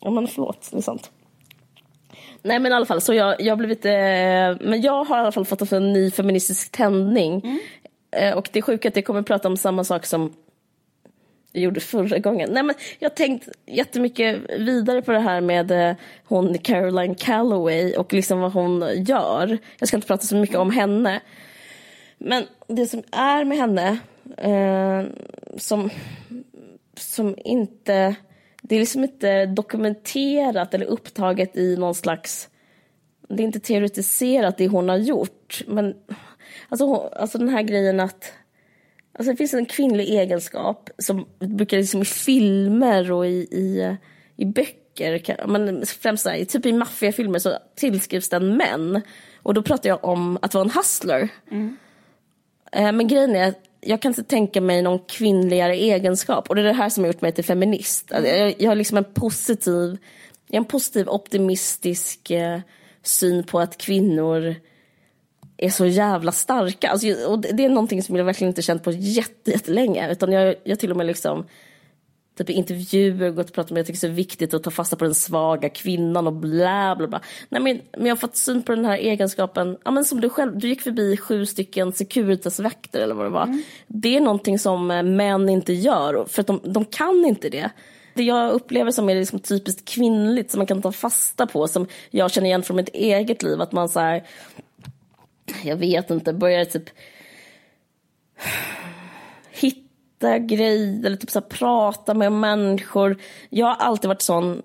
Ja 0.00 0.10
men 0.10 0.26
förlåt, 0.26 0.68
det 0.72 0.78
är 0.78 0.82
sant. 0.82 1.10
Nej 2.42 2.58
men 2.58 2.72
i 2.72 2.74
alla 2.74 2.86
fall, 2.86 3.00
så 3.00 3.14
jag, 3.14 3.40
jag 3.40 3.52
har 3.52 3.56
blivit, 3.56 3.84
eh, 3.84 4.68
men 4.70 4.80
jag 4.82 5.04
har 5.04 5.16
i 5.16 5.20
alla 5.20 5.32
fall 5.32 5.44
fått 5.44 5.72
en 5.72 5.92
ny 5.92 6.10
feministisk 6.10 6.72
tändning. 6.72 7.40
Mm. 7.44 7.58
Eh, 8.10 8.36
och 8.36 8.48
det 8.52 8.58
är 8.58 8.62
sjukt 8.62 8.86
att 8.86 8.96
jag 8.96 9.04
kommer 9.04 9.20
att 9.20 9.26
prata 9.26 9.48
om 9.48 9.56
samma 9.56 9.84
sak 9.84 10.06
som 10.06 10.34
jag 11.52 11.62
gjorde 11.62 11.80
förra 11.80 12.18
gången. 12.18 12.50
Nej 12.52 12.62
men 12.62 12.74
jag 12.98 13.10
har 13.10 13.14
tänkt 13.14 13.48
jättemycket 13.66 14.40
vidare 14.58 15.02
på 15.02 15.12
det 15.12 15.20
här 15.20 15.40
med 15.40 15.70
eh, 15.70 15.96
hon 16.24 16.58
Caroline 16.58 17.14
Calloway 17.14 17.94
och 17.94 18.12
liksom 18.12 18.40
vad 18.40 18.52
hon 18.52 19.04
gör. 19.04 19.58
Jag 19.78 19.88
ska 19.88 19.96
inte 19.96 20.06
prata 20.06 20.26
så 20.26 20.36
mycket 20.36 20.56
om 20.56 20.70
henne. 20.70 21.20
Men 22.18 22.44
det 22.66 22.86
som 22.86 23.02
är 23.12 23.44
med 23.44 23.58
henne 23.58 23.98
eh, 24.36 25.12
som, 25.56 25.90
som 26.96 27.36
inte 27.44 28.16
det 28.62 28.74
är 28.74 28.80
liksom 28.80 29.04
inte 29.04 29.46
dokumenterat 29.46 30.74
eller 30.74 30.86
upptaget 30.86 31.56
i 31.56 31.76
någon 31.76 31.94
slags... 31.94 32.48
Det 33.28 33.42
är 33.42 33.44
inte 33.44 33.60
teoretiserat 33.60 34.58
det 34.58 34.68
hon 34.68 34.88
har 34.88 34.96
gjort. 34.96 35.62
Men 35.66 35.94
alltså, 36.68 36.96
alltså 36.96 37.38
den 37.38 37.48
här 37.48 37.62
grejen 37.62 38.00
att... 38.00 38.32
Alltså 39.12 39.30
det 39.32 39.36
finns 39.36 39.54
en 39.54 39.66
kvinnlig 39.66 40.08
egenskap 40.08 40.90
som 40.98 41.26
brukar 41.38 41.76
liksom 41.76 42.02
i 42.02 42.04
filmer 42.04 43.12
och 43.12 43.26
i, 43.26 43.38
i, 43.38 43.96
i 44.36 44.44
böcker, 44.44 45.46
men 45.46 45.86
främst 45.86 46.24
där, 46.24 46.44
typ 46.44 46.66
i 46.66 46.72
maffiafilmer 46.72 47.38
så 47.38 47.58
tillskrivs 47.74 48.28
den 48.28 48.56
män. 48.56 49.00
Och 49.42 49.54
då 49.54 49.62
pratar 49.62 49.88
jag 49.88 50.04
om 50.04 50.38
att 50.42 50.54
vara 50.54 50.64
en 50.64 50.70
hustler. 50.70 51.28
Mm. 51.50 51.76
Men 52.72 53.08
grejen 53.08 53.36
är 53.36 53.54
jag 53.80 54.02
kan 54.02 54.10
inte 54.10 54.22
tänka 54.22 54.60
mig 54.60 54.82
någon 54.82 54.98
kvinnligare 54.98 55.76
egenskap. 55.76 56.48
Och 56.48 56.54
det 56.54 56.60
är 56.60 56.64
det 56.64 56.72
här 56.72 56.88
som 56.88 57.04
har 57.04 57.08
gjort 57.12 57.20
mig 57.20 57.32
till 57.32 57.44
feminist. 57.44 58.12
Alltså, 58.12 58.30
jag, 58.30 58.54
jag 58.58 58.70
har 58.70 58.74
liksom 58.74 58.96
en 58.96 59.04
positiv, 59.04 59.98
jag 60.46 60.56
en 60.56 60.64
positiv 60.64 61.08
optimistisk 61.08 62.30
eh, 62.30 62.60
syn 63.02 63.44
på 63.44 63.60
att 63.60 63.78
kvinnor 63.78 64.54
är 65.66 65.70
så 65.70 65.86
jävla 65.86 66.32
starka. 66.32 66.90
Alltså, 66.90 67.08
och 67.28 67.40
det 67.40 67.64
är 67.64 67.68
någonting 67.68 68.02
som 68.02 68.16
jag 68.16 68.24
verkligen 68.24 68.50
inte 68.50 68.62
känt 68.62 68.84
på 68.84 68.90
jättelänge. 68.90 70.12
Utan 70.12 70.32
jag, 70.32 70.54
jag 70.64 70.78
till 70.78 70.90
och 70.90 70.96
med 70.96 71.06
liksom 71.06 71.46
typ 72.38 72.50
i 72.50 72.52
intervjuer 72.52 73.30
gått 73.30 73.48
och 73.48 73.54
pratat 73.54 73.70
om 73.70 73.74
att 73.74 73.78
jag 73.78 73.86
tycker 73.86 74.00
det 74.00 74.06
är 74.06 74.10
så 74.10 74.14
viktigt 74.14 74.54
att 74.54 74.62
ta 74.62 74.70
fasta 74.70 74.96
på 74.96 75.04
den 75.04 75.14
svaga 75.14 75.68
kvinnan 75.68 76.26
och 76.26 76.32
bla 76.32 76.96
bla 76.96 77.08
bla. 77.08 77.20
Nej 77.48 77.62
men, 77.62 77.80
men 77.96 78.06
jag 78.06 78.16
har 78.16 78.20
fått 78.20 78.36
syn 78.36 78.62
på 78.62 78.74
den 78.74 78.84
här 78.84 78.98
egenskapen, 78.98 79.76
ja 79.84 79.90
men 79.90 80.04
som 80.04 80.20
du 80.20 80.28
själv, 80.28 80.58
du 80.58 80.68
gick 80.68 80.82
förbi 80.82 81.16
sju 81.16 81.46
stycken 81.46 81.92
Securitas-vakter 81.92 83.00
eller 83.00 83.14
vad 83.14 83.26
det 83.26 83.30
var. 83.30 83.42
Mm. 83.42 83.62
Det 83.86 84.16
är 84.16 84.20
någonting 84.20 84.58
som 84.58 84.90
eh, 84.90 85.02
män 85.02 85.48
inte 85.48 85.72
gör, 85.72 86.24
för 86.28 86.40
att 86.40 86.46
de, 86.46 86.60
de 86.64 86.84
kan 86.84 87.24
inte 87.24 87.48
det. 87.48 87.70
Det 88.14 88.22
jag 88.22 88.52
upplever 88.52 88.90
som 88.90 89.08
är 89.10 89.14
liksom 89.14 89.38
typiskt 89.38 89.88
kvinnligt, 89.88 90.50
som 90.50 90.58
man 90.58 90.66
kan 90.66 90.82
ta 90.82 90.92
fasta 90.92 91.46
på, 91.46 91.68
som 91.68 91.86
jag 92.10 92.30
känner 92.30 92.46
igen 92.46 92.62
från 92.62 92.76
mitt 92.76 92.88
eget 92.88 93.42
liv, 93.42 93.60
att 93.60 93.72
man 93.72 93.88
så 93.88 94.00
här, 94.00 94.22
jag 95.64 95.76
vet 95.76 96.10
inte, 96.10 96.32
börjar 96.32 96.64
typ 96.64 96.90
hitta 99.50 100.38
grejer 100.38 101.06
eller 101.06 101.16
typ 101.16 101.30
så 101.30 101.40
prata 101.40 102.14
med 102.14 102.32
människor. 102.32 103.16
Jag 103.48 103.66
har 103.66 103.74
alltid 103.74 104.08
varit 104.08 104.22
sån, 104.22 104.62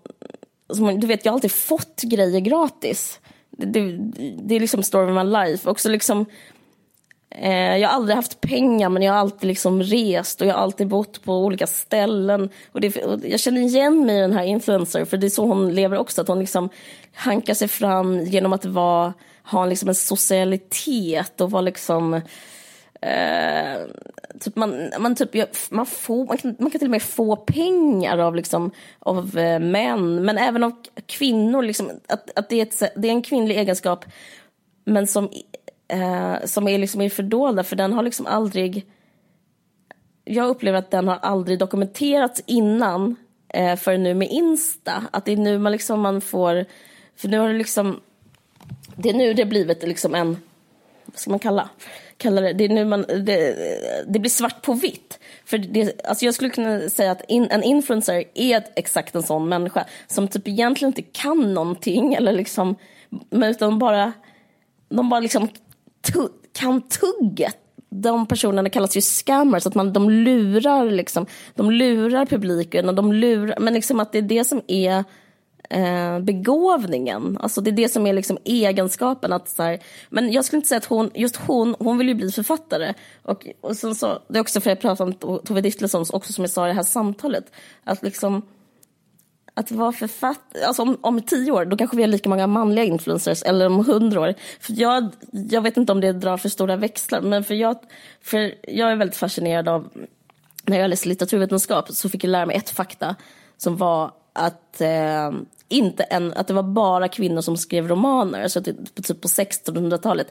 du 1.00 1.08
vet 1.08 1.26
jag 1.26 1.32
har 1.32 1.38
alltid 1.38 1.52
fått 1.52 2.02
grejer 2.02 2.40
gratis. 2.40 3.20
Det, 3.58 3.66
det, 3.66 3.82
det 4.44 4.56
är 4.56 4.60
liksom 4.60 4.84
story 4.84 5.12
of 5.12 5.26
my 5.26 5.32
life. 5.32 5.70
Också 5.70 5.90
liksom, 5.90 6.26
eh, 7.30 7.78
jag 7.78 7.90
har 7.90 7.96
aldrig 7.96 8.16
haft 8.16 8.42
pengar 8.42 8.90
men 8.90 9.04
jag 9.04 9.14
har 9.14 9.20
alltid 9.20 9.48
liksom 9.48 9.84
rest 9.84 10.42
och 10.42 10.48
jag 10.48 10.54
har 10.54 10.62
alltid 10.62 10.88
bott 10.88 11.24
på 11.24 11.34
olika 11.34 11.68
ställen. 11.68 12.50
Och, 12.72 12.82
det, 12.82 13.04
och 13.04 13.20
jag 13.24 13.40
känner 13.40 13.62
igen 13.62 14.06
mig 14.06 14.18
i 14.18 14.22
den 14.22 14.34
här 14.34 14.44
influencer 14.44 15.06
för 15.06 15.18
det 15.18 15.28
är 15.28 15.30
så 15.30 15.46
hon 15.46 15.74
lever 15.74 15.98
också. 15.98 16.22
Att 16.22 16.28
hon 16.28 16.40
liksom 16.40 16.70
hankar 17.14 17.54
sig 17.54 17.68
fram 17.68 18.20
genom 18.20 18.54
att 18.54 18.66
vara, 18.66 19.14
ha 19.46 19.66
liksom 19.66 19.90
en 19.90 19.96
socialitet 19.96 21.42
och 21.42 21.52
vara 21.52 21.62
liksom 21.62 22.22
Uh, 23.06 23.88
typ 24.40 24.56
man, 24.56 24.92
man, 25.00 25.16
typ, 25.16 25.36
man, 25.70 25.86
får, 25.86 26.26
man, 26.26 26.38
kan, 26.38 26.56
man 26.60 26.72
kan 26.72 26.80
till 26.80 26.88
och 26.88 26.92
med 26.92 27.02
få 27.02 27.36
pengar 27.36 28.18
av, 28.18 28.36
liksom, 28.36 28.72
av 29.00 29.38
eh, 29.38 29.60
män, 29.60 30.26
men 30.26 30.38
även 30.38 30.64
av 30.64 30.72
kvinnor. 31.06 31.64
Liksom, 31.64 31.90
att, 32.08 32.40
att 32.40 32.50
det, 32.50 32.56
är 32.56 32.62
ett, 32.62 32.94
det 32.96 33.08
är 33.08 33.12
en 33.12 33.22
kvinnlig 33.22 33.58
egenskap, 33.58 34.06
men 34.86 35.08
som, 35.08 35.30
uh, 35.94 36.46
som 36.46 36.68
är 36.68 36.78
liksom 36.78 37.02
i 37.02 37.10
fördolda, 37.10 37.64
för 37.64 37.76
den 37.76 37.94
har 37.94 38.04
liksom 38.04 38.26
aldrig... 38.26 38.86
Jag 40.24 40.48
upplever 40.48 40.80
att 40.80 40.92
den 40.92 41.08
har 41.08 41.18
aldrig 41.18 41.60
dokumenterats 41.60 42.44
innan, 42.46 43.16
eh, 43.54 43.76
förrän 43.76 44.04
nu 44.04 44.14
med 44.14 44.28
Insta. 44.32 45.04
Att 45.12 45.26
det 45.26 45.32
är 45.32 45.38
nu 45.38 45.60
man, 45.60 45.72
liksom, 45.72 46.00
man 46.00 46.22
får... 46.22 46.66
För 47.16 47.28
nu 47.28 47.40
har 47.40 47.48
det 47.48 47.58
liksom... 47.58 48.02
Det 48.96 49.10
är 49.10 49.14
nu 49.14 49.34
det 49.34 49.44
har 49.44 49.50
blivit 49.50 49.84
liksom 49.84 50.16
en... 50.16 50.38
Vad 51.06 51.20
ska 51.20 51.30
man 51.30 51.40
kalla 51.40 51.70
kalla 52.18 52.42
det, 52.42 52.54
det, 52.54 52.66
är 52.66 52.70
nu 52.70 52.86
man, 52.86 53.06
det, 53.08 53.56
det 54.08 54.20
blir 54.20 54.30
svart 54.30 54.62
på 54.62 54.74
vitt. 54.74 55.20
För 55.46 55.58
det, 55.58 56.06
alltså 56.06 56.26
jag 56.26 56.34
skulle 56.34 56.50
kunna 56.50 56.90
säga 56.90 57.12
att 57.12 57.22
in, 57.28 57.48
en 57.52 57.64
influencer 57.64 58.24
är 58.34 58.64
exakt 58.76 59.16
en 59.16 59.24
sån 59.24 59.50
människa 59.50 59.86
som 60.08 60.28
typ 60.28 60.48
egentligen 60.48 60.90
inte 60.90 61.02
kan 61.02 61.54
någonting 61.54 62.14
eller 62.14 62.32
liksom, 62.32 62.76
utan 63.32 63.80
bara, 63.80 64.14
de 64.90 65.10
bara 65.10 65.20
liksom 65.20 65.48
tu, 66.02 66.28
kan 66.54 66.82
tugget. 66.82 67.58
De 67.90 68.26
personerna 68.26 68.70
kallas 68.70 68.98
ju 68.98 69.02
scammers, 69.02 69.68
att 69.68 69.76
man, 69.76 69.94
de 69.94 70.10
lurar 70.10 70.92
liksom, 70.92 71.26
de 71.56 71.72
lurar 71.72 72.26
publiken 72.26 72.90
och 72.90 72.96
de 72.96 73.14
lurar, 73.14 73.60
men 73.60 73.74
liksom 73.74 74.00
att 74.00 74.12
det 74.12 74.18
är 74.18 74.22
det 74.22 74.44
som 74.44 74.62
är 74.68 75.04
eh, 75.70 76.20
begåvningen. 76.20 77.38
Alltså 77.42 77.62
det 77.62 77.70
är 77.70 77.76
det 77.76 77.90
som 77.90 78.08
är 78.08 78.14
liksom 78.14 78.38
egenskapen. 78.46 79.34
Att 79.34 79.50
så 79.50 79.64
här, 79.64 79.80
men 80.10 80.32
jag 80.32 80.46
skulle 80.46 80.58
inte 80.58 80.70
säga 80.70 80.78
att 80.78 80.86
hon, 80.86 81.12
just 81.14 81.36
hon, 81.36 81.76
hon 81.80 81.98
vill 81.98 82.08
ju 82.08 82.14
bli 82.14 82.32
författare. 82.32 82.94
Och, 83.24 83.48
och 83.62 83.76
sen 83.76 83.96
så, 83.96 84.20
det 84.28 84.38
är 84.38 84.42
också 84.42 84.62
för 84.62 84.72
att 84.72 84.84
jag 84.84 84.98
pratade 84.98 85.16
om 85.26 85.40
Tove 85.40 85.62
Ditlevsson, 85.62 86.06
också 86.14 86.34
som 86.34 86.44
jag 86.44 86.52
sa 86.52 86.66
i 86.66 86.68
det 86.68 86.76
här 86.76 86.84
samtalet. 86.84 87.52
Att 87.84 88.04
liksom 88.04 88.42
att 89.58 89.72
vara 89.72 89.92
författare, 89.92 90.64
alltså 90.64 90.82
om, 90.82 90.98
om 91.02 91.22
tio 91.22 91.52
år, 91.52 91.66
då 91.66 91.78
kanske 91.78 91.98
vi 91.98 92.04
har 92.04 92.08
lika 92.08 92.30
många 92.30 92.48
manliga 92.48 92.86
influencers, 92.86 93.44
eller 93.44 93.66
om 93.66 93.86
hundra 93.86 94.22
år. 94.22 94.34
För 94.60 94.74
jag, 94.82 95.10
jag 95.32 95.62
vet 95.62 95.78
inte 95.78 95.92
om 95.92 96.02
det 96.02 96.14
drar 96.14 96.38
för 96.38 96.50
stora 96.50 96.76
växlar, 96.76 97.22
men 97.22 97.44
för 97.44 97.54
jag, 97.54 97.78
för 98.22 98.56
jag 98.68 98.92
är 98.92 98.96
väldigt 98.96 99.18
fascinerad 99.18 99.70
av, 99.70 99.90
när 100.64 100.80
jag 100.80 100.90
läste 100.90 101.10
litteraturvetenskap 101.10 101.92
så 101.92 102.10
fick 102.10 102.24
jag 102.24 102.30
lära 102.30 102.46
mig 102.46 102.56
ett 102.56 102.70
fakta 102.70 103.16
som 103.58 103.78
var 103.78 104.12
att 104.34 104.82
eh, 104.82 105.32
inte 105.68 106.04
en, 106.04 106.34
att 106.34 106.48
det 106.48 106.54
var 106.54 106.64
bara 106.64 107.08
kvinnor 107.08 107.42
som 107.42 107.58
skrev 107.58 107.88
romaner, 107.88 108.44
alltså 108.44 108.62
typ, 108.62 108.96
typ 108.96 109.22
på 109.22 109.28
1600-talet. 109.28 110.28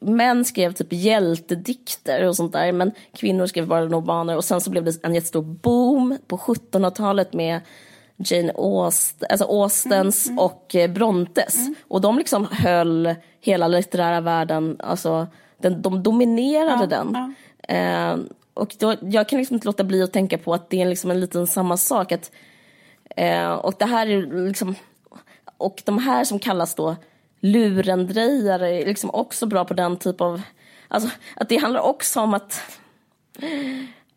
Män 0.00 0.44
skrev 0.44 0.72
typ 0.72 0.92
hjältedikter 0.92 2.28
och 2.28 2.36
sånt 2.36 2.52
där, 2.52 2.72
men 2.72 2.92
kvinnor 3.14 3.46
skrev 3.46 3.66
bara 3.66 3.86
romaner. 3.86 4.36
Och 4.36 4.44
sen 4.44 4.60
så 4.60 4.70
blev 4.70 4.84
det 4.84 5.04
en 5.04 5.14
jättestor 5.14 5.42
boom 5.42 6.18
på 6.26 6.36
1700-talet 6.36 7.32
med 7.32 7.60
Jane 8.16 8.52
Aust, 8.56 9.24
alltså 9.30 9.44
Austens 9.44 10.26
mm, 10.26 10.38
mm. 10.38 10.44
och 10.44 10.74
eh, 10.74 10.90
Brontes. 10.90 11.56
Mm. 11.56 11.74
Och 11.88 12.00
de 12.00 12.18
liksom 12.18 12.48
höll 12.50 13.14
hela 13.40 13.68
litterära 13.68 14.20
världen, 14.20 14.76
alltså 14.78 15.26
den, 15.58 15.82
de 15.82 16.02
dominerade 16.02 16.82
ja, 16.82 16.86
den. 16.86 17.34
Ja. 17.68 17.74
Eh, 17.74 18.18
och 18.54 18.76
då, 18.78 18.94
jag 19.00 19.28
kan 19.28 19.38
liksom 19.38 19.54
inte 19.54 19.66
låta 19.66 19.84
bli 19.84 20.02
att 20.02 20.12
tänka 20.12 20.38
på 20.38 20.54
att 20.54 20.70
det 20.70 20.82
är 20.82 20.86
liksom 20.86 21.10
en 21.10 21.20
liten 21.20 21.46
samma 21.46 21.76
sak. 21.76 22.12
att 22.12 22.30
Eh, 23.16 23.52
och 23.52 23.74
det 23.78 23.84
här 23.84 24.06
är 24.06 24.46
liksom, 24.46 24.74
och 25.58 25.82
de 25.84 25.98
här 25.98 26.24
som 26.24 26.38
kallas 26.38 26.74
då 26.74 26.96
lurendrejare 27.40 28.82
är 28.82 28.86
liksom 28.86 29.10
också 29.10 29.46
bra 29.46 29.64
på 29.64 29.74
den 29.74 29.96
typ 29.96 30.20
av, 30.20 30.42
alltså 30.88 31.10
att 31.36 31.48
det 31.48 31.56
handlar 31.56 31.80
också 31.80 32.20
om 32.20 32.34
att, 32.34 32.80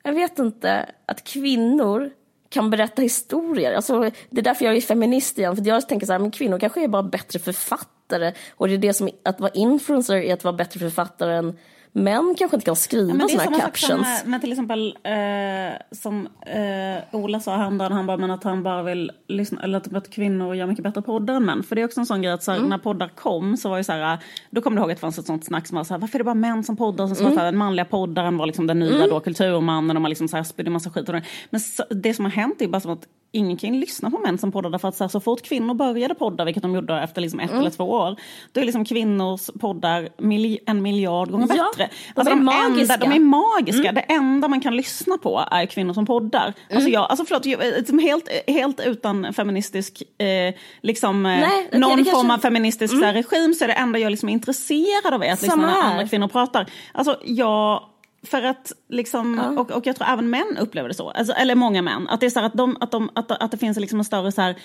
jag 0.03 0.13
vet 0.13 0.39
inte, 0.39 0.91
att 1.05 1.23
kvinnor 1.23 2.11
kan 2.49 2.69
berätta 2.69 3.01
historier. 3.01 3.73
Alltså, 3.73 4.11
det 4.29 4.41
är 4.41 4.43
därför 4.43 4.65
jag 4.65 4.77
är 4.77 4.81
feminist 4.81 5.37
igen, 5.37 5.55
för 5.55 5.67
jag 5.67 5.89
tänker 5.89 6.05
så 6.05 6.11
här, 6.11 6.19
men 6.19 6.31
kvinnor 6.31 6.59
kanske 6.59 6.83
är 6.83 6.87
bara 6.87 7.03
bättre 7.03 7.39
författare. 7.39 8.33
Och 8.55 8.67
det 8.67 8.73
är 8.73 8.77
det 8.77 8.93
som, 8.93 9.09
att 9.23 9.39
vara 9.39 9.51
influencer 9.51 10.15
är 10.15 10.33
att 10.33 10.43
vara 10.43 10.55
bättre 10.55 10.79
författare 10.79 11.35
än 11.35 11.57
män 11.91 12.35
kanske 12.37 12.57
inte 12.57 12.65
kan 12.65 12.75
skriva 12.75 13.13
Men 13.13 13.21
är 13.21 13.27
såna 13.27 13.43
här 13.43 13.51
som 13.51 13.59
captions. 13.59 14.01
med, 14.01 14.27
med 14.27 14.41
till 14.41 14.51
exempel 14.51 14.97
eh, 15.03 15.97
som 15.97 16.27
eh, 16.45 17.15
Ola 17.19 17.39
sa 17.39 17.57
häromdagen, 17.57 17.91
han 17.91 18.05
bara, 18.05 18.17
men 18.17 18.31
att 18.31 18.43
han 18.43 18.63
bara 18.63 18.83
vill 18.83 19.11
lyssna, 19.27 19.63
eller 19.63 19.79
typ 19.79 19.95
att 19.95 20.09
kvinnor 20.09 20.55
gör 20.55 20.67
mycket 20.67 20.83
bättre 20.83 21.01
poddar 21.01 21.33
än 21.35 21.45
män. 21.45 21.63
För 21.63 21.75
det 21.75 21.81
är 21.81 21.85
också 21.85 21.99
en 21.99 22.05
sån 22.05 22.21
grej 22.21 22.33
att 22.33 22.43
så 22.43 22.51
här, 22.51 22.59
när 22.59 22.77
poddar 22.77 23.07
kom 23.07 23.57
så 23.57 23.69
var 23.69 23.77
ju 23.77 23.83
så 23.83 23.91
här, 23.91 24.17
då 24.49 24.61
kommer 24.61 24.77
du 24.77 24.81
ihåg 24.81 24.91
att 24.91 24.97
det 24.97 25.01
fanns 25.01 25.19
ett 25.19 25.25
sånt 25.25 25.45
snack 25.45 25.67
som 25.67 25.77
var 25.77 25.83
så 25.83 25.93
här, 25.93 26.01
varför 26.01 26.15
är 26.15 26.19
det 26.19 26.23
bara 26.23 26.35
män 26.35 26.63
som 26.63 26.77
poddar? 26.77 27.03
Och 27.03 27.17
så 27.17 27.23
mm. 27.23 27.35
den 27.35 27.57
manliga 27.57 27.85
poddaren 27.85 28.37
var 28.37 28.45
liksom 28.45 28.67
den 28.67 28.79
nya 28.79 29.07
då, 29.07 29.19
kulturmannen 29.19 29.95
och 29.95 30.01
man 30.01 30.09
liksom 30.09 30.27
så 30.27 30.37
här 30.37 30.43
spydde 30.43 30.69
massa 30.69 30.89
skit. 30.89 31.09
Och 31.09 31.13
det. 31.13 31.23
Men 31.49 31.61
så, 31.61 31.83
det 31.89 32.13
som 32.13 32.25
har 32.25 32.31
hänt 32.31 32.61
är 32.61 32.67
bara 32.67 32.79
som 32.79 32.91
att 32.91 33.07
ingen 33.31 33.57
kan 33.57 33.79
lyssna 33.79 34.11
på 34.11 34.17
män 34.19 34.37
som 34.37 34.51
poddar 34.51 34.69
därför 34.69 34.87
att 34.87 34.95
så, 34.95 35.03
här, 35.03 35.09
så 35.09 35.19
fort 35.19 35.41
kvinnor 35.41 35.73
började 35.73 36.15
podda, 36.15 36.45
vilket 36.45 36.63
de 36.63 36.75
gjorde 36.75 37.01
efter 37.01 37.21
liksom 37.21 37.39
ett 37.39 37.51
eller 37.51 37.69
två 37.69 37.83
år, 37.83 38.15
då 38.51 38.61
är 38.61 38.65
liksom 38.65 38.85
kvinnors 38.85 39.49
poddar 39.59 40.09
mil, 40.17 40.59
en 40.65 40.81
miljard 40.81 41.31
gånger 41.31 41.47
Ja, 41.55 41.71
bättre. 41.77 41.89
de 42.15 42.27
är 42.27 42.35
magiska. 42.35 42.93
Enda, 42.93 43.05
de 43.07 43.15
är 43.15 43.19
magiska. 43.19 43.91
Det 43.91 44.01
enda 44.01 44.47
man 44.47 44.61
kan 44.61 44.75
lyssna 44.77 45.17
på 45.17 45.43
är 45.51 45.65
kvinnor 45.65 45.93
som 45.93 46.05
poddar. 46.05 46.53
Alltså 46.73 46.89
jag, 46.89 47.09
alltså 47.09 47.25
förlåt, 47.25 47.45
jag, 47.45 47.59
liksom 47.59 47.99
helt, 47.99 48.29
helt 48.47 48.79
utan 48.79 49.33
feministisk, 49.33 50.03
eh, 50.17 50.55
liksom, 50.81 51.25
eh, 51.25 51.31
Nej, 51.39 51.65
okej, 51.67 51.79
någon 51.79 51.97
det 51.97 52.03
form 52.05 52.13
kanske- 52.13 52.33
av 52.33 52.37
feministisk 52.37 52.93
här, 52.93 53.13
regim 53.13 53.53
så 53.53 53.63
är 53.63 53.67
det 53.67 53.73
enda 53.73 53.99
jag 53.99 54.09
liksom 54.09 54.29
är 54.29 54.33
intresserad 54.33 55.13
av 55.13 55.23
är 55.23 55.33
att 55.33 55.41
liksom, 55.41 55.59
Samma 55.61 55.73
när 55.73 55.81
andra 55.91 56.07
kvinnor 56.07 56.27
pratar. 56.27 56.65
Alltså 56.91 57.17
jag, 57.25 57.83
för 58.23 58.43
att 58.43 58.71
liksom, 58.89 59.39
och, 59.57 59.71
och 59.71 59.87
jag 59.87 59.95
tror 59.95 60.07
även 60.07 60.29
män 60.29 60.57
upplever 60.59 60.89
det 60.89 60.95
så, 60.95 61.09
alltså, 61.09 61.33
eller 61.33 61.55
många 61.55 61.81
män, 61.81 62.07
att 62.09 62.19
det 62.19 62.25
är 62.25 62.29
så 62.29 62.39
att, 62.39 62.53
de, 62.53 62.77
att, 62.79 62.91
de, 62.91 63.09
att, 63.15 63.31
att 63.31 63.51
det 63.51 63.57
finns 63.57 63.79
liksom 63.79 63.99
en 63.99 64.05
större 64.05 64.31
så 64.31 64.41
här, 64.41 64.55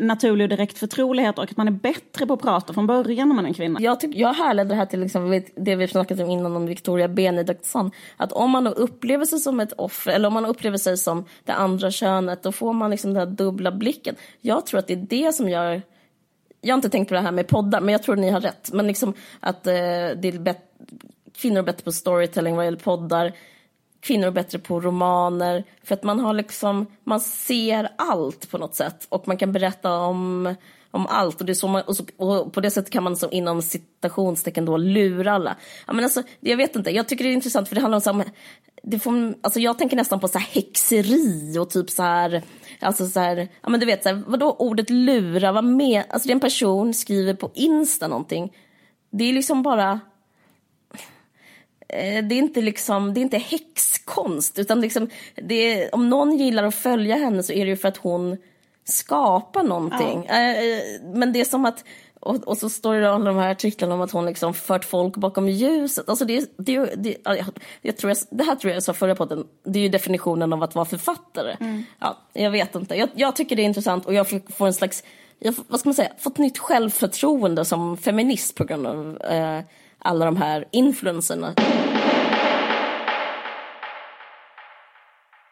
naturlig 0.00 0.44
och 0.44 0.48
direkt 0.48 0.78
förtrolighet 0.78 1.38
och 1.38 1.44
att 1.44 1.56
man 1.56 1.68
är 1.68 1.72
bättre 1.72 2.26
på 2.26 2.34
att 2.34 2.42
prata 2.42 2.72
från 2.72 2.86
början 2.86 3.30
om 3.30 3.36
man 3.36 3.44
är 3.44 3.48
en 3.48 3.54
kvinna. 3.54 3.80
Jag, 3.80 4.00
tyck, 4.00 4.16
jag 4.16 4.34
härleder 4.34 4.68
det 4.68 4.74
här 4.74 4.86
till 4.86 5.00
liksom, 5.00 5.42
det 5.56 5.76
vi 5.76 5.88
snackat 5.88 6.20
om 6.20 6.30
innan 6.30 6.56
om 6.56 6.66
Victoria 6.66 7.08
Benediktsson. 7.08 7.90
Att 8.16 8.32
om 8.32 8.50
man 8.50 8.66
upplever 8.66 9.24
sig 9.24 9.38
som 9.38 9.60
ett 9.60 9.72
offer 9.72 10.12
eller 10.12 10.28
om 10.28 10.34
man 10.34 10.44
upplever 10.44 10.78
sig 10.78 10.96
som 10.96 11.24
det 11.44 11.52
andra 11.52 11.90
könet 11.90 12.42
då 12.42 12.52
får 12.52 12.72
man 12.72 12.90
liksom 12.90 13.14
den 13.14 13.28
här 13.28 13.34
dubbla 13.34 13.72
blicken. 13.72 14.14
Jag 14.40 14.66
tror 14.66 14.78
att 14.78 14.86
det 14.86 14.92
är 14.92 15.06
det 15.08 15.32
som 15.32 15.48
gör 15.48 15.82
jag 16.60 16.72
har 16.72 16.78
inte 16.78 16.90
tänkt 16.90 17.08
på 17.08 17.14
det 17.14 17.20
här 17.20 17.32
med 17.32 17.48
poddar, 17.48 17.80
men 17.80 17.92
jag 17.92 18.02
tror 18.02 18.16
ni 18.16 18.30
har 18.30 18.40
rätt. 18.40 18.72
Men 18.72 18.86
liksom 18.86 19.14
att 19.40 19.66
eh, 19.66 19.72
det 19.72 20.28
är 20.28 20.38
bet- 20.38 20.68
kvinnor 21.38 21.58
är 21.58 21.62
bättre 21.62 21.84
på 21.84 21.92
storytelling 21.92 22.56
vad 22.56 22.64
gäller 22.64 22.78
poddar. 22.78 23.32
Kvinnor 24.00 24.26
är 24.26 24.30
bättre 24.30 24.58
på 24.58 24.80
romaner. 24.80 25.64
För 25.82 25.94
att 25.94 26.02
man 26.02 26.20
har 26.20 26.34
liksom, 26.34 26.86
man 27.04 27.20
ser 27.20 27.88
allt 27.98 28.50
på 28.50 28.58
något 28.58 28.74
sätt. 28.74 29.06
Och 29.08 29.28
man 29.28 29.36
kan 29.36 29.52
berätta 29.52 29.96
om, 29.96 30.54
om 30.90 31.06
allt. 31.06 31.40
Och, 31.40 31.46
det 31.46 31.52
är 31.52 31.54
så 31.54 31.68
man, 31.68 31.82
och, 31.82 31.96
så, 31.96 32.04
och 32.16 32.52
på 32.52 32.60
det 32.60 32.70
sättet 32.70 32.92
kan 32.92 33.02
man 33.02 33.16
så 33.16 33.30
inom 33.30 33.62
citationstecken 33.62 34.64
då 34.64 34.76
lura 34.76 35.32
alla. 35.32 35.56
Ja, 35.86 35.92
men 35.92 36.04
alltså, 36.04 36.22
jag 36.40 36.56
vet 36.56 36.76
inte, 36.76 36.90
jag 36.90 37.08
tycker 37.08 37.24
det 37.24 37.30
är 37.30 37.34
intressant 37.34 37.68
för 37.68 37.74
det 37.74 37.80
handlar 37.80 37.96
om 37.96 38.02
så 38.02 38.12
här, 38.12 38.24
det 38.82 38.98
får, 38.98 39.34
alltså 39.40 39.60
jag 39.60 39.78
tänker 39.78 39.96
nästan 39.96 40.20
på 40.20 40.28
så 40.28 40.38
här 40.38 40.46
häxeri 40.46 41.58
och 41.58 41.70
typ 41.70 41.90
så 41.90 42.02
här, 42.02 42.42
alltså 42.80 43.06
så 43.06 43.20
här, 43.20 43.48
ja 43.62 43.68
men 43.68 43.80
du 43.80 43.86
vet 43.86 44.02
så 44.02 44.08
här, 44.08 44.22
vadå 44.26 44.52
ordet 44.58 44.90
lura, 44.90 45.52
vad 45.52 45.64
med, 45.64 46.04
alltså 46.08 46.26
det 46.26 46.32
är 46.32 46.34
en 46.34 46.40
person 46.40 46.94
skriver 46.94 47.34
på 47.34 47.50
Insta 47.54 48.08
någonting. 48.08 48.52
Det 49.10 49.24
är 49.24 49.32
liksom 49.32 49.62
bara, 49.62 50.00
det 51.88 52.34
är 52.34 52.38
inte 52.38 52.60
liksom, 52.60 53.14
det 53.14 53.20
är 53.20 53.22
inte 53.22 53.38
häxkonst 53.38 54.58
utan 54.58 54.80
liksom, 54.80 55.08
är, 55.36 55.94
om 55.94 56.08
någon 56.08 56.36
gillar 56.36 56.64
att 56.64 56.74
följa 56.74 57.16
henne 57.16 57.42
så 57.42 57.52
är 57.52 57.64
det 57.64 57.70
ju 57.70 57.76
för 57.76 57.88
att 57.88 57.96
hon 57.96 58.36
skapar 58.84 59.62
någonting. 59.62 60.24
Eh, 60.24 60.50
eh, 60.50 60.80
Men 61.14 61.32
det 61.32 61.40
är 61.40 61.44
som 61.44 61.64
att, 61.64 61.84
och, 62.20 62.36
och 62.36 62.58
så 62.58 62.68
står 62.68 62.94
det 62.94 63.10
alla 63.10 63.24
de 63.24 63.36
här 63.36 63.50
artiklarna 63.50 63.94
om 63.94 64.00
att 64.00 64.10
hon 64.10 64.26
liksom 64.26 64.54
fört 64.54 64.84
folk 64.84 65.16
bakom 65.16 65.48
ljuset. 65.48 66.08
Alltså 66.08 66.24
det, 66.24 66.50
det, 66.56 66.94
det, 66.96 67.16
ja, 67.24 67.36
jag, 67.82 67.96
tror 67.96 68.10
jag, 68.10 68.18
det 68.30 68.44
här 68.44 68.54
tror 68.56 68.70
jag 68.70 68.76
jag 68.76 68.82
sa 68.82 68.92
förra 68.92 69.14
podden, 69.14 69.46
det 69.64 69.78
är 69.78 69.82
ju 69.82 69.88
definitionen 69.88 70.52
av 70.52 70.62
att 70.62 70.74
vara 70.74 70.84
författare. 70.84 71.56
Ja, 72.00 72.18
jag 72.32 72.50
vet 72.50 72.74
inte, 72.74 72.94
jag, 72.94 73.08
jag 73.14 73.36
tycker 73.36 73.56
det 73.56 73.62
är 73.62 73.64
intressant 73.64 74.06
och 74.06 74.14
jag 74.14 74.28
får 74.48 74.66
en 74.66 74.74
slags, 74.74 75.04
jag, 75.38 75.54
vad 75.68 75.80
ska 75.80 75.88
man 75.88 75.94
säga, 75.94 76.12
fått 76.18 76.38
nytt 76.38 76.58
självförtroende 76.58 77.64
som 77.64 77.96
feminist 77.96 78.54
på 78.54 78.64
grund 78.64 78.86
av 78.86 79.22
eh, 79.22 79.60
alla 79.98 80.24
de 80.24 80.36
här 80.36 80.64
influenserna. 80.72 81.54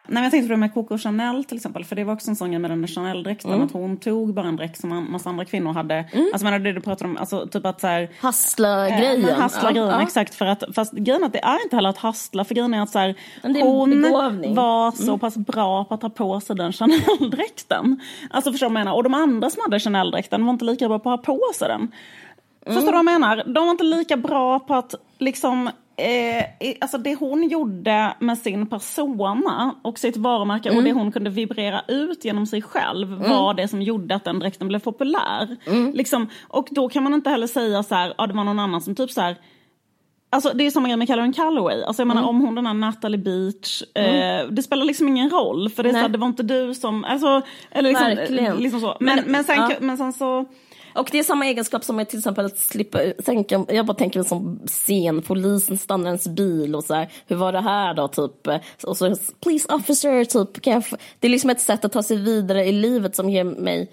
Nej, 0.09 0.13
men 0.13 0.23
jag 0.23 0.31
tänkte 0.31 0.47
på 0.47 0.51
det 0.53 0.57
med 0.57 0.73
Coco 0.73 0.97
Chanel 0.97 1.43
till 1.43 1.57
exempel, 1.57 1.83
för 1.85 1.95
det 1.95 2.03
var 2.03 2.13
också 2.13 2.29
en 2.29 2.35
sån 2.35 2.51
grej 2.51 2.59
med 2.59 2.71
den 2.71 2.81
där 2.81 2.87
Chanel-dräkten, 2.87 3.51
Mm. 3.53 3.65
att 3.65 3.71
hon 3.71 3.97
tog 3.97 4.33
bara 4.33 4.47
en 4.47 4.55
dräkt 4.55 4.79
som 4.81 4.91
en 4.91 5.11
massa 5.11 5.29
andra 5.29 5.45
kvinnor 5.45 5.73
hade. 5.73 6.05
Alltså 6.33 6.45
menar 6.45 6.59
det 6.59 6.73
du 6.73 6.81
pratar 6.81 7.05
om, 7.05 7.17
alltså 7.17 7.47
typ 7.47 7.65
att 7.65 7.81
så 7.81 7.87
här, 7.87 8.09
Hassla-grejen. 8.21 9.21
Eh, 9.21 9.25
men 9.25 9.41
Hassla 9.41 9.71
grejen, 9.71 9.89
Ja, 9.89 10.01
exakt. 10.01 10.35
För 10.35 10.45
att, 10.45 10.63
fast 10.75 10.93
grejen 10.93 11.21
är 11.21 11.25
att 11.27 11.33
det 11.33 11.39
är 11.43 11.63
inte 11.63 11.75
heller 11.75 11.89
att 11.89 11.97
hassla, 11.97 12.43
för 12.45 12.55
grejen 12.55 12.73
är 12.73 12.81
att 12.81 12.89
så 12.89 12.99
här, 12.99 13.15
är 13.43 13.63
hon 13.63 14.01
begåvning. 14.01 14.55
var 14.55 14.91
så 14.91 15.17
pass 15.17 15.37
bra 15.37 15.83
på 15.85 15.93
att 15.93 16.01
ta 16.01 16.09
på 16.09 16.39
sig 16.39 16.55
den 16.55 16.71
Chanel-dräkten. 16.73 17.99
Alltså 18.29 18.51
förstår 18.51 18.67
du 18.69 18.73
vad 18.73 18.79
jag 18.79 18.85
menar? 18.85 18.97
Och 18.97 19.03
de 19.03 19.13
andra 19.13 19.49
som 19.49 19.61
hade 19.65 19.79
Chanel-dräkten 19.79 20.45
var 20.45 20.53
inte 20.53 20.65
lika 20.65 20.87
bra 20.87 20.99
på 20.99 21.11
att 21.11 21.25
ha 21.25 21.35
på 21.35 21.41
sig 21.55 21.67
den. 21.67 21.91
Förstår 22.67 22.81
du 22.85 22.91
vad 22.91 22.97
jag 22.97 23.05
menar? 23.05 23.43
De 23.45 23.63
var 23.65 23.71
inte 23.71 23.83
lika 23.83 24.17
bra 24.17 24.59
på 24.59 24.75
att 24.75 24.95
liksom 25.17 25.69
Eh, 25.99 26.43
alltså 26.81 26.97
det 26.97 27.15
hon 27.15 27.49
gjorde 27.49 28.13
med 28.19 28.37
sin 28.37 28.67
persona 28.67 29.75
och 29.81 29.99
sitt 29.99 30.17
varumärke 30.17 30.69
och 30.77 30.83
det 30.83 30.91
hon 30.91 31.11
kunde 31.11 31.29
vibrera 31.29 31.81
ut 31.87 32.25
genom 32.25 32.45
sig 32.45 32.61
själv 32.61 33.07
var 33.29 33.53
det 33.53 33.67
som 33.67 33.81
gjorde 33.81 34.15
att 34.15 34.23
den 34.23 34.39
dräkten 34.39 34.67
blev 34.67 34.79
populär. 34.79 35.57
Liksom, 35.93 36.27
och 36.47 36.67
då 36.71 36.89
kan 36.89 37.03
man 37.03 37.13
inte 37.13 37.29
heller 37.29 37.47
säga 37.47 37.83
så 37.83 37.95
här, 37.95 38.13
ja 38.17 38.27
det 38.27 38.33
var 38.33 38.43
någon 38.43 38.59
annan 38.59 38.81
som 38.81 38.95
typ 38.95 39.11
så 39.11 39.21
här 39.21 39.35
Alltså 40.29 40.51
det 40.53 40.65
är 40.65 40.71
samma 40.71 40.87
grej 40.87 40.97
med 40.97 41.07
Calvin 41.07 41.33
Calloway. 41.33 41.83
Alltså 41.83 42.01
jag 42.01 42.07
menar 42.07 42.21
Mm. 42.21 42.29
om 42.35 42.41
hon 42.41 42.55
den 42.55 42.65
här 42.65 42.73
Natalie 42.73 43.17
Beach. 43.17 43.83
Eh, 43.95 44.47
det 44.49 44.63
spelar 44.63 44.85
liksom 44.85 45.07
ingen 45.07 45.29
roll. 45.29 45.69
För 45.69 45.83
det, 45.83 45.89
är 45.89 45.93
så 45.93 45.99
här, 45.99 46.09
det 46.09 46.17
var 46.17 46.27
inte 46.27 46.43
du 46.43 46.73
som, 46.75 47.03
alltså, 47.03 47.41
eller 47.71 47.89
liksom, 47.89 48.07
Verkligen. 48.07 48.57
liksom 48.57 48.79
så. 48.81 48.97
Men, 48.99 49.15
Men- 49.15 49.31
men, 49.31 49.43
sen, 49.43 49.55
ja. 49.57 49.69
men 49.79 49.97
sen 49.97 50.13
så, 50.13 50.45
Och 50.97 51.09
det 51.11 51.19
är 51.19 51.23
samma 51.23 51.45
egenskap 51.45 51.83
som 51.83 52.05
till 52.05 52.19
exempel 52.19 52.45
att 52.45 52.57
slippa 52.57 52.99
tänka, 53.25 53.65
jag 53.69 53.85
bara 53.85 53.97
tänker 53.97 54.23
som 54.23 54.59
scen, 54.67 55.21
polisen 55.21 55.77
stannar 55.77 56.05
ens 56.05 56.27
bil 56.27 56.75
och 56.75 56.83
så 56.83 56.93
här, 56.93 57.11
hur 57.27 57.35
var 57.35 57.51
det 57.51 57.61
här 57.61 57.93
då 57.93 58.07
typ? 58.07 58.47
Och 58.83 58.97
så, 58.97 59.15
please 59.39 59.73
officer, 59.73 60.25
typ, 60.25 60.61
kan 60.61 60.73
jag 60.73 60.85
få-" 60.85 60.97
det 61.19 61.27
är 61.27 61.31
liksom 61.31 61.49
ett 61.49 61.61
sätt 61.61 61.85
att 61.85 61.91
ta 61.91 62.03
sig 62.03 62.17
vidare 62.17 62.65
i 62.65 62.71
livet 62.71 63.15
som 63.15 63.29
ger 63.29 63.43
mig 63.43 63.91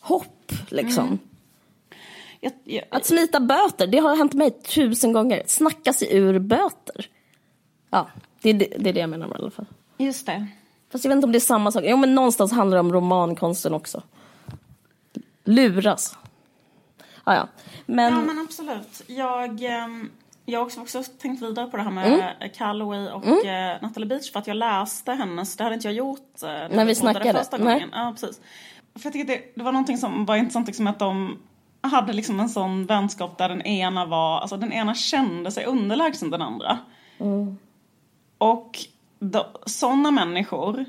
hopp 0.00 0.52
liksom. 0.68 1.18
jag, 2.40 2.52
jag, 2.64 2.84
Att 2.90 3.04
smita 3.04 3.40
böter, 3.40 3.86
det 3.86 3.98
har 3.98 4.16
hänt 4.16 4.34
mig 4.34 4.50
tusen 4.50 5.12
gånger. 5.12 5.42
Snacka 5.46 5.92
sig 5.92 6.16
ur 6.16 6.38
böter. 6.38 7.06
Ja, 7.90 8.08
det 8.42 8.50
är 8.50 8.54
det, 8.54 8.72
det, 8.78 8.88
är 8.90 8.94
det 8.94 9.00
jag 9.00 9.10
menar 9.10 9.28
i 9.28 9.30
alla 9.34 9.50
fall. 9.50 9.66
just 9.98 10.26
det. 10.26 10.46
Fast 10.92 11.04
jag 11.04 11.08
vet 11.08 11.16
inte 11.16 11.26
om 11.26 11.32
det 11.32 11.38
är 11.38 11.40
samma 11.40 11.72
sak. 11.72 11.84
Jo 11.86 11.96
men 11.96 12.14
någonstans 12.14 12.52
handlar 12.52 12.76
det 12.76 12.80
om 12.80 12.92
romankonsten 12.92 13.74
också. 13.74 14.02
Luras. 15.44 16.16
Ah, 17.28 17.34
ja. 17.34 17.48
Men, 17.86 18.12
Ja 18.12 18.20
men 18.20 18.38
absolut. 18.38 19.02
Jag, 19.06 19.62
ehm, 19.64 20.10
jag 20.44 20.58
har 20.58 20.64
också, 20.66 20.80
också 20.80 21.02
tänkt 21.02 21.42
vidare 21.42 21.66
på 21.66 21.76
det 21.76 21.82
här 21.82 21.90
med 21.90 22.06
Mm. 22.40 22.50
Calloway 22.56 23.08
och 23.08 23.46
eh, 23.46 23.76
Natalie 23.82 24.06
Beach 24.06 24.32
för 24.32 24.38
att 24.38 24.46
jag 24.46 24.56
läste 24.56 25.12
hennes, 25.12 25.56
det 25.56 25.64
hade 25.64 25.74
inte 25.74 25.88
jag 25.88 25.94
gjort 25.94 26.42
eh, 26.42 26.48
när, 26.48 26.84
vi 26.84 26.94
snackade. 26.94 27.38
första 27.38 27.56
Nej. 27.56 27.74
gången. 27.74 27.88
Ja, 27.92 28.14
precis. 28.20 28.40
För 28.94 29.04
jag 29.04 29.12
tycker 29.12 29.26
det, 29.26 29.42
det 29.54 29.62
var 29.62 29.72
någonting 29.72 29.98
som 29.98 30.24
var 30.26 30.36
intressant 30.36 30.66
liksom 30.66 30.86
att 30.86 30.98
de 30.98 31.38
hade 31.80 32.12
liksom 32.12 32.40
en 32.40 32.48
sån 32.48 32.86
vänskap 32.86 33.38
där 33.38 33.48
den 33.48 33.62
ena 33.62 34.06
var, 34.06 34.40
alltså 34.40 34.56
den 34.56 34.72
ena 34.72 34.94
kände 34.94 35.50
sig 35.50 35.64
underlägsen 35.64 36.30
den 36.30 36.42
andra. 36.42 36.78
Och 38.38 38.78
då, 39.18 39.46
sådana 39.66 40.10
människor 40.10 40.84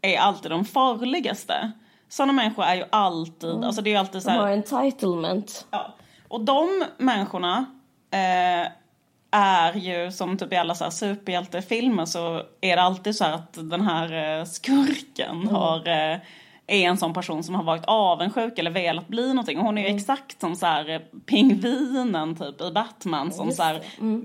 är 0.00 0.18
alltid 0.18 0.50
de 0.50 0.64
farligaste. 0.64 1.72
Sådana 2.08 2.32
människor 2.32 2.64
är 2.64 2.74
ju 2.74 2.84
alltid, 2.90 3.64
alltså 3.64 3.82
det 3.82 3.94
är 3.94 3.98
alltid 3.98 4.22
så 4.22 4.28
de 4.28 4.34
här, 4.34 4.40
har 4.40 4.50
entitlement. 4.50 5.66
Ja. 5.70 5.94
Och 6.28 6.40
de 6.40 6.84
människorna 6.98 7.66
eh, 8.10 8.72
är 9.30 9.74
ju 9.74 10.12
som 10.12 10.38
typ 10.38 10.52
i 10.52 10.56
alla 10.56 10.74
så 10.74 10.84
här 10.84 10.90
superhjältefilmer 10.90 12.04
så 12.04 12.42
är 12.60 12.76
det 12.76 12.82
alltid 12.82 13.16
så 13.16 13.24
här 13.24 13.32
att 13.32 13.52
den 13.52 13.80
här 13.80 14.38
eh, 14.38 14.44
skurken 14.44 15.46
har, 15.46 15.88
eh, 15.88 16.18
är 16.66 16.88
en 16.88 16.96
sån 16.96 17.14
person 17.14 17.42
som 17.42 17.54
har 17.54 17.62
varit 17.62 17.84
avundsjuk 17.84 18.58
eller 18.58 18.70
velat 18.70 19.08
bli 19.08 19.28
någonting. 19.28 19.58
Och 19.58 19.64
hon 19.64 19.78
är 19.78 19.88
ju 19.88 19.96
exakt 19.96 20.40
som 20.40 20.56
så 20.56 20.66
här 20.66 20.90
eh, 20.90 21.00
pingvinen 21.26 22.36
typ 22.36 22.60
i 22.60 22.70
Batman 22.70 23.32
som 23.32 23.52
så 23.52 23.62
här, 23.62 23.80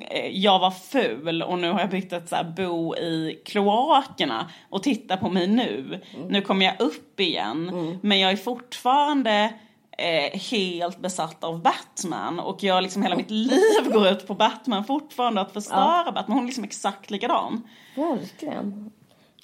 eh, 0.09 0.27
jag 0.27 0.59
var 0.59 0.71
ful 0.71 1.41
och 1.41 1.59
nu 1.59 1.71
har 1.71 1.79
jag 1.79 1.89
byggt 1.89 2.13
ett 2.13 2.29
så 2.29 2.35
här 2.35 2.43
bo 2.43 2.95
i 2.95 3.41
kloakerna 3.45 4.49
och 4.69 4.83
titta 4.83 5.17
på 5.17 5.29
mig 5.29 5.47
nu. 5.47 6.01
Nu 6.29 6.41
kommer 6.41 6.65
jag 6.65 6.81
upp 6.81 7.19
igen 7.19 7.71
men 8.01 8.19
jag 8.19 8.31
är 8.31 8.35
fortfarande 8.35 9.53
eh, 9.97 10.39
helt 10.39 10.99
besatt 10.99 11.43
av 11.43 11.61
Batman 11.61 12.39
och 12.39 12.63
jag 12.63 12.83
liksom 12.83 13.03
hela 13.03 13.15
mitt 13.15 13.29
liv 13.31 13.91
går 13.93 14.07
ut 14.07 14.27
på 14.27 14.33
Batman 14.33 14.85
fortfarande 14.85 15.41
att 15.41 15.53
förstöra 15.53 16.11
Batman. 16.11 16.37
Hon 16.37 16.43
är 16.43 16.47
liksom 16.47 16.63
exakt 16.63 17.11
likadan. 17.11 17.63
Verkligen. 17.95 18.91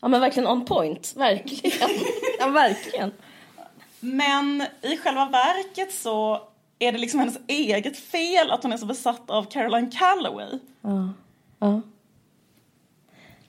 Ja 0.01 0.07
men 0.07 0.21
verkligen 0.21 0.47
on 0.47 0.65
point. 0.65 1.13
Verkligen. 1.15 1.89
ja 2.39 2.49
verkligen. 2.49 3.11
Men 3.99 4.63
i 4.81 4.97
själva 4.97 5.25
verket 5.25 5.93
så 5.93 6.41
är 6.79 6.91
det 6.91 6.97
liksom 6.97 7.19
hennes 7.19 7.39
eget 7.47 7.99
fel 7.99 8.51
att 8.51 8.63
hon 8.63 8.73
är 8.73 8.77
så 8.77 8.85
besatt 8.85 9.29
av 9.29 9.43
Caroline 9.43 9.91
Calloway? 9.91 10.59
Ja. 10.81 11.13
ja. 11.59 11.81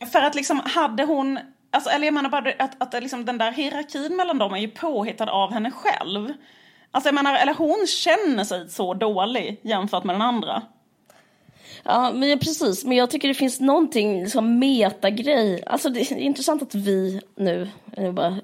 För 0.06 0.22
att 0.22 0.34
liksom 0.34 0.60
hade 0.64 1.04
hon, 1.04 1.38
alltså, 1.70 1.90
eller 1.90 2.04
jag 2.04 2.14
menar 2.14 2.30
bara 2.30 2.52
att, 2.58 2.94
att 2.94 3.02
liksom 3.02 3.24
den 3.24 3.38
där 3.38 3.52
hierarkin 3.52 4.16
mellan 4.16 4.38
dem 4.38 4.54
är 4.54 4.58
ju 4.58 4.68
påhittad 4.68 5.30
av 5.30 5.52
henne 5.52 5.70
själv. 5.70 6.32
Alltså 6.90 7.08
jag 7.08 7.14
menar, 7.14 7.34
eller 7.34 7.54
hon 7.54 7.86
känner 7.86 8.44
sig 8.44 8.68
så 8.68 8.94
dålig 8.94 9.60
jämfört 9.62 10.04
med 10.04 10.14
den 10.14 10.22
andra. 10.22 10.62
Ja, 11.84 12.12
men 12.12 12.38
precis. 12.38 12.84
Men 12.84 12.96
jag 12.96 13.10
tycker 13.10 13.28
det 13.28 13.34
finns 13.34 13.60
någonting 13.60 14.26
som 14.26 14.58
metagrej. 14.58 15.62
Alltså 15.66 15.88
det 15.88 16.00
är 16.00 16.16
intressant 16.16 16.62
att 16.62 16.74
vi 16.74 17.20
nu, 17.36 17.68
jag 17.96 18.14
bara 18.14 18.38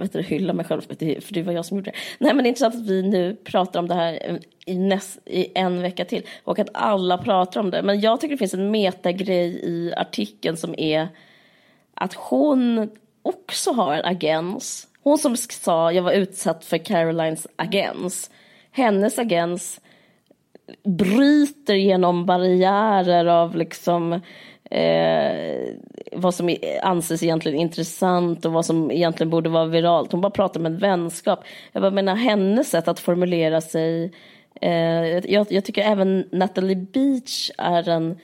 vet 0.00 0.12
du, 0.12 0.22
hylla 0.22 0.52
mig 0.52 0.64
själv 0.64 0.80
för 0.80 1.34
det 1.34 1.42
var 1.42 1.52
jag 1.52 1.64
som 1.64 1.76
gjorde 1.76 1.90
det. 1.90 1.96
Nej, 2.18 2.34
men 2.34 2.42
det 2.42 2.46
är 2.46 2.48
intressant 2.48 2.74
att 2.74 2.86
vi 2.86 3.02
nu 3.02 3.36
pratar 3.44 3.80
om 3.80 3.88
det 3.88 3.94
här 3.94 4.40
i, 4.66 4.78
näst, 4.78 5.18
i 5.24 5.46
en 5.54 5.82
vecka 5.82 6.04
till 6.04 6.22
och 6.44 6.58
att 6.58 6.68
alla 6.72 7.18
pratar 7.18 7.60
om 7.60 7.70
det. 7.70 7.82
Men 7.82 8.00
jag 8.00 8.20
tycker 8.20 8.34
det 8.34 8.38
finns 8.38 8.54
en 8.54 8.70
metagrej 8.70 9.60
i 9.62 9.92
artikeln 9.96 10.56
som 10.56 10.74
är 10.78 11.08
att 11.94 12.14
hon 12.14 12.90
också 13.22 13.72
har 13.72 13.94
en 13.94 14.04
agens. 14.04 14.88
Hon 15.02 15.18
som 15.18 15.36
sa 15.36 15.92
jag 15.92 16.02
var 16.02 16.12
utsatt 16.12 16.64
för 16.64 16.78
Carolines 16.78 17.46
agens. 17.56 18.30
Hennes 18.70 19.18
agens 19.18 19.80
bryter 20.84 21.74
genom 21.74 22.26
barriärer 22.26 23.26
av 23.26 23.56
liksom 23.56 24.20
eh, 24.70 25.74
vad 26.12 26.34
som 26.34 26.56
anses 26.82 27.22
egentligen 27.22 27.58
intressant 27.58 28.44
och 28.44 28.52
vad 28.52 28.66
som 28.66 28.90
egentligen 28.90 29.30
borde 29.30 29.48
vara 29.48 29.66
viralt. 29.66 30.12
Hon 30.12 30.20
bara 30.20 30.30
pratar 30.30 30.60
om 30.60 30.66
en 30.66 30.78
vänskap. 30.78 31.44
Jag 31.72 31.82
bara 31.82 31.90
menar 31.90 32.14
hennes 32.14 32.70
sätt 32.70 32.88
att 32.88 33.00
formulera 33.00 33.60
sig. 33.60 34.12
Eh, 34.60 35.32
jag, 35.32 35.46
jag 35.52 35.64
tycker 35.64 35.82
även 35.82 36.28
Natalie 36.32 36.76
Beach 36.76 37.50
är 37.58 37.88
en 37.88 38.18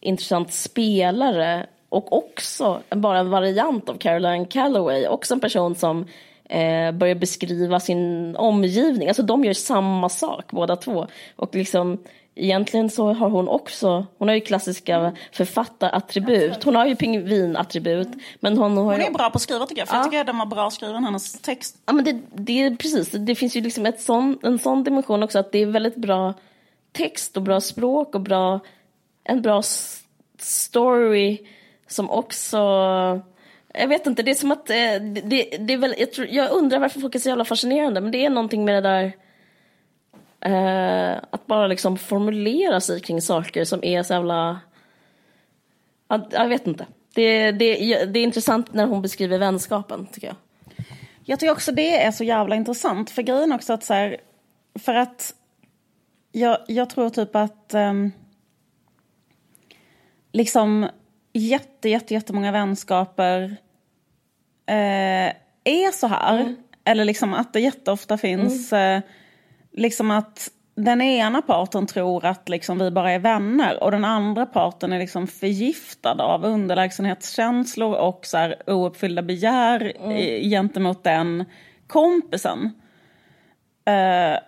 intressant 0.00 0.52
spelare 0.52 1.66
och 1.88 2.12
också 2.12 2.80
bara 2.90 3.18
en 3.18 3.30
variant 3.30 3.88
av 3.88 3.94
Caroline 3.94 4.46
Calloway. 4.46 5.06
Också 5.06 5.34
en 5.34 5.40
person 5.40 5.74
som 5.74 6.06
eh, 6.48 6.92
börjar 6.92 7.14
beskriva 7.14 7.80
sin 7.80 8.36
omgivning. 8.36 9.08
Alltså 9.08 9.22
de 9.22 9.44
gör 9.44 9.52
samma 9.52 10.08
sak 10.08 10.44
båda 10.50 10.76
två. 10.76 11.06
Och 11.36 11.54
liksom 11.54 11.98
egentligen 12.36 12.90
så 12.90 13.12
har 13.12 13.30
hon 13.30 13.48
också, 13.48 14.06
hon 14.18 14.28
har 14.28 14.34
ju 14.34 14.40
klassiska 14.40 15.12
författarattribut. 15.32 16.64
Hon 16.64 16.74
har 16.74 16.86
ju 16.86 16.96
pingvinattribut. 16.96 18.08
Men 18.40 18.58
hon, 18.58 18.76
har 18.76 18.84
hon 18.84 19.00
är 19.00 19.10
bra 19.10 19.30
på 19.30 19.36
att 19.36 19.42
skriva 19.42 19.66
tycker 19.66 19.80
jag. 19.80 19.88
För 19.88 19.94
ja. 19.94 20.00
jag 20.00 20.10
tycker 20.10 20.24
den 20.24 20.38
var 20.38 20.46
bra 20.46 20.70
skriven, 20.70 21.04
hennes 21.04 21.40
text. 21.40 21.76
Ja 21.86 21.92
men 21.92 22.04
det, 22.04 22.20
det 22.34 22.62
är 22.62 22.76
precis, 22.76 23.10
det 23.10 23.34
finns 23.34 23.56
ju 23.56 23.60
liksom 23.60 23.86
ett 23.86 24.00
sån, 24.00 24.38
en 24.42 24.58
sån 24.58 24.84
dimension 24.84 25.22
också 25.22 25.38
att 25.38 25.52
det 25.52 25.58
är 25.58 25.66
väldigt 25.66 25.96
bra 25.96 26.34
text 26.92 27.36
och 27.36 27.42
bra 27.42 27.60
språk 27.60 28.14
och 28.14 28.20
bra, 28.20 28.60
en 29.24 29.42
bra 29.42 29.62
story 30.38 31.38
som 31.88 32.10
också 32.10 32.58
jag 33.76 33.88
vet 33.88 34.06
inte, 34.06 34.22
det 34.22 34.30
är 34.30 34.34
som 34.34 34.52
att 34.52 34.70
eh, 34.70 35.02
det, 35.24 35.56
det 35.58 35.72
är 35.72 35.78
väl, 35.78 35.94
jag, 35.98 36.12
tror, 36.12 36.26
jag, 36.26 36.52
undrar 36.52 36.78
varför 36.78 37.00
folk 37.00 37.14
är 37.14 37.18
så 37.18 37.28
jävla 37.28 37.44
fascinerande, 37.44 38.00
men 38.00 38.10
det 38.10 38.24
är 38.24 38.30
någonting 38.30 38.64
med 38.64 38.74
det 38.74 38.88
där 38.88 39.12
eh, 40.40 41.22
att 41.30 41.46
bara 41.46 41.66
liksom 41.66 41.98
formulera 41.98 42.80
sig 42.80 43.00
kring 43.00 43.22
saker 43.22 43.64
som 43.64 43.84
är 43.84 44.02
så 44.02 44.12
jävla, 44.12 44.60
jag, 46.08 46.26
jag 46.30 46.48
vet 46.48 46.66
inte. 46.66 46.86
Det, 47.14 47.52
det, 47.52 48.04
det 48.04 48.18
är 48.18 48.22
intressant 48.22 48.74
när 48.74 48.86
hon 48.86 49.02
beskriver 49.02 49.38
vänskapen, 49.38 50.06
tycker 50.06 50.26
jag. 50.26 50.36
Jag 51.24 51.40
tycker 51.40 51.52
också 51.52 51.72
det 51.72 52.02
är 52.02 52.10
så 52.10 52.24
jävla 52.24 52.56
intressant, 52.56 53.10
för 53.10 53.22
grejen 53.22 53.52
också 53.52 53.72
att 53.72 53.84
så 53.84 53.94
här, 53.94 54.16
för 54.78 54.94
att 54.94 55.34
jag, 56.32 56.58
jag 56.68 56.90
tror 56.90 57.10
typ 57.10 57.36
att 57.36 57.74
um, 57.74 58.12
liksom 60.32 60.88
jätte, 61.32 61.88
jätte, 61.88 62.14
jättemånga 62.14 62.52
vänskaper 62.52 63.56
eh, 64.66 65.32
är 65.64 65.92
så 65.92 66.06
här. 66.06 66.40
Mm. 66.40 66.56
Eller 66.84 67.04
liksom 67.04 67.34
att 67.34 67.52
det 67.52 67.60
jätteofta 67.60 68.18
finns 68.18 68.72
mm. 68.72 68.96
eh, 68.96 69.02
liksom 69.72 70.10
att 70.10 70.50
den 70.74 71.02
ena 71.02 71.42
parten 71.42 71.86
tror 71.86 72.24
att 72.24 72.48
liksom 72.48 72.78
vi 72.78 72.90
bara 72.90 73.12
är 73.12 73.18
vänner 73.18 73.82
och 73.82 73.90
den 73.90 74.04
andra 74.04 74.46
parten 74.46 74.92
är 74.92 74.98
liksom 74.98 75.26
förgiftad 75.26 76.22
av 76.22 76.44
underlägsenhetskänslor 76.44 77.94
och 77.94 78.26
så 78.26 78.36
här 78.36 78.70
ouppfyllda 78.70 79.22
begär 79.22 79.92
mm. 80.00 80.50
gentemot 80.50 81.04
den 81.04 81.44
kompisen. 81.86 82.70
Eh, 83.84 84.38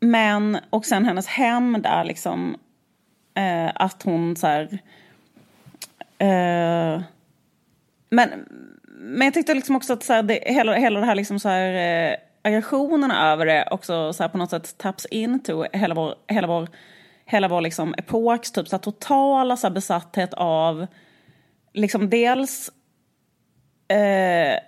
men, 0.00 0.58
och 0.70 0.84
sen 0.84 1.04
hennes 1.04 1.26
hem 1.26 1.82
där 1.82 2.04
liksom 2.04 2.56
eh, 3.34 3.70
att 3.74 4.02
hon 4.02 4.36
så 4.36 4.46
här, 4.46 4.78
eh, 6.18 7.02
men, 8.14 8.30
men 8.88 9.24
jag 9.24 9.34
tyckte 9.34 9.54
liksom 9.54 9.76
också 9.76 9.92
att 9.92 10.02
så 10.02 10.12
här, 10.12 10.22
det, 10.22 10.40
hela, 10.46 10.74
hela 10.74 11.00
det 11.00 11.06
här, 11.06 11.14
liksom 11.14 11.40
så 11.40 11.48
här 11.48 12.10
eh, 12.10 12.16
aggressionen 12.42 13.10
över 13.10 13.46
det 13.46 13.68
också 13.70 14.12
så 14.12 14.22
här, 14.22 14.30
på 14.30 14.38
något 14.38 14.50
sätt 14.50 14.78
taps 14.78 15.06
into 15.06 15.64
hela 15.72 15.94
vår, 15.94 16.14
hela 16.28 16.46
vår, 16.46 16.68
hela 17.24 17.48
vår 17.48 17.60
liksom 17.60 17.94
epoks 17.98 18.52
typ, 18.52 18.68
så 18.68 18.76
här, 18.76 18.82
totala 18.82 19.56
så 19.56 19.66
här, 19.66 19.74
besatthet 19.74 20.34
av 20.34 20.86
liksom 21.72 22.10
dels 22.10 22.70
eh, 23.88 24.58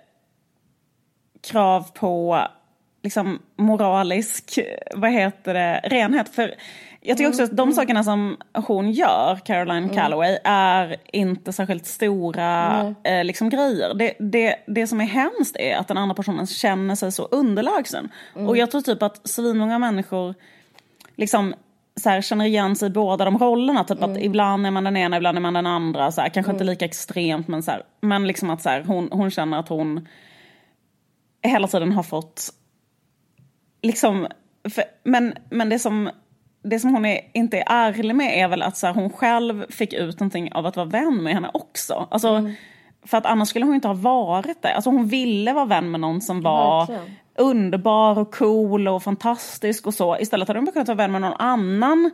krav 1.41 1.91
på 1.93 2.47
liksom 3.03 3.41
moralisk, 3.55 4.59
vad 4.95 5.11
heter 5.11 5.53
det, 5.53 5.81
renhet. 5.83 6.29
För 6.29 6.55
jag 7.07 7.17
tycker 7.17 7.29
också 7.29 7.43
att 7.43 7.57
de 7.57 7.63
mm. 7.63 7.75
sakerna 7.75 8.03
som 8.03 8.37
hon 8.53 8.91
gör, 8.91 9.39
Caroline 9.45 9.83
mm. 9.83 9.95
Calloway, 9.95 10.37
är 10.43 10.95
inte 11.13 11.53
särskilt 11.53 11.85
stora 11.85 12.81
eh, 13.03 13.23
liksom, 13.23 13.49
grejer. 13.49 13.93
Det, 13.93 14.13
det, 14.19 14.55
det 14.67 14.87
som 14.87 15.01
är 15.01 15.05
hemskt 15.05 15.55
är 15.55 15.77
att 15.77 15.87
den 15.87 15.97
andra 15.97 16.15
personen 16.15 16.47
känner 16.47 16.95
sig 16.95 17.11
så 17.11 17.25
underlägsen. 17.25 18.09
Mm. 18.35 18.47
Och 18.47 18.57
jag 18.57 18.71
tror 18.71 18.81
typ 18.81 19.03
att 19.03 19.27
svinmånga 19.27 19.79
människor 19.79 20.35
liksom 21.15 21.53
så 21.95 22.09
här, 22.09 22.21
känner 22.21 22.45
igen 22.45 22.75
sig 22.75 22.87
i 22.87 22.91
båda 22.91 23.25
de 23.25 23.37
rollerna. 23.37 23.83
Typ 23.83 23.97
mm. 23.97 24.11
att 24.11 24.17
ibland 24.17 24.65
är 24.65 24.71
man 24.71 24.83
den 24.83 24.97
ena, 24.97 25.17
ibland 25.17 25.37
är 25.37 25.41
man 25.41 25.53
den 25.53 25.67
andra. 25.67 26.11
Så 26.11 26.21
här, 26.21 26.29
kanske 26.29 26.51
inte 26.51 26.63
mm. 26.63 26.71
lika 26.71 26.85
extremt 26.85 27.47
men, 27.47 27.63
så 27.63 27.71
här, 27.71 27.83
men 28.01 28.27
liksom 28.27 28.49
att 28.49 28.61
så 28.61 28.69
här, 28.69 28.83
hon, 28.83 29.09
hon 29.11 29.31
känner 29.31 29.59
att 29.59 29.69
hon 29.69 30.07
hela 31.41 31.67
tiden 31.67 31.91
har 31.91 32.03
fått 32.03 32.49
liksom, 33.81 34.27
för, 34.69 34.83
men, 35.03 35.33
men 35.49 35.69
det 35.69 35.79
som 35.79 36.09
det 36.69 36.79
som 36.79 36.93
hon 36.93 37.05
är, 37.05 37.19
inte 37.33 37.57
är 37.57 37.63
ärlig 37.67 38.15
med 38.15 38.43
är 38.43 38.47
väl 38.47 38.61
att 38.61 38.77
så 38.77 38.87
här, 38.87 38.93
hon 38.93 39.09
själv 39.09 39.65
fick 39.69 39.93
ut 39.93 40.19
någonting 40.19 40.51
av 40.53 40.65
att 40.65 40.75
vara 40.75 40.85
vän 40.85 41.23
med 41.23 41.33
henne 41.33 41.49
också. 41.53 42.07
Alltså, 42.11 42.29
mm. 42.29 42.53
För 43.05 43.17
att 43.17 43.25
annars 43.25 43.49
skulle 43.49 43.65
hon 43.65 43.75
inte 43.75 43.87
ha 43.87 43.95
varit 43.95 44.61
det. 44.61 44.73
Alltså 44.73 44.89
hon 44.89 45.07
ville 45.07 45.53
vara 45.53 45.65
vän 45.65 45.91
med 45.91 45.99
någon 45.99 46.21
som 46.21 46.41
var 46.41 46.79
Verkligen. 46.79 47.15
underbar 47.35 48.19
och 48.19 48.35
cool 48.35 48.87
och 48.87 49.03
fantastisk 49.03 49.87
och 49.87 49.93
så. 49.93 50.17
Istället 50.17 50.47
hade 50.47 50.59
hon 50.59 50.71
kunnat 50.71 50.87
vara 50.87 50.97
vän 50.97 51.11
med 51.11 51.21
någon 51.21 51.33
annan 51.39 52.11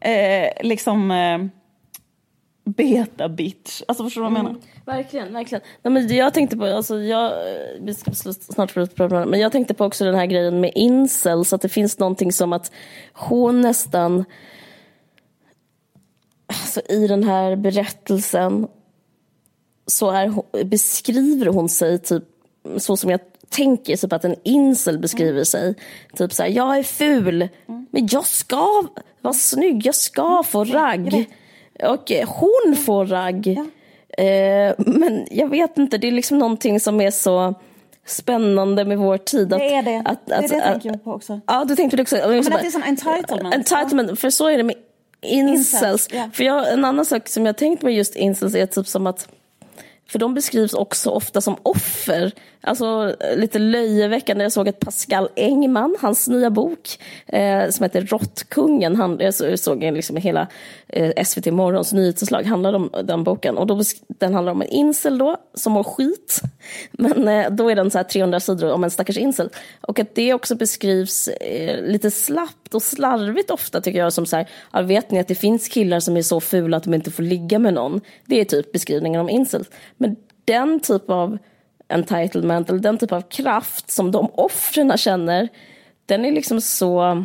eh, 0.00 0.50
liksom 0.62 1.10
eh, 1.10 1.38
beta 2.68 3.28
bitch. 3.28 3.82
Alltså 3.88 4.04
förstår 4.04 4.20
du 4.20 4.28
vad 4.28 4.38
jag 4.38 4.44
menar? 4.44 4.50
Mm, 4.50 4.62
verkligen, 4.84 5.32
verkligen. 5.32 5.62
Nej, 5.82 5.92
men 5.92 6.16
jag 6.16 6.34
tänkte 6.34 6.56
på, 6.56 6.64
alltså 6.64 7.00
jag, 7.00 7.32
vi 7.80 7.94
ska 7.94 8.12
snart 8.34 8.70
få 8.70 8.86
prata 8.86 9.26
men 9.26 9.40
jag 9.40 9.52
tänkte 9.52 9.74
på 9.74 9.84
också 9.84 10.04
den 10.04 10.14
här 10.14 10.26
grejen 10.26 10.60
med 10.60 10.72
incels, 10.74 11.52
att 11.52 11.62
det 11.62 11.68
finns 11.68 11.98
någonting 11.98 12.32
som 12.32 12.52
att 12.52 12.72
hon 13.12 13.60
nästan, 13.60 14.24
alltså 16.46 16.80
i 16.88 17.06
den 17.06 17.24
här 17.24 17.56
berättelsen 17.56 18.68
så 19.86 20.10
är, 20.10 20.64
beskriver 20.64 21.46
hon 21.46 21.68
sig 21.68 21.98
typ 21.98 22.24
så 22.76 22.96
som 22.96 23.10
jag 23.10 23.20
tänker 23.48 23.96
typ 23.96 24.12
att 24.12 24.24
en 24.24 24.36
incel 24.44 24.98
beskriver 24.98 25.32
mm. 25.32 25.44
sig. 25.44 25.74
Typ 26.16 26.32
så 26.32 26.42
här, 26.42 26.50
jag 26.50 26.78
är 26.78 26.82
ful, 26.82 27.48
mm. 27.68 27.86
men 27.90 28.08
jag 28.10 28.26
ska 28.26 28.82
vara 29.20 29.34
snygg, 29.34 29.86
jag 29.86 29.94
ska 29.94 30.42
få 30.42 30.64
ragg. 30.64 31.28
Och 31.82 32.12
hon 32.26 32.76
får 32.76 33.06
ragg. 33.06 33.46
Eh, 34.18 34.74
men 34.78 35.26
jag 35.30 35.48
vet 35.48 35.78
inte, 35.78 35.98
det 35.98 36.08
är 36.08 36.12
liksom 36.12 36.38
någonting 36.38 36.80
som 36.80 37.00
är 37.00 37.10
så 37.10 37.54
spännande 38.06 38.84
med 38.84 38.98
vår 38.98 39.18
tid. 39.18 39.52
Att, 39.52 39.58
det 39.58 39.74
är 39.74 39.82
det. 39.82 40.02
Att, 40.04 40.26
det 40.26 40.34
är 40.34 40.38
att, 40.38 40.48
det 40.48 40.56
jag 40.56 40.64
tänker 40.64 40.98
på 40.98 41.12
också. 41.12 41.40
Ja, 41.46 41.64
du 41.64 41.76
tänkte 41.76 41.96
det 41.96 42.02
också. 42.02 42.16
Men 42.16 42.38
att 42.38 42.44
det 42.44 42.66
är 42.66 42.70
sån 42.70 42.82
entitlement. 42.82 43.54
Entitlement, 43.54 44.20
för 44.20 44.30
så 44.30 44.48
är 44.48 44.56
det 44.56 44.62
med 44.62 44.76
incels. 45.22 45.74
incels 45.74 46.12
yeah. 46.12 46.30
För 46.30 46.44
jag, 46.44 46.72
en 46.72 46.84
annan 46.84 47.04
sak 47.04 47.28
som 47.28 47.46
jag 47.46 47.56
tänkt 47.56 47.82
med 47.82 47.94
just 47.94 48.16
incels 48.16 48.54
är 48.54 48.66
typ 48.66 48.86
som 48.86 49.06
att 49.06 49.28
för 50.08 50.18
de 50.18 50.34
beskrivs 50.34 50.74
också 50.74 51.10
ofta 51.10 51.40
som 51.40 51.56
offer 51.62 52.32
Alltså 52.60 53.16
lite 53.36 53.58
löjeväckande, 53.58 54.44
jag 54.44 54.52
såg 54.52 54.68
att 54.68 54.80
Pascal 54.80 55.28
Engman, 55.36 55.96
hans 56.00 56.28
nya 56.28 56.50
bok 56.50 56.98
eh, 57.26 57.68
som 57.70 57.84
heter 57.84 58.00
Råttkungen, 58.00 58.96
han, 58.96 59.18
jag 59.20 59.58
såg 59.58 59.82
liksom 59.82 60.16
hela 60.16 60.46
eh, 60.88 61.24
SVT 61.24 61.46
Morgons 61.46 61.92
nyhetsinslag, 61.92 62.42
handlade 62.42 62.76
om 62.76 62.90
den 63.04 63.24
boken. 63.24 63.58
Och 63.58 63.66
då, 63.66 63.82
den 64.08 64.34
handlar 64.34 64.52
om 64.52 64.62
en 64.62 64.68
incel 64.68 65.18
då, 65.18 65.36
som 65.54 65.72
mår 65.72 65.84
skit. 65.84 66.40
Men 66.90 67.28
eh, 67.28 67.50
då 67.50 67.70
är 67.70 67.76
den 67.76 67.90
så 67.90 67.98
här 67.98 68.04
300 68.04 68.40
sidor 68.40 68.72
om 68.72 68.84
en 68.84 68.90
stackars 68.90 69.16
incel. 69.16 69.50
Och 69.80 69.98
att 69.98 70.14
det 70.14 70.34
också 70.34 70.54
beskrivs 70.54 71.28
eh, 71.28 71.82
lite 71.82 72.10
slappt 72.10 72.74
och 72.74 72.82
slarvigt 72.82 73.50
ofta 73.50 73.80
tycker 73.80 73.98
jag, 73.98 74.12
som 74.12 74.26
så 74.26 74.36
här, 74.36 74.48
ja, 74.72 74.82
vet 74.82 75.10
ni 75.10 75.18
att 75.18 75.28
det 75.28 75.34
finns 75.34 75.68
killar 75.68 76.00
som 76.00 76.16
är 76.16 76.22
så 76.22 76.40
fula 76.40 76.76
att 76.76 76.84
de 76.84 76.94
inte 76.94 77.10
får 77.10 77.22
ligga 77.22 77.58
med 77.58 77.74
någon? 77.74 78.00
Det 78.26 78.40
är 78.40 78.44
typ 78.44 78.72
beskrivningen 78.72 79.20
om 79.20 79.28
incels. 79.28 79.68
Men 79.96 80.16
den 80.44 80.80
typ 80.80 81.10
av 81.10 81.38
entitlement 81.88 82.70
eller 82.70 82.80
den 82.80 82.98
typ 82.98 83.12
av 83.12 83.20
kraft 83.20 83.90
som 83.90 84.10
de 84.10 84.30
offren 84.34 84.98
känner, 84.98 85.48
den 86.06 86.24
är 86.24 86.32
liksom 86.32 86.60
så, 86.60 87.24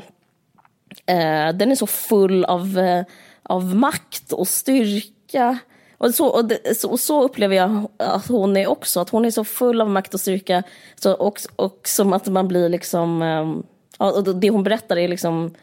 eh, 1.05 1.49
den 1.53 1.71
är 1.71 1.75
så 1.75 1.87
full 1.87 2.45
av, 2.45 2.79
eh, 2.79 3.05
av 3.43 3.75
makt 3.75 4.31
och 4.31 4.47
styrka. 4.47 5.57
Och 5.97 6.15
så, 6.15 6.27
och, 6.27 6.45
det, 6.45 6.77
så, 6.77 6.91
och 6.91 6.99
så 6.99 7.23
upplever 7.23 7.55
jag 7.55 7.87
att 7.97 8.27
hon 8.27 8.57
är 8.57 8.67
också, 8.67 8.99
att 8.99 9.09
hon 9.09 9.25
är 9.25 9.31
så 9.31 9.43
full 9.43 9.81
av 9.81 9.89
makt 9.89 10.13
och 10.13 10.19
styrka 10.19 10.63
så, 10.95 11.13
och, 11.13 11.39
och 11.55 11.81
som 11.87 12.13
att 12.13 12.27
man 12.27 12.47
blir 12.47 12.69
liksom, 12.69 13.21
eh, 13.21 14.07
och 14.07 14.35
det 14.35 14.49
hon 14.49 14.63
berättar 14.63 14.97
är 14.97 15.07
liksom 15.07 15.55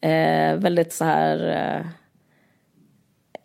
eh, 0.00 0.56
väldigt 0.56 0.92
så 0.92 1.04
här 1.04 1.48
eh, 1.48 1.86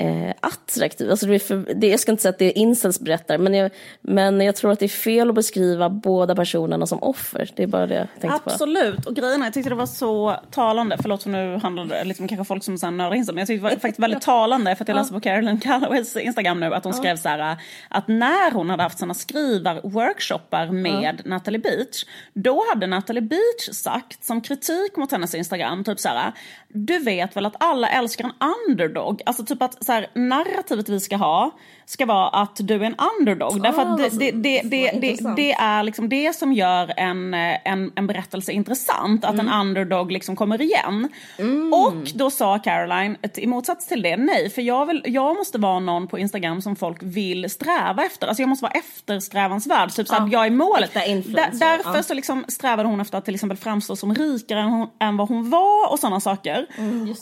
eh, 0.01 0.33
attraktiv. 0.39 1.11
Alltså 1.11 1.25
det 1.25 1.35
är 1.35 1.39
för, 1.39 1.73
det, 1.75 1.87
jag 1.87 1.99
ska 1.99 2.11
inte 2.11 2.21
säga 2.21 2.29
att 2.29 2.39
det 2.39 2.45
är 2.45 2.57
incels 2.57 2.99
berättar, 2.99 3.37
men 3.37 3.53
jag, 3.53 3.71
men 4.01 4.41
jag 4.41 4.55
tror 4.55 4.71
att 4.71 4.79
det 4.79 4.85
är 4.85 4.89
fel 4.89 5.29
att 5.29 5.35
beskriva 5.35 5.89
båda 5.89 6.35
personerna 6.35 6.87
som 6.87 7.03
offer. 7.03 7.49
Det 7.55 7.63
är 7.63 7.67
bara 7.67 7.87
det 7.87 7.95
jag 7.95 8.07
tänkte 8.21 8.41
Absolut, 8.45 9.03
på. 9.03 9.09
och 9.09 9.15
grejen 9.15 9.41
jag 9.41 9.53
tyckte 9.53 9.69
det 9.69 9.75
var 9.75 9.85
så 9.85 10.35
talande, 10.51 10.97
förlåt 11.01 11.23
för 11.23 11.29
nu 11.29 11.59
handlar 11.63 11.85
det 11.85 12.03
liksom 12.03 12.27
kanske 12.27 12.45
folk 12.45 12.63
som 12.63 12.77
sen 12.77 12.97
nördar 12.97 13.15
in 13.15 13.25
sig, 13.25 13.35
men 13.35 13.39
jag 13.39 13.47
tyckte 13.47 13.67
det 13.67 13.75
var 13.75 13.79
faktiskt 13.79 13.99
väldigt 13.99 14.21
talande, 14.21 14.75
för 14.75 14.83
att 14.83 14.87
jag 14.87 14.95
läste 14.95 15.13
på 15.13 15.21
Carolyn 15.21 15.59
Calloways 15.59 16.15
Instagram 16.15 16.59
nu, 16.59 16.73
att 16.73 16.83
hon 16.83 16.93
skrev 16.93 17.15
så 17.15 17.29
här, 17.29 17.57
att 17.89 18.07
när 18.07 18.51
hon 18.51 18.69
hade 18.69 18.83
haft 18.83 18.99
sina 18.99 19.13
skrivarworkshoppar 19.13 20.67
med 20.67 21.21
Natalie 21.25 21.59
Beach, 21.59 22.05
då 22.33 22.63
hade 22.69 22.87
Natalie 22.87 23.21
Beach 23.21 23.69
sagt 23.71 24.23
som 24.23 24.41
kritik 24.41 24.95
mot 24.95 25.11
hennes 25.11 25.35
Instagram, 25.35 25.83
typ 25.83 25.99
så 25.99 26.09
här, 26.09 26.31
du 26.67 26.99
vet 26.99 27.35
väl 27.35 27.45
att 27.45 27.55
alla 27.59 27.89
älskar 27.89 28.25
en 28.25 28.31
underdog, 28.69 29.21
alltså 29.25 29.45
typ 29.45 29.61
att 29.61 29.83
så 29.91 29.95
här, 29.95 30.07
narrativet 30.13 30.89
vi 30.89 30.99
ska 30.99 31.15
ha 31.15 31.51
ska 31.85 32.05
vara 32.05 32.27
att 32.27 32.55
du 32.59 32.75
är 32.75 32.83
en 32.83 32.95
underdog. 33.19 33.61
Därför 33.61 33.81
att 33.81 33.97
det, 33.97 34.09
det, 34.09 34.31
det, 34.31 34.91
det, 34.91 35.35
det, 35.35 35.51
är 35.51 35.83
liksom 35.83 36.09
det 36.09 36.35
som 36.35 36.53
gör 36.53 36.93
en, 36.97 37.33
en, 37.33 37.91
en 37.95 38.07
berättelse 38.07 38.51
intressant, 38.51 39.25
att 39.25 39.33
mm. 39.33 39.47
en 39.47 39.53
underdog 39.53 40.11
liksom 40.11 40.35
kommer 40.35 40.61
igen. 40.61 41.09
Mm. 41.37 41.73
Och 41.73 42.11
då 42.13 42.29
sa 42.29 42.59
Caroline, 42.59 43.17
i 43.35 43.47
motsats 43.47 43.87
till 43.87 44.01
det, 44.01 44.17
nej, 44.17 44.49
för 44.49 44.61
jag, 44.61 44.85
vill, 44.85 45.03
jag 45.05 45.35
måste 45.37 45.57
vara 45.57 45.79
någon 45.79 46.07
på 46.07 46.19
Instagram 46.19 46.61
som 46.61 46.75
folk 46.75 46.97
vill 47.01 47.49
sträva 47.49 48.05
efter. 48.05 48.27
Alltså 48.27 48.41
jag 48.41 48.49
måste 48.49 48.63
vara 48.63 48.73
eftersträvansvärd, 48.73 49.91
typ 49.91 50.07
så 50.07 50.15
att 50.15 50.31
jag 50.31 50.45
är 50.45 50.51
målet. 50.51 50.93
Där, 50.93 51.59
därför 51.59 51.95
ja. 51.95 52.03
så 52.03 52.13
liksom 52.13 52.45
strävade 52.47 52.89
hon 52.89 53.01
efter 53.01 53.17
att 53.17 53.25
till 53.25 53.35
exempel 53.35 53.57
framstå 53.57 53.95
som 53.95 54.15
rikare 54.15 54.59
än, 54.59 54.69
hon, 54.69 54.89
än 54.99 55.17
vad 55.17 55.29
hon 55.29 55.49
var 55.49 55.91
och 55.91 55.99
sådana 55.99 56.19
saker. 56.19 56.67
Mm, 56.77 57.15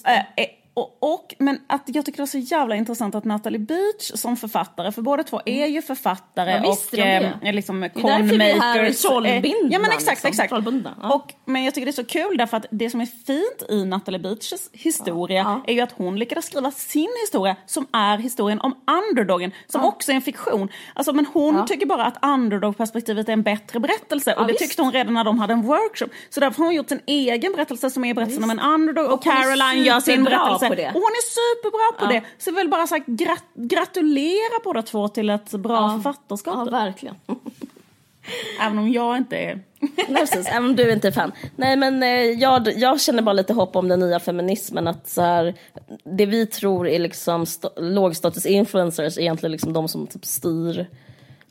och, 0.79 1.13
och, 1.13 1.35
men 1.39 1.59
att 1.67 1.83
jag 1.85 2.05
tycker 2.05 2.17
det 2.17 2.23
är 2.23 2.25
så 2.25 2.37
jävla 2.37 2.75
intressant 2.75 3.15
att 3.15 3.25
Natalie 3.25 3.59
Beach 3.59 4.11
som 4.15 4.37
författare, 4.37 4.91
för 4.91 5.01
båda 5.01 5.23
två 5.23 5.41
är 5.45 5.65
ju 5.65 5.81
författare 5.81 6.61
ja, 6.63 6.69
och 6.69 6.99
eh, 6.99 7.53
liksom 7.53 7.79
det 7.79 7.87
är 7.87 8.19
därför 8.19 8.37
vi 8.37 8.51
är 8.51 8.59
här 8.59 8.91
trollbindna. 8.91 9.69
Ja 9.71 9.79
men 9.79 9.91
exakt, 9.91 10.23
liksom. 10.23 10.45
exakt. 10.45 10.65
Ja. 11.01 11.13
Och, 11.15 11.33
men 11.45 11.63
jag 11.63 11.73
tycker 11.73 11.85
det 11.85 11.91
är 11.91 12.03
så 12.03 12.05
kul 12.05 12.37
därför 12.37 12.57
att 12.57 12.65
det 12.71 12.89
som 12.89 13.01
är 13.01 13.05
fint 13.05 13.69
i 13.69 13.85
Natalie 13.85 14.19
Beachs 14.19 14.69
historia 14.73 15.41
ja. 15.41 15.63
är 15.67 15.73
ju 15.73 15.81
att 15.81 15.91
hon 15.91 16.19
lyckades 16.19 16.45
skriva 16.45 16.71
sin 16.71 17.09
historia 17.23 17.55
som 17.65 17.87
är 17.93 18.17
historien 18.17 18.61
om 18.61 18.75
underdogen, 19.09 19.51
som 19.67 19.85
också 19.85 20.11
är 20.11 20.15
en 20.15 20.21
fiktion. 20.21 20.69
Alltså, 20.93 21.13
men 21.13 21.25
hon 21.33 21.65
tycker 21.65 21.85
bara 21.85 22.05
att 22.05 22.25
underdog-perspektivet 22.25 23.29
är 23.29 23.33
en 23.33 23.43
bättre 23.43 23.79
berättelse 23.79 24.33
och 24.33 24.45
det 24.45 24.53
visst. 24.53 24.59
tyckte 24.59 24.81
hon 24.81 24.91
redan 24.91 25.13
när 25.13 25.23
de 25.23 25.39
hade 25.39 25.53
en 25.53 25.61
workshop. 25.61 26.09
Så 26.29 26.39
därför 26.39 26.57
har 26.57 26.65
hon 26.65 26.75
gjort 26.75 26.89
sin 26.89 27.01
egen 27.05 27.51
berättelse 27.51 27.89
som 27.89 28.05
är 28.05 28.13
berättelsen 28.13 28.43
om 28.43 28.49
en 28.49 28.59
underdog 28.59 29.05
och, 29.05 29.13
och 29.13 29.23
Caroline 29.23 29.83
gör 29.83 29.99
sin 29.99 30.23
berättelse 30.23 30.68
på 30.69 30.75
det. 30.75 30.87
Och 30.87 30.93
hon 30.93 31.01
är 31.01 31.25
superbra 31.39 32.07
på 32.07 32.13
ja. 32.13 32.19
det. 32.19 32.43
Så 32.43 32.49
jag 32.49 32.55
vill 32.55 32.69
bara 32.69 32.87
sagt 32.87 33.07
grat 33.07 33.43
gratulera 33.53 34.59
båda 34.63 34.81
två 34.81 35.07
till 35.07 35.29
ett 35.29 35.51
bra 35.51 35.75
ja. 35.75 35.95
författarskap. 35.95 36.55
Ja, 36.55 36.71
verkligen. 36.71 37.15
Även 38.61 38.79
om 38.79 38.91
jag 38.91 39.17
inte 39.17 39.37
är... 39.37 39.59
Nej, 39.79 40.21
precis. 40.21 40.47
Även 40.47 40.65
om 40.65 40.75
du 40.75 40.91
inte 40.91 41.07
är 41.07 41.11
fan. 41.11 41.31
Nej, 41.55 41.75
men 41.75 42.03
eh, 42.03 42.09
jag, 42.09 42.67
jag 42.77 43.01
känner 43.01 43.21
bara 43.21 43.33
lite 43.33 43.53
hopp 43.53 43.75
om 43.75 43.87
den 43.87 43.99
nya 43.99 44.19
feminismen. 44.19 44.87
Att 44.87 45.09
så 45.09 45.21
här, 45.21 45.55
det 46.03 46.25
vi 46.25 46.45
tror 46.45 46.87
är 46.87 46.99
liksom 46.99 47.45
lågstatus 47.77 48.45
influencers 48.45 49.17
är 49.17 49.21
egentligen 49.21 49.51
liksom 49.51 49.73
de 49.73 49.87
som 49.87 50.07
typ 50.07 50.25
styr. 50.25 50.87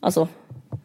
Alltså, 0.01 0.29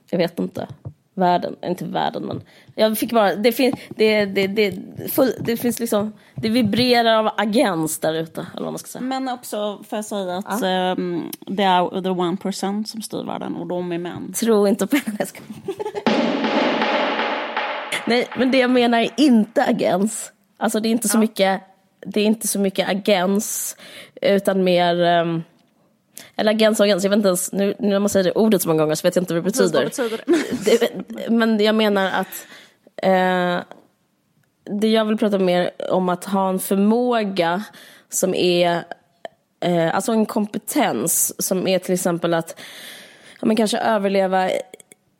jag 0.09 0.17
vet 0.17 0.39
inte 0.39 0.67
världen, 1.13 1.55
inte 1.63 1.85
världen 1.85 2.23
men 2.23 2.41
jag 2.75 2.97
fick 2.97 3.11
bara, 3.11 3.35
det, 3.35 3.51
fin, 3.51 3.73
det, 3.89 4.25
det, 4.25 4.47
det, 4.47 4.73
full, 5.11 5.31
det 5.39 5.57
finns 5.57 5.79
liksom, 5.79 6.13
det 6.35 6.49
vibrerar 6.49 7.17
av 7.17 7.31
agens 7.37 7.99
där 7.99 8.13
ute 8.13 8.47
eller 8.53 8.63
vad 8.63 8.73
man 8.73 8.79
ska 8.79 8.87
säga. 8.87 9.01
Men 9.01 9.29
också 9.29 9.83
får 9.89 9.97
jag 9.97 10.05
säga 10.05 10.37
att 10.37 10.61
ja. 10.61 10.95
um, 10.97 11.31
det 11.47 11.63
är 11.63 12.01
the 12.01 12.09
one 12.09 12.37
percent 12.37 12.89
som 12.89 13.01
styr 13.01 13.23
världen 13.23 13.55
och 13.55 13.67
de 13.67 13.91
är 13.91 13.97
män. 13.97 14.33
Tro 14.33 14.67
inte 14.67 14.87
på 14.87 14.95
henne. 14.95 15.25
Nej 18.05 18.27
men 18.37 18.51
det 18.51 18.57
jag 18.57 18.71
menar 18.71 18.99
är 18.99 19.09
inte 19.17 19.63
agens. 19.63 20.31
Alltså 20.57 20.79
det 20.79 20.89
är 20.89 20.91
inte 20.91 21.09
så 21.09 21.17
ja. 21.17 21.19
mycket, 21.19 21.61
det 22.05 22.21
är 22.21 22.25
inte 22.25 22.47
så 22.47 22.59
mycket 22.59 22.89
agens 22.89 23.77
utan 24.21 24.63
mer 24.63 25.21
um, 25.21 25.43
eller 26.35 26.51
agens 26.51 26.79
och 26.79 26.85
agens, 26.85 27.03
jag 27.03 27.09
vet 27.09 27.17
inte 27.17 27.27
ens, 27.27 27.51
nu, 27.51 27.75
nu 27.79 27.89
när 27.89 27.99
man 27.99 28.09
säger 28.09 28.23
det 28.23 28.31
ordet 28.31 28.61
så 28.61 28.67
många 28.67 28.83
gånger 28.83 28.95
så 28.95 29.07
vet 29.07 29.15
jag 29.15 29.23
inte 29.23 29.33
vad 29.33 29.43
det 29.43 29.51
betyder. 29.51 29.73
Vad 29.73 29.85
betyder 29.85 30.19
det? 31.25 31.29
men 31.29 31.59
jag 31.59 31.75
menar 31.75 32.11
att 32.11 32.47
eh, 32.95 33.59
det 34.79 34.87
jag 34.87 35.05
vill 35.05 35.17
prata 35.17 35.39
mer 35.39 35.71
om 35.89 36.09
att 36.09 36.25
ha 36.25 36.49
en 36.49 36.59
förmåga 36.59 37.63
som 38.09 38.35
är, 38.35 38.83
eh, 39.59 39.95
alltså 39.95 40.11
en 40.11 40.25
kompetens 40.25 41.45
som 41.45 41.67
är 41.67 41.79
till 41.79 41.93
exempel 41.93 42.33
att 42.33 42.59
men 43.41 43.55
kanske 43.55 43.77
överleva 43.77 44.49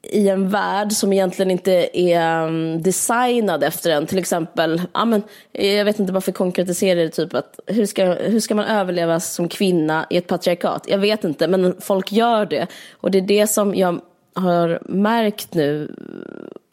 i 0.04 0.30
en 0.30 0.49
värld 0.49 0.91
som 0.91 1.14
egentligen 1.14 1.51
inte 1.51 1.99
är 1.99 2.47
mm, 2.47 2.82
designad 2.82 3.64
efter 3.64 3.89
en. 3.89 4.08
Till 4.08 4.18
exempel, 4.18 4.82
ja, 4.93 5.06
men, 5.06 5.24
jag 5.51 5.86
vet 5.86 5.99
inte 5.99 6.14
varför 6.14 6.32
konkretiserar 6.32 6.99
det, 6.99 7.10
typ 7.10 7.34
att 7.34 7.60
hur 7.68 7.86
ska, 7.86 8.06
hur 8.06 8.39
ska 8.39 8.56
man 8.56 8.66
överleva 8.66 9.20
som 9.20 9.49
kvinna 9.49 10.06
i 10.10 10.18
ett 10.18 10.28
patriarkat? 10.28 10.86
Jag 10.88 10.97
vet 10.97 11.24
inte, 11.24 11.47
men 11.47 11.76
folk 11.82 12.12
gör 12.12 12.45
det. 12.45 12.68
Och 12.93 13.12
det 13.12 13.18
är 13.18 13.22
det 13.22 13.47
som 13.47 13.76
jag 13.76 14.01
har 14.36 14.82
märkt 14.86 15.54
nu 15.54 15.95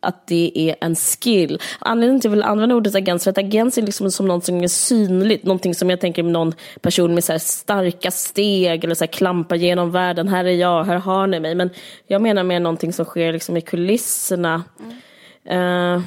att 0.00 0.26
det 0.26 0.52
är 0.54 0.76
en 0.80 0.96
skill. 0.96 1.60
Anledningen 1.78 2.20
till 2.20 2.28
att 2.28 2.32
jag 2.32 2.36
vill 2.36 2.42
använda 2.42 2.74
ordet 2.74 2.94
agens 2.94 3.24
för 3.24 3.30
att 3.30 3.38
agens 3.38 3.78
är 3.78 3.82
liksom 3.82 4.10
som 4.10 4.26
något 4.26 4.44
som 4.44 4.62
är 4.62 4.68
synligt, 4.68 5.44
någonting 5.44 5.74
som 5.74 5.90
jag 5.90 6.00
tänker 6.00 6.22
med 6.22 6.32
någon 6.32 6.54
person 6.80 7.14
med 7.14 7.24
så 7.24 7.38
starka 7.38 8.10
steg 8.10 8.84
eller 8.84 8.94
så 8.94 9.06
klampar 9.06 9.56
genom 9.56 9.90
världen, 9.90 10.28
här 10.28 10.44
är 10.44 10.54
jag, 10.54 10.84
här 10.84 10.96
har 10.96 11.26
ni 11.26 11.40
mig. 11.40 11.54
Men 11.54 11.70
jag 12.06 12.22
menar 12.22 12.42
mer 12.42 12.60
någonting 12.60 12.92
som 12.92 13.04
sker 13.04 13.32
liksom 13.32 13.56
i 13.56 13.60
kulisserna. 13.60 14.64
Mm. 14.80 15.96
Uh, 15.96 16.02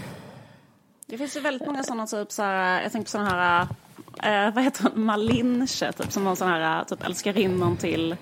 det 1.07 1.17
finns 1.17 1.35
ju 1.35 1.39
väldigt 1.39 1.67
många 1.67 1.83
sådana, 1.83 2.07
typ 2.07 2.31
så 2.31 2.43
här, 2.43 2.81
jag 2.81 2.91
tänker 2.91 3.05
på 3.05 3.11
sådana 3.11 3.29
här, 3.29 4.47
uh, 4.47 4.55
vad 4.55 4.63
heter 4.63 4.83
hon, 4.83 5.05
Malinche, 5.05 5.91
typ 5.91 6.11
som 6.11 6.23
någon 6.23 6.35
sån 6.35 6.47
här 6.47 6.79
eh, 6.79 6.85
typ 6.85 7.05
älskarinnan 7.05 7.77
till 7.77 8.15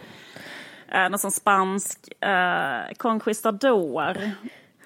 någon 1.09 1.19
sån 1.19 1.31
spansk 1.31 2.23
eh, 2.23 2.93
conquistador. 2.97 4.31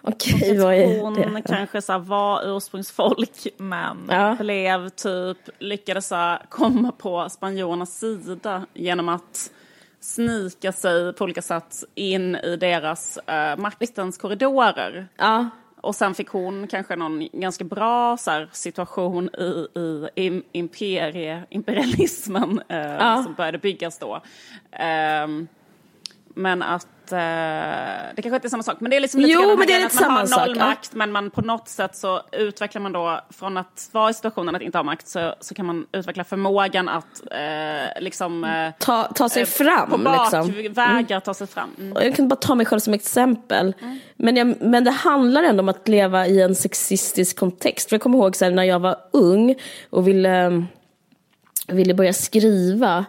Okej, 0.08 0.58
vad 0.58 0.74
är 0.74 1.36
det? 1.36 1.41
kanske 1.41 1.82
så 1.82 1.97
var 1.97 2.56
ursprungsfolk 2.58 3.47
men 3.58 4.08
ja. 4.10 4.36
blev 4.39 4.89
typ, 4.89 5.38
lyckades 5.60 6.08
så 6.08 6.38
komma 6.49 6.91
på 6.91 7.30
spanjorernas 7.30 7.99
sida 7.99 8.66
genom 8.74 9.10
att 9.10 9.51
snika 9.99 10.72
sig 10.72 11.14
på 11.14 11.24
olika 11.24 11.41
sätt 11.41 11.84
in 11.95 12.36
i 12.36 12.56
deras 12.56 13.20
uh, 13.30 13.62
maktens 13.62 14.18
korridorer. 14.18 15.08
Ja. 15.18 15.49
Och 15.82 15.95
sen 15.95 16.16
fick 16.16 16.30
hon 16.30 16.68
kanske 16.68 16.95
någon 16.95 17.28
ganska 17.34 17.64
bra 17.64 18.18
så 18.18 18.32
här, 18.32 18.49
situation 18.51 19.30
i, 19.30 19.68
i 20.16 20.41
imperie, 20.51 21.43
imperialismen 21.49 22.62
uh, 22.72 22.78
ja. 22.78 23.24
som 23.24 23.34
började 23.34 23.58
byggas 23.58 23.99
då. 23.99 24.22
Um, 25.24 25.47
men 26.36 26.61
att 26.61 27.11
eh, 27.11 27.17
det 28.15 28.21
kanske 28.21 28.36
inte 28.36 28.47
är 28.47 28.49
samma 28.49 28.63
sak. 28.63 28.77
Men 28.79 28.89
det 28.89 28.95
är 28.95 29.01
liksom 29.01 29.21
lite 29.21 29.33
Jo, 29.33 29.55
men 29.57 29.67
det 29.67 29.73
är 29.73 29.83
lite 29.83 29.95
att 29.95 30.09
man 30.09 30.17
har 30.17 30.25
samma 30.25 30.45
noll 30.45 30.55
sak, 30.55 30.57
ja. 30.57 30.67
makt 30.67 30.93
men 30.93 31.11
man 31.11 31.31
på 31.31 31.41
något 31.41 31.67
sätt 31.67 31.95
så 31.95 32.21
utvecklar 32.31 32.81
man 32.81 32.91
då 32.91 33.21
från 33.29 33.57
att 33.57 33.89
vara 33.91 34.09
i 34.09 34.13
situationen 34.13 34.55
att 34.55 34.61
inte 34.61 34.77
ha 34.77 34.83
makt 34.83 35.07
så, 35.07 35.36
så 35.39 35.55
kan 35.55 35.65
man 35.65 35.88
utveckla 35.91 36.23
förmågan 36.23 36.89
att 36.89 37.21
eh, 37.31 38.01
liksom 38.01 38.43
eh, 38.43 38.71
Ta, 38.79 39.03
ta 39.03 39.29
sig 39.29 39.41
eh, 39.41 39.47
fram. 39.47 39.89
på 39.89 39.97
liksom. 39.97 40.73
bakvägar 40.73 41.19
ta 41.19 41.33
sig 41.33 41.47
fram. 41.47 41.69
Mm. 41.79 42.03
Jag 42.03 42.15
kan 42.15 42.27
bara 42.27 42.36
ta 42.36 42.55
mig 42.55 42.65
själv 42.65 42.79
som 42.79 42.93
exempel. 42.93 43.73
Men, 44.15 44.36
jag, 44.36 44.61
men 44.61 44.83
det 44.83 44.91
handlar 44.91 45.43
ändå 45.43 45.61
om 45.61 45.69
att 45.69 45.88
leva 45.88 46.27
i 46.27 46.41
en 46.41 46.55
sexistisk 46.55 47.39
kontext. 47.39 47.89
För 47.89 47.95
jag 47.95 48.01
kommer 48.01 48.17
ihåg 48.17 48.36
så 48.36 48.45
här, 48.45 48.51
när 48.51 48.63
jag 48.63 48.79
var 48.79 48.97
ung 49.11 49.55
och 49.89 50.07
ville, 50.07 50.65
ville 51.67 51.93
börja 51.93 52.13
skriva 52.13 53.05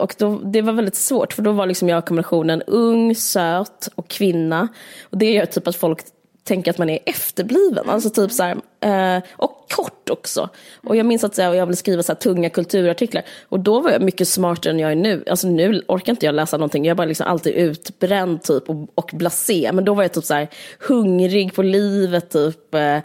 och 0.00 0.14
då, 0.18 0.40
det 0.44 0.62
var 0.62 0.72
väldigt 0.72 0.96
svårt 0.96 1.32
för 1.32 1.42
då 1.42 1.52
var 1.52 1.66
liksom 1.66 1.88
jag 1.88 2.06
kombinationen 2.06 2.62
ung, 2.62 3.14
söt 3.14 3.88
och 3.94 4.08
kvinna. 4.08 4.68
Och 5.02 5.18
det 5.18 5.32
gör 5.32 5.46
typ 5.46 5.68
att 5.68 5.76
folk 5.76 6.00
tänker 6.44 6.70
att 6.70 6.78
man 6.78 6.90
är 6.90 6.98
efterbliven. 7.06 7.90
Alltså 7.90 8.10
typ 8.10 8.32
så 8.32 8.42
här, 8.42 8.56
eh, 8.80 9.18
och 9.36 9.60
kort 9.70 10.10
också. 10.10 10.48
Och 10.84 10.96
jag 10.96 11.06
minns 11.06 11.24
att 11.24 11.34
så 11.34 11.42
här, 11.42 11.54
jag 11.54 11.66
ville 11.66 11.76
skriva 11.76 12.02
så 12.02 12.12
här, 12.12 12.18
tunga 12.18 12.50
kulturartiklar. 12.50 13.24
Och 13.48 13.60
då 13.60 13.80
var 13.80 13.90
jag 13.90 14.02
mycket 14.02 14.28
smartare 14.28 14.72
än 14.72 14.78
jag 14.78 14.92
är 14.92 14.96
nu. 14.96 15.24
Alltså 15.30 15.48
nu 15.48 15.82
orkar 15.88 16.12
inte 16.12 16.26
jag 16.26 16.34
läsa 16.34 16.56
någonting. 16.56 16.84
Jag 16.84 16.90
är 16.90 16.96
bara 16.96 17.06
liksom 17.06 17.26
alltid 17.26 17.54
utbränd 17.54 18.42
typ 18.42 18.68
och, 18.68 18.88
och 18.94 19.10
blasé. 19.12 19.70
Men 19.72 19.84
då 19.84 19.94
var 19.94 20.02
jag 20.02 20.12
typ 20.12 20.24
så 20.24 20.34
här 20.34 20.48
hungrig 20.88 21.54
på 21.54 21.62
livet 21.62 22.30
typ. 22.30 22.74
Eh, 22.74 22.96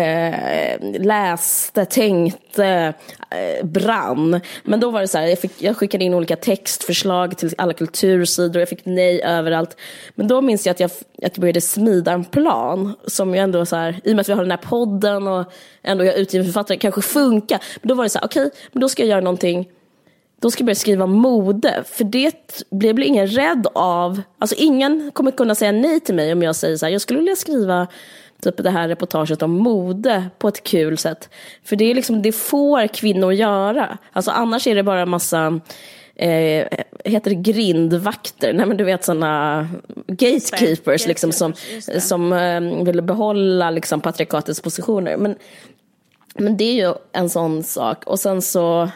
eh, 0.00 0.80
läste, 1.00 1.84
tänkte, 1.84 2.94
eh, 3.30 3.66
brann. 3.66 4.40
Men 4.62 4.80
då 4.80 4.90
var 4.90 5.00
det 5.00 5.08
så 5.08 5.18
här, 5.18 5.26
jag, 5.26 5.38
fick, 5.38 5.62
jag 5.62 5.76
skickade 5.76 6.04
in 6.04 6.14
olika 6.14 6.36
textförslag 6.36 7.38
till 7.38 7.54
alla 7.58 7.72
kultursidor. 7.72 8.60
Jag 8.60 8.68
fick 8.68 8.84
nej 8.84 9.22
överallt. 9.22 9.76
Men 10.14 10.28
då 10.28 10.40
minns 10.40 10.66
jag 10.66 10.72
att 10.72 10.80
jag, 10.80 10.90
att 10.90 11.36
jag 11.36 11.40
började 11.40 11.60
smida 11.60 12.12
en 12.12 12.24
plan. 12.24 12.94
Som 13.06 13.34
jag 13.34 13.42
ändå 13.42 13.66
så 13.66 13.76
här, 13.76 14.00
i 14.04 14.12
och 14.12 14.16
med 14.16 14.20
att 14.20 14.28
vi 14.28 14.32
har 14.32 14.42
den 14.42 14.50
här 14.50 14.58
podden 14.58 15.15
och 15.16 15.52
ändå 15.82 16.04
jag 16.04 16.14
är 16.14 16.18
utgiven 16.18 16.46
författare, 16.46 16.78
kanske 16.78 17.02
funka. 17.02 17.58
Men 17.82 17.88
då 17.88 17.94
var 17.94 18.04
det 18.04 18.10
så 18.10 18.18
här, 18.18 18.26
okej, 18.26 18.50
men 18.72 18.80
då 18.80 18.88
ska 18.88 19.02
jag 19.02 19.08
göra 19.08 19.20
någonting 19.20 19.68
då 20.40 20.50
ska 20.50 20.60
jag 20.60 20.66
börja 20.66 20.74
skriva 20.74 21.06
mode. 21.06 21.84
För 21.86 22.04
det 22.04 22.64
blir 22.70 22.94
blir 22.94 23.06
ingen 23.06 23.26
rädd 23.26 23.66
av. 23.74 24.22
Alltså 24.38 24.56
ingen 24.58 25.10
kommer 25.14 25.30
kunna 25.30 25.54
säga 25.54 25.72
nej 25.72 26.00
till 26.00 26.14
mig 26.14 26.32
om 26.32 26.42
jag 26.42 26.56
säger 26.56 26.76
så 26.76 26.86
här, 26.86 26.92
jag 26.92 27.00
skulle 27.00 27.18
vilja 27.18 27.36
skriva 27.36 27.86
typ 28.42 28.56
det 28.56 28.70
här 28.70 28.88
reportaget 28.88 29.42
om 29.42 29.50
mode 29.50 30.24
på 30.38 30.48
ett 30.48 30.62
kul 30.62 30.98
sätt. 30.98 31.30
För 31.64 31.76
det 31.76 31.90
är 31.90 31.94
liksom, 31.94 32.22
det 32.22 32.32
får 32.32 32.86
kvinnor 32.86 33.32
göra. 33.32 33.98
Alltså 34.12 34.30
annars 34.30 34.66
är 34.66 34.74
det 34.74 34.82
bara 34.82 35.00
en 35.00 35.08
massa 35.08 35.60
Eh, 36.18 36.66
heter 37.04 37.30
det 37.30 37.52
grindvakter? 37.52 38.52
Nej 38.52 38.66
men 38.66 38.76
du 38.76 38.84
vet 38.84 39.04
sådana 39.04 39.68
gatekeepers 40.06 41.06
liksom 41.06 41.32
som, 41.32 41.52
som 41.98 42.32
eh, 42.32 42.84
vill 42.84 43.02
behålla 43.02 43.70
liksom 43.70 44.00
patriarkatets 44.00 44.60
positioner. 44.60 45.16
Men, 45.16 45.36
men 46.34 46.56
det 46.56 46.64
är 46.64 46.86
ju 46.86 46.94
en 47.12 47.30
sån 47.30 47.62
sak. 47.62 48.04
Och 48.04 48.20
sen 48.20 48.42
så 48.42 48.90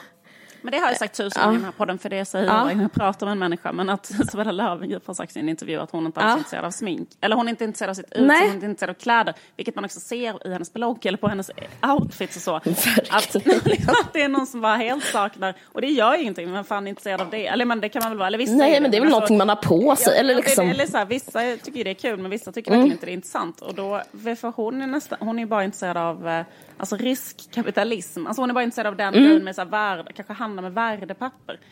Men 0.63 0.73
det 0.73 0.79
har 0.79 0.89
jag 0.89 0.97
sagt 0.97 1.17
tusen 1.17 1.43
gånger 1.43 1.55
i 1.55 1.57
den 1.57 1.65
här 1.65 1.73
podden, 1.73 1.99
för 1.99 2.09
det 2.11 2.25
säger 2.25 2.47
Ja. 2.47 2.53
jag 2.53 2.63
varje 2.63 2.75
gång 2.75 2.83
jag 2.83 2.93
pratar 2.93 3.27
med 3.27 3.33
en 3.33 3.39
människa. 3.39 3.73
Men 3.73 3.89
att 3.91 4.11
Isabella 4.21 4.53
Löwengrip 4.53 5.07
har 5.07 5.15
sagt 5.15 5.37
i 5.37 5.41
en 5.41 5.49
intervju 5.49 5.77
att 5.81 5.91
hon 5.91 6.07
inte 6.07 6.21
alls 6.21 6.35
är 6.35 6.39
intresserad 6.39 6.65
av 6.65 6.71
smink. 6.71 7.09
Eller 7.21 7.37
hon 7.37 7.47
är 7.47 7.51
inte 7.51 7.65
intresserad 7.65 7.91
av 7.91 7.95
sitt 7.95 8.05
utseende, 8.07 8.35
hon 8.35 8.51
är 8.51 8.55
inte 8.55 8.67
intresserad 8.67 8.91
av 8.97 9.01
kläder. 9.01 9.35
Vilket 9.57 9.75
man 9.75 9.85
också 9.85 10.01
ser 10.01 10.47
i 10.49 10.53
hennes 10.53 10.73
blogg 10.73 11.07
eller 11.07 11.19
på 11.19 11.29
hennes 11.29 11.51
outfits 11.83 12.37
och 12.37 12.43
så. 12.43 12.57
Att, 12.57 12.67
Verkligen. 12.67 13.89
att 13.89 14.13
det 14.13 14.23
är 14.23 14.29
någon 14.29 14.47
som 14.47 14.61
bara 14.61 14.77
helt 14.77 15.05
saknar, 15.05 15.55
och 15.65 15.81
det 15.81 15.87
gör 15.87 16.15
ju 16.17 16.21
ingenting, 16.23 16.51
men 16.53 16.65
fan 16.65 16.87
är 16.87 16.89
intresserad 16.91 17.21
av 17.21 17.31
det. 17.31 17.47
Eller 17.47 17.65
men 17.65 17.81
det 17.81 17.89
kan 17.89 18.03
man 18.03 18.11
väl 18.11 18.19
vara, 18.19 18.27
eller 18.27 18.39
vissa 18.39 18.53
Nej 18.53 18.81
men 18.81 18.91
det 18.91 18.97
är 18.97 19.01
väl 19.01 19.07
alltså- 19.07 19.17
någonting 19.17 19.39
man 19.39 19.49
har 19.49 19.57
på 19.57 19.97
sig. 19.97 20.19
eller 20.19 20.35
Ja, 20.35 20.41
det- 20.41 20.47
liksom. 20.47 20.69
eller 20.71 20.87
så 20.87 20.97
här, 20.99 21.05
vissa 21.05 21.41
tycker 21.63 21.79
ju 21.79 21.85
det 21.85 21.91
är 21.91 21.95
kul 21.95 22.17
men 22.19 22.31
vissa 22.31 22.53
tycker 22.53 22.71
Mm. 22.71 22.81
verkligen 22.81 22.97
inte 22.97 23.07
det 23.07 23.13
är 23.13 23.15
intressant. 23.15 23.61
Och 23.61 23.75
då, 23.75 24.03
för 24.41 24.53
hon 24.57 24.83
är, 24.83 24.87
nästan, 24.87 25.19
hon 25.21 25.39
är 25.39 25.47
bara 25.47 25.65
intresserad 25.65 25.97
av 25.97 26.29
eh, 26.29 26.45
alltså 26.81 26.97
riskkapitalism. 26.97 28.27
Alltså 28.27 28.43
hon 28.43 28.51
är 28.51 28.55
bara 28.55 28.65
intresserad 28.65 28.87
av 28.87 28.97
den 28.97 29.13
grejen 29.13 29.45
med 29.45 29.55
så 29.55 29.61
här 29.61 29.69
värde, 29.69 30.13
kanske 30.13 30.33
handla 30.33 30.63
med 30.63 30.73
värdepapper. 30.73 31.55
Mm. 31.55 31.65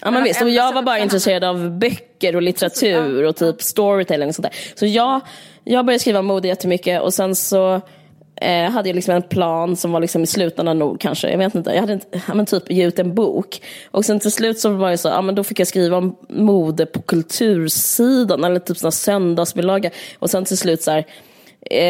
Ja 0.00 0.10
men 0.10 0.24
visst, 0.24 0.42
och 0.42 0.50
jag 0.50 0.72
var 0.72 0.82
bara 0.82 0.98
intresserad 0.98 1.44
av 1.44 1.70
böcker 1.70 2.36
och 2.36 2.42
litteratur 2.42 3.24
och 3.24 3.36
typ 3.36 3.62
storytelling 3.62 4.28
och 4.28 4.34
sånt 4.34 4.48
där. 4.52 4.58
Så 4.74 4.86
jag, 4.86 5.20
jag 5.64 5.86
började 5.86 6.00
skriva 6.00 6.22
mode 6.22 6.48
jättemycket 6.48 7.02
och 7.02 7.14
sen 7.14 7.34
så 7.34 7.80
eh, 8.40 8.70
hade 8.70 8.88
jag 8.88 8.96
liksom 8.96 9.14
en 9.14 9.22
plan 9.22 9.76
som 9.76 9.92
var 9.92 10.00
liksom 10.00 10.22
i 10.22 10.26
slutändan 10.26 10.78
nog 10.78 11.00
kanske, 11.00 11.30
jag 11.30 11.38
vet 11.38 11.54
inte, 11.54 11.70
jag 11.70 11.80
hade 11.80 11.92
inte, 11.92 12.22
ja, 12.28 12.34
men 12.34 12.46
typ 12.46 12.70
ge 12.70 12.86
ut 12.86 12.98
en 12.98 13.14
bok. 13.14 13.62
Och 13.90 14.04
sen 14.04 14.20
till 14.20 14.32
slut 14.32 14.58
så 14.58 14.70
var 14.70 14.90
det 14.90 14.98
så, 14.98 15.08
ja 15.08 15.22
men 15.22 15.34
då 15.34 15.44
fick 15.44 15.60
jag 15.60 15.68
skriva 15.68 15.96
om 15.96 16.16
mode 16.28 16.86
på 16.86 17.02
kultursidan 17.02 18.44
eller 18.44 18.60
typ 18.60 18.82
här 18.82 18.90
söndagsbilaga. 18.90 19.90
Och 20.18 20.30
sen 20.30 20.44
till 20.44 20.58
slut 20.58 20.82
så 20.82 20.90
här, 20.90 21.06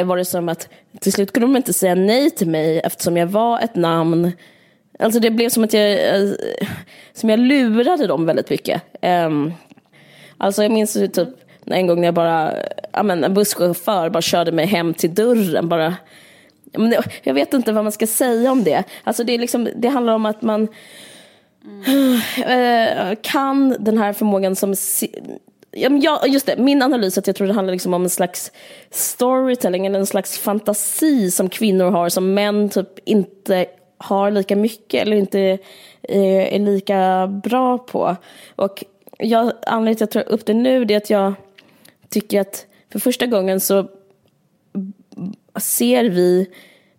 var 0.04 0.16
det 0.16 0.24
som 0.24 0.48
att 0.48 0.68
till 1.00 1.12
slut 1.12 1.32
kunde 1.32 1.46
de 1.46 1.56
inte 1.56 1.72
säga 1.72 1.94
nej 1.94 2.30
till 2.30 2.48
mig 2.48 2.80
eftersom 2.80 3.16
jag 3.16 3.26
var 3.26 3.60
ett 3.60 3.74
namn 3.74 4.32
Alltså 4.98 5.20
det 5.20 5.30
blev 5.30 5.48
som 5.48 5.64
att 5.64 5.72
jag, 5.72 5.92
eh, 5.92 6.30
som 7.12 7.30
jag 7.30 7.38
lurade 7.38 8.06
dem 8.06 8.26
väldigt 8.26 8.50
mycket. 8.50 8.82
Ehm, 9.00 9.52
alltså 10.38 10.62
jag 10.62 10.72
minns 10.72 10.92
typ 10.92 11.28
en 11.64 11.86
gång 11.86 12.00
när 12.00 12.06
jag 12.06 12.14
bara, 12.14 12.54
ja 12.92 13.02
men 13.02 13.24
en 13.24 13.34
busschaufför 13.34 14.10
bara 14.10 14.22
körde 14.22 14.52
mig 14.52 14.66
hem 14.66 14.94
till 14.94 15.14
dörren 15.14 15.68
bara. 15.68 15.94
Men 16.72 16.90
det, 16.90 17.02
jag 17.22 17.34
vet 17.34 17.54
inte 17.54 17.72
vad 17.72 17.84
man 17.84 17.92
ska 17.92 18.06
säga 18.06 18.52
om 18.52 18.64
det. 18.64 18.84
Alltså 19.04 19.24
det, 19.24 19.34
är 19.34 19.38
liksom, 19.38 19.68
det 19.76 19.88
handlar 19.88 20.12
om 20.12 20.26
att 20.26 20.42
man 20.42 20.62
eh, 22.46 23.14
kan 23.22 23.76
den 23.78 23.98
här 23.98 24.12
förmågan 24.12 24.56
som 24.56 24.74
Ja, 25.76 26.26
just 26.26 26.46
det. 26.46 26.56
Min 26.56 26.82
analys 26.82 27.16
är 27.16 27.20
att 27.20 27.26
jag 27.26 27.36
tror 27.36 27.46
det 27.46 27.52
handlar 27.52 27.72
liksom 27.72 27.94
om 27.94 28.02
en 28.02 28.10
slags 28.10 28.52
storytelling 28.90 29.86
eller 29.86 29.98
en 29.98 30.06
slags 30.06 30.38
fantasi 30.38 31.30
som 31.30 31.48
kvinnor 31.48 31.90
har 31.90 32.08
som 32.08 32.34
män 32.34 32.68
typ 32.68 32.88
inte 33.04 33.66
har 33.98 34.30
lika 34.30 34.56
mycket 34.56 35.02
eller 35.02 35.16
inte 35.16 35.40
eh, 36.02 36.54
är 36.54 36.58
lika 36.58 37.26
bra 37.26 37.78
på. 37.78 38.16
Och 38.56 38.84
jag, 39.18 39.52
anledningen 39.66 39.96
till 39.96 40.04
att 40.04 40.14
jag 40.14 40.26
tar 40.26 40.32
upp 40.32 40.46
det 40.46 40.54
nu 40.54 40.84
det 40.84 40.94
är 40.94 40.98
att 40.98 41.10
jag 41.10 41.34
tycker 42.08 42.40
att 42.40 42.66
för 42.92 42.98
första 42.98 43.26
gången 43.26 43.60
så 43.60 43.88
ser 45.60 46.04
vi 46.04 46.50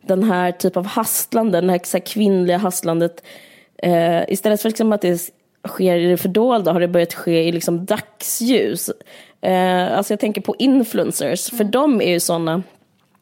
den 0.01 0.23
här 0.23 0.51
typ 0.51 0.77
av 0.77 0.85
hastlande, 0.85 1.61
det 1.61 1.71
här, 1.71 1.93
här 1.93 2.05
kvinnliga 2.05 2.57
hastlandet. 2.57 3.23
Eh, 3.77 4.23
istället 4.27 4.61
för 4.61 4.69
liksom 4.69 4.93
att 4.93 5.01
det 5.01 5.09
är 5.09 5.19
sker 5.67 5.95
i 5.95 6.07
det 6.07 6.17
fördolda 6.17 6.73
har 6.73 6.79
det 6.79 6.87
börjat 6.87 7.13
ske 7.13 7.43
i 7.43 7.51
liksom 7.51 7.85
dagsljus. 7.85 8.89
Eh, 9.41 9.97
alltså 9.97 10.13
jag 10.13 10.19
tänker 10.19 10.41
på 10.41 10.55
influencers, 10.59 11.49
för 11.49 11.63
de 11.63 12.01
är 12.01 12.09
ju 12.09 12.19
sådana 12.19 12.63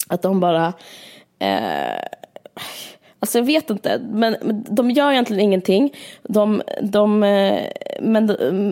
att 0.07 0.21
de 0.21 0.39
bara 0.39 0.73
eh, 1.39 2.05
Alltså 3.19 3.37
jag 3.37 3.45
vet 3.45 3.69
inte, 3.69 4.01
men, 4.11 4.35
de 4.69 4.91
gör 4.91 5.11
egentligen 5.11 5.43
ingenting. 5.43 5.93
De, 6.23 6.61
de, 6.81 7.23
eh, 7.23 7.61
men, 8.01 8.25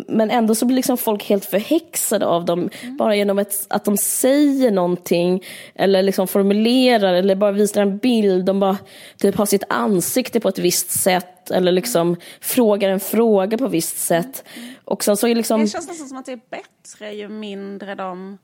men 0.07 0.31
ändå 0.31 0.55
så 0.55 0.65
blir 0.65 0.75
liksom 0.75 0.97
folk 0.97 1.29
helt 1.29 1.45
förhäxade 1.45 2.25
av 2.25 2.45
dem. 2.45 2.69
Bara 2.99 3.15
genom 3.15 3.39
ett, 3.39 3.53
att 3.69 3.85
de 3.85 3.97
säger 3.97 4.71
någonting 4.71 5.43
eller 5.75 6.03
liksom 6.03 6.27
formulerar 6.27 7.13
eller 7.13 7.35
bara 7.35 7.51
visar 7.51 7.81
en 7.81 7.97
bild. 7.97 8.45
De 8.45 8.59
bara 8.59 8.77
typ 9.17 9.35
har 9.35 9.45
sitt 9.45 9.63
ansikte 9.69 10.39
på 10.39 10.49
ett 10.49 10.59
visst 10.59 10.91
sätt 10.91 11.32
eller 11.51 11.71
liksom 11.71 12.15
frågar 12.41 12.89
en 12.89 12.99
fråga 12.99 13.57
på 13.57 13.67
visst 13.67 13.97
sätt. 13.97 14.43
Och 14.85 15.03
sen 15.03 15.17
så 15.17 15.27
är 15.27 15.35
liksom... 15.35 15.61
Det 15.61 15.67
känns 15.67 15.87
nästan 15.87 16.07
som 16.07 16.17
att 16.17 16.25
det 16.25 16.31
är 16.31 16.41
bättre 16.49 17.13
ju 17.13 17.29
mindre 17.29 17.95
de 17.95 18.37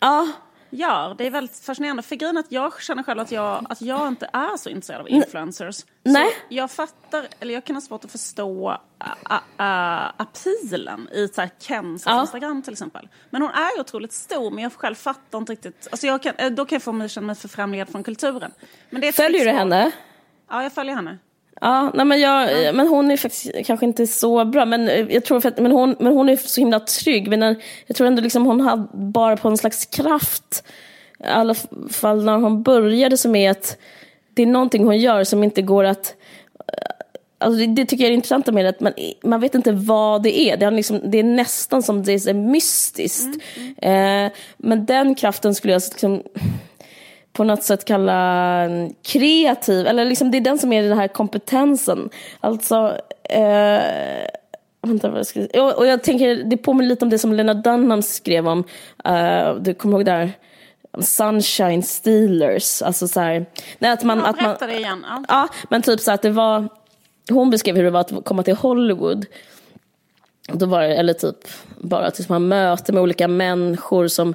Ja, 0.00 0.28
gör. 0.70 1.14
Det 1.18 1.26
är 1.26 1.30
väldigt 1.30 1.56
fascinerande. 1.56 2.02
För 2.02 2.16
grejen 2.16 2.36
att 2.36 2.52
jag 2.52 2.82
känner 2.82 3.02
själv 3.02 3.20
att 3.20 3.32
jag, 3.32 3.66
att 3.68 3.82
jag 3.82 4.08
inte 4.08 4.30
är 4.32 4.56
så 4.56 4.68
intresserad 4.68 5.00
av 5.00 5.08
influencers. 5.08 5.84
Nej. 6.02 6.28
Så 6.30 6.54
jag 6.54 6.70
fattar, 6.70 7.26
eller 7.40 7.54
jag 7.54 7.64
kan 7.64 7.76
ha 7.76 7.80
svårt 7.80 8.04
att 8.04 8.12
förstå 8.12 8.70
uh, 8.70 9.32
uh, 9.60 10.10
appealen 10.16 11.08
i 11.12 11.28
så 11.28 11.40
här 11.40 11.50
Kens 11.58 12.02
Ja. 12.06 12.20
Instagram 12.20 12.62
till 12.62 12.72
exempel. 12.72 13.08
Men 13.30 13.42
hon 13.42 13.50
är 13.50 13.76
ju 13.76 13.80
otroligt 13.80 14.12
stor, 14.12 14.50
men 14.50 14.62
jag 14.62 14.72
själv 14.72 14.94
fattar 14.94 15.38
inte 15.38 15.52
riktigt. 15.52 15.88
Alltså 15.90 16.06
jag 16.06 16.22
kan, 16.22 16.34
eh, 16.38 16.50
då 16.50 16.64
kan 16.64 16.76
jag 16.76 16.82
få 16.82 16.92
mig 16.92 17.08
känna 17.08 17.26
mig 17.26 17.36
förfrämligad 17.36 17.88
från 17.88 18.02
kulturen. 18.02 18.52
Men 18.90 19.00
det 19.00 19.08
är 19.08 19.12
följer 19.12 19.44
du 19.44 19.50
henne? 19.50 19.90
Ja, 20.50 20.62
jag 20.62 20.72
följer 20.72 20.94
henne. 20.94 21.18
Ja, 21.64 21.90
nej 21.94 22.04
men, 22.06 22.20
jag, 22.20 22.48
men 22.74 22.88
hon 22.88 23.10
är 23.10 23.16
faktiskt 23.16 23.66
kanske 23.66 23.86
inte 23.86 24.06
så 24.06 24.44
bra. 24.44 24.64
Men, 24.64 24.88
eh, 24.88 25.06
jag 25.10 25.24
tror 25.24 25.40
för 25.40 25.48
att, 25.48 25.58
men, 25.58 25.72
hon, 25.72 25.96
men 25.98 26.12
hon 26.12 26.28
är 26.28 26.36
så 26.36 26.60
himla 26.60 26.80
trygg. 26.80 27.28
Men 27.28 27.42
eh, 27.42 27.56
jag 27.86 27.96
tror 27.96 28.06
ändå 28.06 28.22
liksom 28.22 28.46
hon 28.46 28.60
har 28.60 28.88
bara 28.92 29.36
på 29.36 29.48
en 29.48 29.56
slags 29.56 29.86
kraft. 29.86 30.64
I 31.20 31.26
alla 31.26 31.54
fall 31.90 32.24
när 32.24 32.38
hon 32.38 32.62
började 32.62 33.16
som 33.16 33.36
är 33.36 33.50
att 33.50 33.76
det 34.34 34.42
är 34.42 34.46
någonting 34.46 34.84
hon 34.84 34.98
gör 34.98 35.24
som 35.24 35.44
inte 35.44 35.62
går 35.62 35.84
att... 35.84 36.14
Alltså 37.38 37.58
det, 37.58 37.66
det 37.66 37.86
tycker 37.86 38.04
jag 38.04 38.10
är 38.10 38.14
intressant 38.14 38.46
med 38.46 38.64
det, 38.64 38.68
att 38.68 38.80
man, 38.80 38.92
man 39.22 39.40
vet 39.40 39.54
inte 39.54 39.72
vad 39.72 40.22
det 40.22 40.40
är. 40.40 40.56
Det 40.56 40.66
är, 40.66 40.70
liksom, 40.70 41.00
det 41.04 41.18
är 41.18 41.24
nästan 41.24 41.82
som 41.82 42.02
det 42.02 42.12
är 42.12 42.34
mystiskt. 42.34 43.42
Eh, 43.82 44.32
men 44.56 44.86
den 44.86 45.14
kraften 45.14 45.54
skulle 45.54 45.72
jag 45.72 45.82
liksom 45.90 46.22
på 47.34 47.44
något 47.44 47.62
sätt 47.62 47.84
kalla 47.84 48.14
en 48.62 48.94
kreativ, 49.02 49.86
eller 49.86 50.04
liksom 50.04 50.30
det 50.30 50.38
är 50.38 50.40
den 50.40 50.58
som 50.58 50.72
är 50.72 50.82
den 50.82 50.98
här 50.98 51.08
kompetensen. 51.08 52.10
Alltså, 52.40 52.98
eh, 53.22 53.80
Vänta 54.86 55.08
vad 55.08 55.18
jag 55.18 55.26
ska... 55.26 55.40
Och, 55.40 55.78
och 55.78 55.86
jag 55.86 56.02
tänker, 56.02 56.44
det 56.44 56.56
påminner 56.56 56.88
lite 56.88 57.04
om 57.04 57.10
det 57.10 57.18
som 57.18 57.32
Lena 57.32 57.54
Dunham 57.54 58.02
skrev 58.02 58.48
om, 58.48 58.64
uh, 59.08 59.54
du 59.60 59.74
kommer 59.74 59.96
ihåg 59.96 60.04
där? 60.04 60.32
Sunshine 61.00 61.82
Stealers, 61.82 62.82
alltså 62.82 63.08
så 63.08 63.20
här, 63.20 63.46
nej, 63.78 63.90
att 63.90 64.04
man... 64.04 64.18
Ja, 64.18 64.26
att 64.26 64.40
man 64.40 64.68
det 64.68 64.78
igen. 64.78 65.06
Ja. 65.08 65.24
Ja, 65.28 65.48
men 65.70 65.82
typ 65.82 66.00
så 66.00 66.12
att 66.12 66.22
det 66.22 66.30
var, 66.30 66.68
hon 67.30 67.50
beskrev 67.50 67.76
hur 67.76 67.84
det 67.84 67.90
var 67.90 68.00
att 68.00 68.24
komma 68.24 68.42
till 68.42 68.54
Hollywood. 68.54 69.26
Då 70.52 70.66
var 70.66 70.82
det, 70.82 70.94
eller 70.94 71.12
typ 71.12 71.36
bara 71.78 72.06
att 72.06 72.28
man 72.28 72.48
möter 72.48 72.92
med 72.92 73.02
olika 73.02 73.28
människor 73.28 74.08
som 74.08 74.34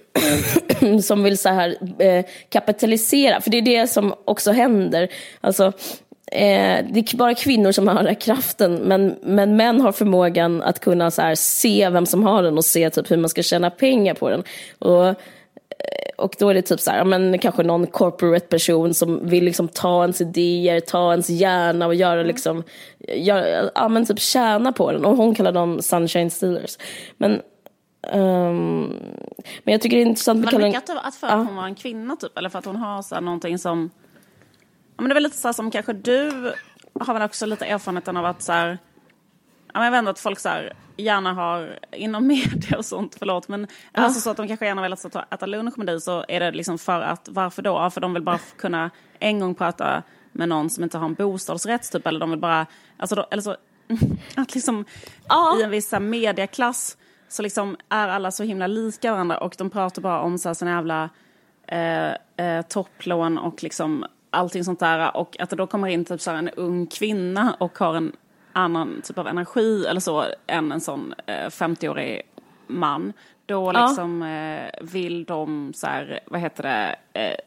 som 1.02 1.22
vill 1.22 1.38
så 1.38 1.48
här 1.48 1.76
eh, 1.98 2.24
kapitalisera, 2.48 3.40
för 3.40 3.50
det 3.50 3.58
är 3.58 3.62
det 3.62 3.86
som 3.86 4.14
också 4.24 4.52
händer. 4.52 5.08
Alltså, 5.40 5.66
eh, 6.32 6.84
det 6.90 7.12
är 7.12 7.16
bara 7.16 7.34
kvinnor 7.34 7.72
som 7.72 7.88
har 7.88 7.94
den 7.94 8.06
här 8.06 8.20
kraften, 8.20 8.74
men, 8.74 9.16
men 9.22 9.56
män 9.56 9.80
har 9.80 9.92
förmågan 9.92 10.62
att 10.62 10.80
kunna 10.80 11.10
så 11.10 11.22
här, 11.22 11.34
se 11.34 11.88
vem 11.88 12.06
som 12.06 12.22
har 12.22 12.42
den 12.42 12.58
och 12.58 12.64
se 12.64 12.90
typ, 12.90 13.10
hur 13.10 13.16
man 13.16 13.28
ska 13.28 13.42
tjäna 13.42 13.70
pengar 13.70 14.14
på 14.14 14.30
den. 14.30 14.42
Och, 14.78 15.06
eh, 15.06 15.14
och 16.16 16.34
då 16.38 16.48
är 16.48 16.54
det 16.54 16.62
typ 16.62 16.80
så 16.80 16.90
här, 16.90 16.98
ja, 16.98 17.04
men 17.04 17.38
kanske 17.38 17.62
någon 17.62 17.86
corporate 17.86 18.46
person 18.46 18.94
som 18.94 19.28
vill 19.28 19.44
liksom 19.44 19.68
ta 19.68 20.02
ens 20.02 20.20
idéer, 20.20 20.80
ta 20.80 21.10
ens 21.10 21.30
hjärna 21.30 21.86
och 21.86 21.94
göra 21.94 22.22
liksom, 22.22 22.62
göra, 23.08 23.70
ja 23.74 23.88
men 23.88 24.06
typ 24.06 24.20
tjäna 24.20 24.72
på 24.72 24.92
den. 24.92 25.04
Och 25.04 25.16
hon 25.16 25.34
kallar 25.34 25.52
dem 25.52 25.82
sunshine 25.82 26.30
stealers. 26.30 26.78
Men 27.16 27.40
ehm, 28.08 28.86
men 29.64 29.72
jag 29.72 29.80
tycker 29.80 29.96
det 29.96 30.02
är 30.02 30.06
intressant 30.06 30.40
med 30.40 30.50
kallar- 30.50 30.66
mycket 30.66 30.90
att, 30.90 31.06
att 31.06 31.14
för 31.14 31.26
att 31.26 31.46
hon 31.46 31.56
var 31.56 31.64
en 31.64 31.74
kvinna 31.74 32.16
typ, 32.16 32.38
eller 32.38 32.48
för 32.48 32.58
att 32.58 32.64
hon 32.64 32.76
har 32.76 33.02
så 33.02 33.14
här, 33.14 33.22
någonting 33.22 33.58
som... 33.58 33.90
Ja, 34.96 35.02
men 35.02 35.08
det 35.08 35.12
är 35.12 35.14
väl 35.14 35.22
lite 35.22 35.36
så 35.36 35.48
här 35.48 35.52
som 35.52 35.70
kanske 35.70 35.92
du 35.92 36.52
har 37.00 37.14
väl 37.14 37.22
också 37.22 37.46
lite 37.46 37.64
erfarenheten 37.66 38.16
av 38.16 38.24
att 38.24 38.42
så 38.42 38.52
här... 38.52 38.78
Ja, 39.74 39.78
men 39.80 39.84
jag 39.84 39.90
vet 39.90 39.98
inte 39.98 40.10
att 40.10 40.18
folk 40.18 40.38
så 40.38 40.48
här, 40.48 40.72
gärna 40.96 41.32
har, 41.32 41.78
inom 41.92 42.26
media 42.26 42.78
och 42.78 42.84
sånt, 42.84 43.16
förlåt, 43.18 43.48
men 43.48 43.66
alltså 43.92 44.20
så 44.20 44.30
att 44.30 44.36
de 44.36 44.48
kanske 44.48 44.66
gärna 44.66 44.82
vill 44.82 44.92
att 44.92 45.12
ta, 45.12 45.24
äta 45.30 45.46
lunch 45.46 45.78
med 45.78 45.86
dig 45.86 46.00
så 46.00 46.24
är 46.28 46.40
det 46.40 46.50
liksom 46.50 46.78
för 46.78 47.00
att, 47.00 47.28
varför 47.30 47.62
då? 47.62 47.70
Ja, 47.70 47.90
för 47.90 48.00
de 48.00 48.14
vill 48.14 48.22
bara 48.22 48.38
kunna 48.56 48.90
en 49.18 49.40
gång 49.40 49.54
prata 49.54 50.02
med 50.32 50.48
någon 50.48 50.70
som 50.70 50.84
inte 50.84 50.98
har 50.98 51.06
en 51.06 51.14
bostadsrätt 51.14 51.92
typ, 51.92 52.06
eller 52.06 52.20
de 52.20 52.30
vill 52.30 52.38
bara, 52.40 52.66
alltså 52.96 53.16
då, 53.16 53.26
eller 53.30 53.42
så, 53.42 53.56
att 54.36 54.54
liksom 54.54 54.84
Ja. 55.28 55.58
i 55.60 55.62
en 55.62 55.70
viss 55.70 55.92
här, 55.92 56.00
mediaklass 56.00 56.96
så 57.32 57.42
liksom 57.42 57.76
är 57.88 58.08
alla 58.08 58.30
så 58.30 58.42
himla 58.42 58.66
lika 58.66 59.12
varandra 59.12 59.38
och 59.38 59.54
de 59.58 59.70
pratar 59.70 60.02
bara 60.02 60.20
om 60.20 60.38
så 60.38 60.48
här, 60.48 60.54
såna 60.54 60.70
jävla 60.70 61.10
eh, 61.66 62.46
eh, 62.46 62.62
topplån 62.68 63.38
och 63.38 63.62
liksom 63.62 64.04
allting 64.30 64.64
sånt 64.64 64.80
där 64.80 65.16
och 65.16 65.36
att 65.40 65.50
det 65.50 65.56
då 65.56 65.66
kommer 65.66 65.88
in 65.88 66.04
typ 66.04 66.20
så 66.20 66.30
här, 66.30 66.38
en 66.38 66.48
ung 66.48 66.86
kvinna 66.86 67.56
och 67.60 67.78
har 67.78 67.94
en 67.94 68.12
annan 68.52 69.00
typ 69.04 69.18
av 69.18 69.26
energi 69.26 69.86
eller 69.86 70.00
så 70.00 70.24
än 70.46 70.72
en 70.72 70.80
sån 70.80 71.14
eh, 71.26 71.32
50-årig 71.48 72.22
man. 72.66 73.12
Då 73.46 73.70
Ja. 73.74 73.86
liksom 73.86 74.22
eh, 74.22 74.70
vill 74.92 75.24
de 75.24 75.72
så 75.74 75.86
här, 75.86 76.20
vad 76.26 76.40
heter 76.40 76.62
det, 76.62 76.96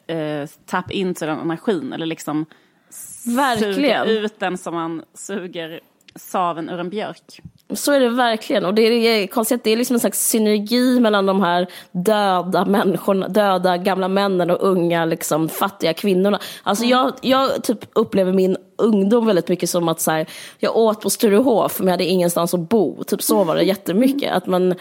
eh, 0.08 0.16
eh, 0.16 0.48
tap 0.66 0.90
into 0.90 1.26
den 1.26 1.38
energin 1.40 1.92
eller 1.92 2.06
liksom 2.06 2.46
suga 2.90 3.36
Verkligen. 3.36 4.06
ut 4.06 4.38
den 4.40 4.58
som 4.58 4.74
man 4.74 5.02
suger 5.14 5.80
saven 6.14 6.68
ur 6.70 6.80
en 6.80 6.90
björk. 6.90 7.40
Så 7.74 7.92
är 7.92 8.00
det 8.00 8.08
verkligen. 8.08 8.64
Och 8.64 8.74
det 8.74 8.82
är, 8.82 9.26
konstigt, 9.26 9.64
det 9.64 9.70
är 9.70 9.76
liksom 9.76 9.94
en 9.94 10.00
slags 10.00 10.28
synergi 10.28 11.00
mellan 11.00 11.26
de 11.26 11.42
här 11.42 11.66
döda 11.92 12.64
människorna, 12.64 13.28
döda 13.28 13.76
gamla 13.76 14.08
männen 14.08 14.50
och 14.50 14.58
unga 14.60 15.04
liksom, 15.04 15.48
fattiga 15.48 15.94
kvinnorna. 15.94 16.40
Alltså 16.62 16.84
jag, 16.84 17.12
jag 17.22 17.62
typ 17.62 17.78
upplever 17.92 18.32
min 18.32 18.56
ungdom 18.76 19.26
väldigt 19.26 19.48
mycket 19.48 19.70
som 19.70 19.88
att 19.88 20.00
så 20.00 20.10
här, 20.10 20.26
jag 20.58 20.76
åt 20.76 21.00
på 21.00 21.10
Sturehof 21.10 21.78
men 21.78 21.86
jag 21.86 21.92
hade 21.92 22.04
ingenstans 22.04 22.54
att 22.54 22.68
bo. 22.68 23.04
Typ 23.04 23.22
så 23.22 23.44
var 23.44 23.54
det 23.54 23.62
jättemycket. 23.62 24.32
Att 24.32 24.46
man, 24.46 24.72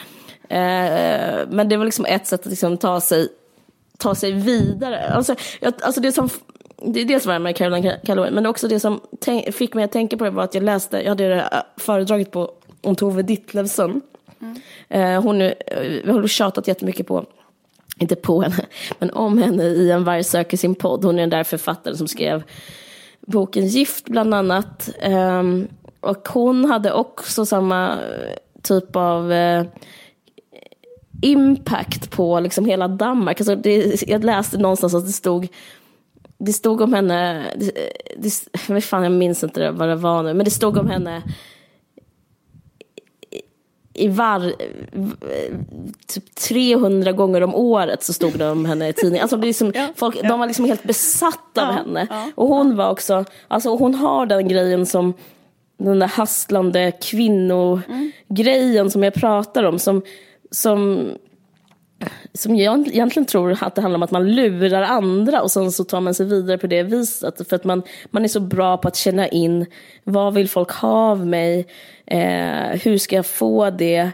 eh, 0.50 1.46
men 1.50 1.70
det 1.70 1.78
var 1.78 1.86
liksom 1.86 2.06
ett 2.06 2.28
sätt 2.28 2.40
att 2.40 2.50
liksom 2.50 2.78
ta 2.78 3.02
sig 3.02 3.28
ta 3.98 4.16
sig 4.16 4.32
vidare. 4.32 5.10
Alltså, 5.10 5.36
jag, 5.60 5.74
alltså 5.82 6.02
det 6.02 6.12
som 6.12 6.30
det 6.78 7.02
är 7.02 7.28
var 7.28 7.34
det 7.34 7.40
med 7.40 7.56
Caroline 7.56 7.92
Calloway, 8.06 8.32
men 8.32 8.46
också 8.46 8.68
det 8.68 8.80
som 8.80 9.02
fick 9.52 9.74
mig 9.74 9.84
att 9.84 9.92
tänka 9.92 10.18
på 10.18 10.24
det 10.24 10.30
var 10.30 10.44
att 10.44 10.54
jag 10.54 10.64
läste, 10.64 10.98
jag 10.98 11.10
hade 11.10 11.28
det 11.28 11.64
föredraget 11.78 12.32
på 12.32 12.52
om 12.86 12.96
Tove 12.96 13.22
Ditlevsen. 13.22 14.02
Eh, 14.90 15.22
hon 15.22 15.42
eh, 15.42 15.54
vi 15.78 16.12
har 16.12 16.28
tjatat 16.28 16.68
jättemycket 16.68 17.08
på, 17.08 17.26
inte 18.00 18.16
på 18.16 18.42
henne, 18.42 18.66
men 19.00 19.12
om 19.12 19.38
henne 19.38 19.64
i 19.64 19.92
En 19.92 20.04
varg 20.04 20.24
söker 20.24 20.58
sin 20.58 20.76
podd. 20.76 21.04
Hon 21.04 21.16
är 21.16 21.20
den 21.20 21.30
där 21.30 21.44
författaren 21.44 21.98
som 21.98 22.08
skrev 22.08 22.44
boken 23.28 23.68
Gift 23.68 24.06
bland 24.06 24.34
annat. 24.34 24.90
Ehm, 25.00 25.68
och 26.00 26.28
hon 26.28 26.66
hade 26.66 26.94
också 26.94 27.46
samma 27.46 27.92
eh, 27.92 28.38
typ 28.62 28.96
av 28.96 29.32
eh, 29.32 29.66
impact 31.22 32.12
på 32.12 32.40
liksom 32.40 32.66
hela 32.66 32.88
Danmark. 32.88 33.40
Alltså 33.40 33.56
det, 33.56 34.02
jag 34.08 34.24
läste 34.24 34.58
någonstans 34.58 34.94
att 34.94 35.06
det 35.06 35.12
stod 35.12 35.48
det 36.38 36.54
stod 36.54 36.82
om 36.82 36.94
henne, 36.94 37.46
det, 37.56 37.72
det, 38.68 38.82
fan, 38.82 39.04
jag 39.04 39.12
minns 39.12 39.44
inte 39.44 39.72
vad 39.72 39.90
det 39.90 39.96
var 39.96 40.24
nu, 40.24 40.34
men 40.34 40.46
det 40.46 40.52
stod 40.52 40.78
om 40.78 40.90
henne 40.90 41.22
i 43.96 44.08
var, 44.08 44.54
typ 46.08 46.36
300 46.36 47.12
gånger 47.12 47.42
om 47.42 47.56
året 47.56 48.04
så 48.04 48.14
stod 48.14 48.38
det 48.38 48.50
om 48.50 48.66
henne 48.66 48.88
i 48.90 48.94
tidningen. 48.94 49.22
Alltså 49.22 49.38
det 49.38 49.48
är 49.48 49.54
som, 49.54 49.74
folk, 49.96 50.22
De 50.22 50.40
var 50.40 50.48
liksom 50.48 50.66
helt 50.66 50.84
besatta 50.84 51.68
av 51.68 51.68
Ja, 51.68 51.72
henne. 51.72 52.08
ja. 52.10 52.32
Och 52.36 52.48
hon 52.48 52.76
var 52.76 52.90
också, 52.92 53.26
alltså 53.48 53.76
hon 53.76 53.96
har 53.96 54.26
den 54.26 54.48
grejen 54.48 54.86
som 54.86 55.14
den 55.78 56.00
där 56.00 56.08
hasslande 56.08 56.92
kvinnogrejen 57.02 58.92
som 58.92 59.04
jag 59.04 59.14
pratar 59.14 59.64
om. 59.64 59.80
Som, 59.80 60.02
som, 60.52 61.10
som 62.34 62.56
jag 62.56 62.88
egentligen 62.88 63.26
tror 63.26 63.58
att 63.62 63.76
det 63.76 63.82
handlar 63.82 63.98
om 63.98 64.04
att 64.04 64.12
man 64.12 64.32
lurar 64.36 64.82
andra 64.82 65.42
och 65.42 65.52
sen 65.52 65.72
så 65.72 65.84
tar 65.84 66.02
man 66.02 66.14
sig 66.14 66.26
vidare 66.26 66.58
på 66.58 66.68
det 66.68 66.84
viset. 66.84 67.48
För 67.50 67.56
att 67.56 67.64
man, 67.64 67.84
man 68.12 68.24
är 68.24 68.28
så 68.28 68.40
bra 68.40 68.78
på 68.78 68.88
att 68.88 68.96
känna 68.96 69.28
in 69.28 69.66
vad 70.04 70.34
vill 70.34 70.50
folk 70.50 70.72
ha 70.72 70.90
av 71.12 71.28
mig, 71.28 71.68
eh, 72.06 72.80
hur 72.84 72.98
ska 72.98 73.16
jag 73.16 73.26
få 73.26 73.70
det, 73.70 74.12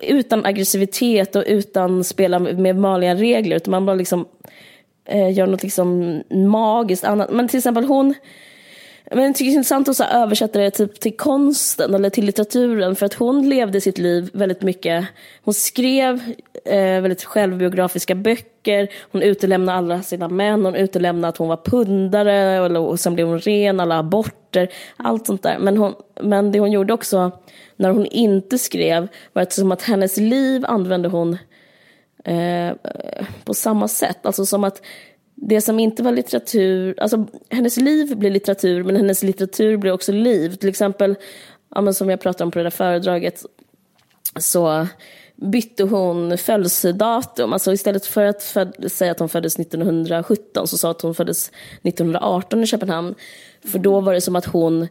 utan 0.00 0.46
aggressivitet 0.46 1.36
och 1.36 1.44
utan 1.46 2.04
spela 2.04 2.38
med 2.38 2.76
vanliga 2.76 3.14
regler. 3.14 3.56
Utan 3.56 3.70
man 3.70 3.86
bara 3.86 3.96
liksom 3.96 4.28
eh, 5.04 5.32
gör 5.32 5.46
något 5.46 5.62
liksom 5.62 6.22
magiskt 6.30 7.04
annat. 7.04 7.30
Men 7.30 7.48
till 7.48 7.58
exempel 7.58 7.84
hon, 7.84 8.14
men 9.10 9.24
jag 9.24 9.34
tycker 9.34 9.50
det 9.50 9.54
är 9.54 9.56
intressant 9.56 9.88
att 9.88 9.96
så 9.96 10.04
översätta 10.04 10.58
det 10.58 10.70
typ 10.70 11.00
till 11.00 11.16
konsten 11.16 11.94
eller 11.94 12.10
till 12.10 12.24
litteraturen 12.24 12.96
för 12.96 13.06
att 13.06 13.14
hon 13.14 13.48
levde 13.48 13.80
sitt 13.80 13.98
liv 13.98 14.30
väldigt 14.32 14.62
mycket. 14.62 15.06
Hon 15.42 15.54
skrev 15.54 16.20
eh, 16.64 17.00
väldigt 17.00 17.24
självbiografiska 17.24 18.14
böcker, 18.14 18.88
hon 19.12 19.22
utelämnade 19.22 19.78
alla 19.78 20.02
sina 20.02 20.28
män, 20.28 20.64
hon 20.64 20.74
utelämnade 20.74 21.28
att 21.28 21.36
hon 21.36 21.48
var 21.48 21.56
pundare 21.64 22.60
och, 22.60 22.88
och 22.88 23.00
sen 23.00 23.14
blev 23.14 23.26
hon 23.26 23.40
ren, 23.40 23.80
alla 23.80 24.02
rapporter, 24.54 24.74
allt 24.96 25.26
sånt 25.26 25.42
där. 25.42 25.58
Men, 25.58 25.76
hon, 25.76 25.94
men 26.20 26.52
det 26.52 26.60
hon 26.60 26.72
gjorde 26.72 26.92
också 26.92 27.32
när 27.76 27.90
hon 27.90 28.06
inte 28.06 28.58
skrev 28.58 29.08
var 29.32 29.42
att 29.42 29.52
som 29.52 29.72
att 29.72 29.82
hennes 29.82 30.16
liv 30.16 30.64
använde 30.66 31.08
hon 31.08 31.38
eh, 32.24 32.72
på 33.44 33.54
samma 33.54 33.88
sätt. 33.88 34.26
Alltså 34.26 34.46
som 34.46 34.64
att 34.64 34.82
det 35.34 35.60
som 35.60 35.78
inte 35.78 36.02
var 36.02 36.12
litteratur, 36.12 36.94
alltså 37.00 37.26
hennes 37.50 37.76
liv 37.76 38.16
blir 38.16 38.30
litteratur 38.30 38.84
men 38.84 38.96
hennes 38.96 39.22
litteratur 39.22 39.76
blir 39.76 39.92
också 39.92 40.12
liv. 40.12 40.54
Till 40.54 40.68
exempel, 40.68 41.16
ja, 41.74 41.80
men 41.80 41.94
som 41.94 42.10
jag 42.10 42.20
pratade 42.20 42.44
om 42.44 42.50
på 42.50 42.58
det 42.58 42.64
där 42.64 42.70
föredraget, 42.70 43.42
så 44.40 44.86
bytte 45.36 45.84
hon 45.84 46.38
födelsedatum. 46.38 47.52
Alltså 47.52 47.72
istället 47.72 48.06
för 48.06 48.24
att 48.24 48.42
säga 48.92 49.10
att 49.10 49.18
hon 49.18 49.28
föddes 49.28 49.58
1917 49.58 50.68
så 50.68 50.78
sa 50.78 50.90
att 50.90 51.02
hon 51.02 51.14
föddes 51.14 51.50
1918 51.82 52.62
i 52.62 52.66
Köpenhamn. 52.66 53.14
För 53.64 53.78
då 53.78 54.00
var 54.00 54.14
det 54.14 54.20
som 54.20 54.36
att 54.36 54.44
hon, 54.44 54.88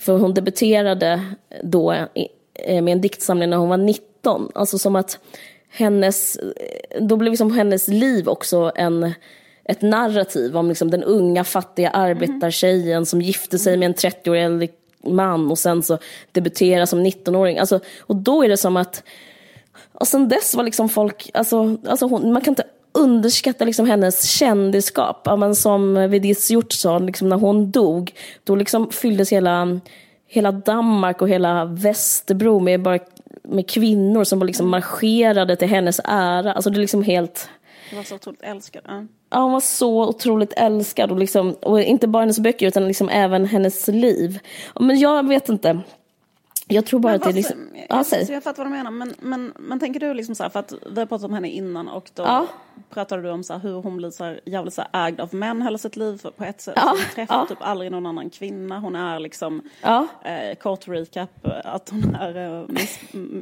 för 0.00 0.18
hon 0.18 0.34
debuterade 0.34 1.22
då 1.62 1.92
eh, 1.92 2.82
med 2.82 2.92
en 2.92 3.00
diktsamling 3.00 3.50
när 3.50 3.56
hon 3.56 3.68
var 3.68 3.76
19. 3.76 4.50
Alltså 4.54 4.78
som 4.78 4.96
att 4.96 5.18
hennes, 5.70 6.38
då 7.00 7.16
blev 7.16 7.30
liksom 7.30 7.52
hennes 7.52 7.88
liv 7.88 8.28
också 8.28 8.72
en, 8.74 9.12
ett 9.64 9.82
narrativ 9.82 10.56
om 10.56 10.68
liksom 10.68 10.90
den 10.90 11.02
unga 11.02 11.44
fattiga 11.44 11.90
arbetartjejen 11.90 13.06
som 13.06 13.22
gifte 13.22 13.58
sig 13.58 13.76
med 13.76 13.86
en 13.86 13.94
30-årig 13.94 14.70
man 15.04 15.50
och 15.50 15.58
sen 15.58 15.82
så 15.82 15.98
debuterar 16.32 16.86
som 16.86 17.06
19-åring. 17.06 17.58
Alltså, 17.58 17.80
och 18.00 18.16
då 18.16 18.44
är 18.44 18.48
det 18.48 18.56
som 18.56 18.76
att 18.76 19.02
och 19.92 20.08
sen 20.08 20.28
dess 20.28 20.54
var 20.54 20.64
liksom 20.64 20.88
folk, 20.88 21.30
alltså, 21.34 21.76
alltså 21.86 22.06
hon, 22.06 22.32
man 22.32 22.42
kan 22.42 22.52
inte 22.52 22.64
underskatta 22.96 23.64
liksom 23.64 23.86
hennes 23.86 24.30
kändisskap. 24.30 25.22
Ja, 25.24 25.36
men 25.36 25.54
som 25.54 25.94
Vedis 25.94 26.50
Hjortsson, 26.50 27.06
liksom 27.06 27.28
när 27.28 27.36
hon 27.36 27.70
dog, 27.70 28.12
då 28.44 28.56
liksom 28.56 28.90
fylldes 28.90 29.32
hela, 29.32 29.80
hela 30.26 30.52
Danmark 30.52 31.22
och 31.22 31.28
hela 31.28 31.64
Västerbro 31.64 32.60
med, 32.60 32.82
bara, 32.82 32.98
med 33.42 33.70
kvinnor 33.70 34.24
som 34.24 34.42
liksom 34.42 34.68
marscherade 34.68 35.56
till 35.56 35.68
hennes 35.68 36.00
ära. 36.04 36.52
Alltså 36.52 36.70
det 36.70 36.78
är 36.78 36.80
liksom 36.80 37.02
helt... 37.02 37.48
Jag 37.90 37.96
var 37.96 38.04
så 38.04 38.14
otroligt 38.14 38.42
älskad. 38.42 38.82
Ja. 38.86 39.06
Ja, 39.30 39.38
hon 39.42 39.52
var 39.52 39.60
så 39.60 40.08
otroligt 40.08 40.52
älskad 40.52 41.10
och, 41.10 41.18
liksom, 41.18 41.52
och 41.52 41.80
inte 41.80 42.08
bara 42.08 42.20
hennes 42.20 42.38
böcker 42.38 42.66
utan 42.66 42.88
liksom 42.88 43.08
även 43.08 43.44
hennes 43.44 43.88
liv. 43.88 44.38
Men 44.80 44.98
jag 44.98 45.28
vet 45.28 45.48
inte. 45.48 45.80
Jag 46.68 46.86
tror 46.86 47.00
bara 47.00 47.12
Men 47.12 47.16
att 47.16 47.22
det 47.24 47.30
är 47.30 47.34
liksom... 47.34 47.68
jag, 47.74 47.86
Ja, 47.88 47.96
jag, 47.96 48.06
säg. 48.06 48.26
jag 48.32 48.42
fattar 48.42 48.62
vad 48.64 48.72
du 48.72 48.76
menar, 48.76 48.90
men, 48.90 49.14
men, 49.20 49.52
men 49.58 49.80
tänker 49.80 50.00
du 50.00 50.14
liksom 50.14 50.34
så 50.34 50.42
här, 50.42 50.50
för 50.50 50.60
att 50.60 50.72
vi 50.90 50.98
har 51.00 51.06
pratat 51.06 51.24
om 51.24 51.32
henne 51.34 51.48
innan 51.48 51.88
och 51.88 52.10
då 52.14 52.22
Ja. 52.22 52.46
pratade 52.90 53.22
du 53.22 53.30
om 53.30 53.42
så 53.44 53.52
här, 53.52 53.60
hur 53.60 53.74
hon 53.82 53.96
blir 53.96 54.10
så 54.10 54.24
här, 54.24 54.40
jävligt 54.44 54.74
så 54.74 54.82
här, 54.92 55.08
ägd 55.08 55.20
av 55.20 55.34
män 55.34 55.62
hela 55.62 55.78
sitt 55.78 55.96
liv 55.96 56.22
på 56.36 56.44
ett 56.44 56.60
sätt. 56.60 56.74
Ja, 56.76 56.88
Hon 56.88 56.98
träffar 57.14 57.34
ja. 57.34 57.46
typ 57.46 57.58
aldrig 57.60 57.90
någon 57.90 58.06
annan 58.06 58.30
kvinna, 58.30 58.78
hon 58.78 58.96
är 58.96 59.18
liksom, 59.20 59.62
Ja. 59.82 60.06
eh, 60.24 60.54
kort 60.56 60.88
recap, 60.88 61.30
att 61.64 61.88
hon 61.90 62.14
är, 62.14 62.60
eh, 62.60 62.64
miss, 62.68 63.00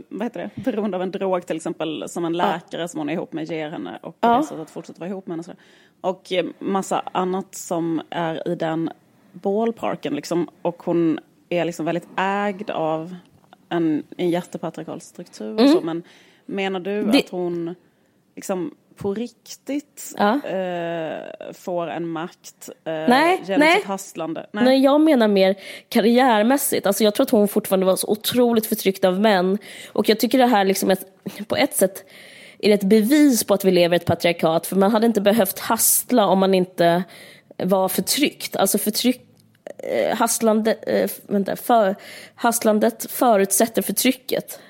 vad 0.08 0.22
heter 0.22 0.50
det, 0.54 0.62
beroende 0.62 0.96
av 0.96 1.02
en 1.02 1.10
drog 1.10 1.46
till 1.46 1.56
exempel, 1.56 2.04
som 2.08 2.24
en 2.24 2.32
läkare 2.32 2.88
som 2.88 2.98
hon 3.00 3.08
är 3.08 3.12
ihop 3.12 3.32
med 3.32 3.50
ger 3.50 3.70
henne 3.70 3.98
och 4.02 4.20
på 4.20 4.28
Ja. 4.28 4.36
det 4.36 4.42
sättet 4.44 4.70
fortsätter 4.70 5.00
vara 5.00 5.10
ihop 5.10 5.26
med 5.26 5.32
henne. 5.46 5.54
Och, 6.00 6.10
så 6.10 6.10
och 6.10 6.32
eh, 6.32 6.44
massa 6.58 7.02
annat 7.12 7.54
som 7.54 8.00
är 8.10 8.48
i 8.48 8.54
den 8.54 8.90
ballparken 9.32 10.14
liksom, 10.14 10.48
och 10.62 10.82
hon 10.82 11.18
är 11.48 11.64
liksom 11.64 11.84
väldigt 11.86 12.08
ägd 12.16 12.70
av 12.70 13.16
en, 13.68 14.02
en 14.16 14.30
jättepatriarkal 14.30 15.00
struktur. 15.00 15.60
och 15.62 15.68
Så, 15.70 15.80
men 15.80 16.02
menar 16.46 16.80
du 16.80 16.98
Mm. 16.98 17.10
Det- 17.12 17.18
att 17.18 17.28
hon 17.28 17.74
liksom 18.36 18.74
på 18.96 19.14
riktigt 19.14 20.14
Ja. 20.18 20.46
eh, 20.46 21.52
får 21.52 21.86
en 21.86 22.08
makt 22.08 22.68
eh, 22.84 22.92
Nej, 22.92 23.40
genom 23.44 23.60
nej. 23.60 23.76
sitt 23.76 23.84
hasslande? 23.84 24.46
Nej. 24.52 24.64
Nej, 24.64 24.80
jag 24.84 25.00
menar 25.00 25.28
mer 25.28 25.54
karriärmässigt. 25.88 26.86
Alltså 26.86 27.04
jag 27.04 27.14
tror 27.14 27.24
att 27.24 27.30
hon 27.30 27.48
fortfarande 27.48 27.86
var 27.86 27.96
så 27.96 28.08
otroligt 28.10 28.66
förtryckt 28.66 29.04
av 29.04 29.20
män. 29.20 29.58
Och 29.92 30.08
jag 30.08 30.20
tycker 30.20 30.38
det 30.38 30.46
här 30.46 30.64
liksom 30.64 30.90
ett, 30.90 31.06
på 31.48 31.56
ett 31.56 31.74
sätt 31.76 32.04
är 32.58 32.68
det 32.68 32.74
ett 32.74 32.82
bevis 32.88 33.44
på 33.44 33.54
att 33.54 33.64
vi 33.64 33.70
lever 33.70 33.94
i 33.94 33.96
ett 33.96 34.04
patriarkat. 34.06 34.66
För 34.66 34.76
man 34.76 34.90
hade 34.92 35.06
inte 35.06 35.20
behövt 35.20 35.58
hassla 35.58 36.26
om 36.26 36.38
man 36.38 36.54
inte 36.54 37.04
var 37.56 37.88
förtryckt. 37.88 38.56
Alltså 38.56 38.78
förtryck, 38.78 39.20
eh, 39.90 40.16
hasslande, 40.16 40.72
eh, 40.72 41.10
vänta, 41.26 41.56
för, 41.56 41.94
hasslandet 42.34 43.10
förutsätter 43.10 43.82
förtrycket. 43.82 44.60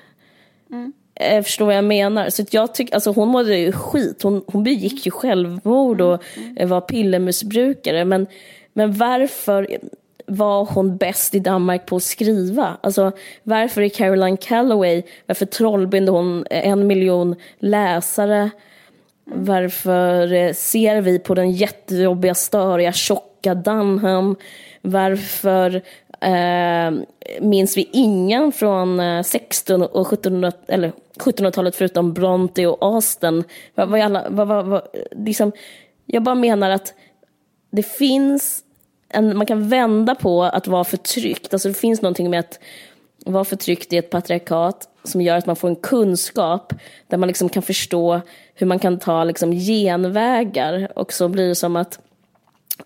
Eh, 1.19 1.43
förstår 1.43 1.65
vad 1.65 1.75
jag 1.75 1.83
menar? 1.83 2.29
Så 2.29 2.41
att 2.41 2.53
jag 2.53 2.73
tycker, 2.73 2.93
alltså 2.93 3.11
hon 3.11 3.27
mådde 3.27 3.57
ju 3.57 3.71
skit. 3.71 4.23
Hon, 4.23 4.43
hon 4.47 4.63
begick 4.63 5.05
ju 5.05 5.11
självmord 5.11 6.01
och 6.01 6.23
eh, 6.57 6.67
var 6.67 6.81
pillermissbrukare. 6.81 8.05
Men, 8.05 8.27
men 8.73 8.93
varför 8.93 9.77
var 10.27 10.65
hon 10.65 10.97
bäst 10.97 11.35
i 11.35 11.39
Danmark 11.39 11.85
på 11.85 11.95
att 11.95 12.03
skriva? 12.03 12.77
Alltså 12.81 13.11
varför 13.43 13.81
är 13.81 13.89
Caroline 13.89 14.37
Calloway, 14.37 15.03
varför 15.25 15.45
trollbinde 15.45 16.11
hon 16.11 16.45
en 16.49 16.87
miljon 16.87 17.35
läsare? 17.59 18.49
Varför 19.23 20.33
eh, 20.33 20.53
ser 20.53 21.01
vi 21.01 21.19
på 21.19 21.35
den 21.35 21.51
jättejobbiga, 21.51 22.35
störiga, 22.35 22.91
tjocka 22.91 23.34
Dunham? 23.53 24.35
Varför 24.81 25.81
eh, 26.21 26.91
minns 27.41 27.77
vi 27.77 27.89
ingen 27.91 28.51
från 28.51 28.99
eh, 28.99 29.23
16 29.23 29.81
och 29.81 30.13
1700 30.13 30.51
eller 30.67 30.91
1700-talet 31.15 31.75
förutom 31.75 32.13
Bronte 32.13 32.67
och 32.67 32.77
Austen? 32.81 33.43
Vad, 33.75 33.89
vad, 33.89 34.01
alla, 34.01 34.29
vad, 34.29 34.47
vad, 34.47 34.65
vad, 34.65 34.81
liksom, 35.11 35.51
jag 36.05 36.23
bara 36.23 36.35
menar 36.35 36.69
att 36.69 36.93
det 37.71 37.83
finns 37.83 38.63
en, 39.09 39.37
man 39.37 39.45
kan 39.45 39.69
vända 39.69 40.15
på 40.15 40.43
att 40.43 40.67
vara 40.67 40.83
förtryckt. 40.83 41.53
Alltså 41.53 41.67
det 41.67 41.73
finns 41.73 42.01
någonting 42.01 42.29
med 42.29 42.39
att 42.39 42.59
vara 43.25 43.45
förtryckt 43.45 43.93
i 43.93 43.97
ett 43.97 44.09
patriarkat 44.09 44.89
som 45.03 45.21
gör 45.21 45.37
att 45.37 45.45
man 45.45 45.55
får 45.55 45.67
en 45.67 45.75
kunskap 45.75 46.73
där 47.07 47.17
man 47.17 47.27
liksom 47.27 47.49
kan 47.49 47.63
förstå 47.63 48.21
hur 48.55 48.67
man 48.67 48.79
kan 48.79 48.99
ta 48.99 49.23
liksom 49.23 49.51
genvägar 49.51 50.91
och 50.95 51.13
så 51.13 51.27
blir 51.27 51.47
det 51.47 51.55
som 51.55 51.75
att 51.75 51.99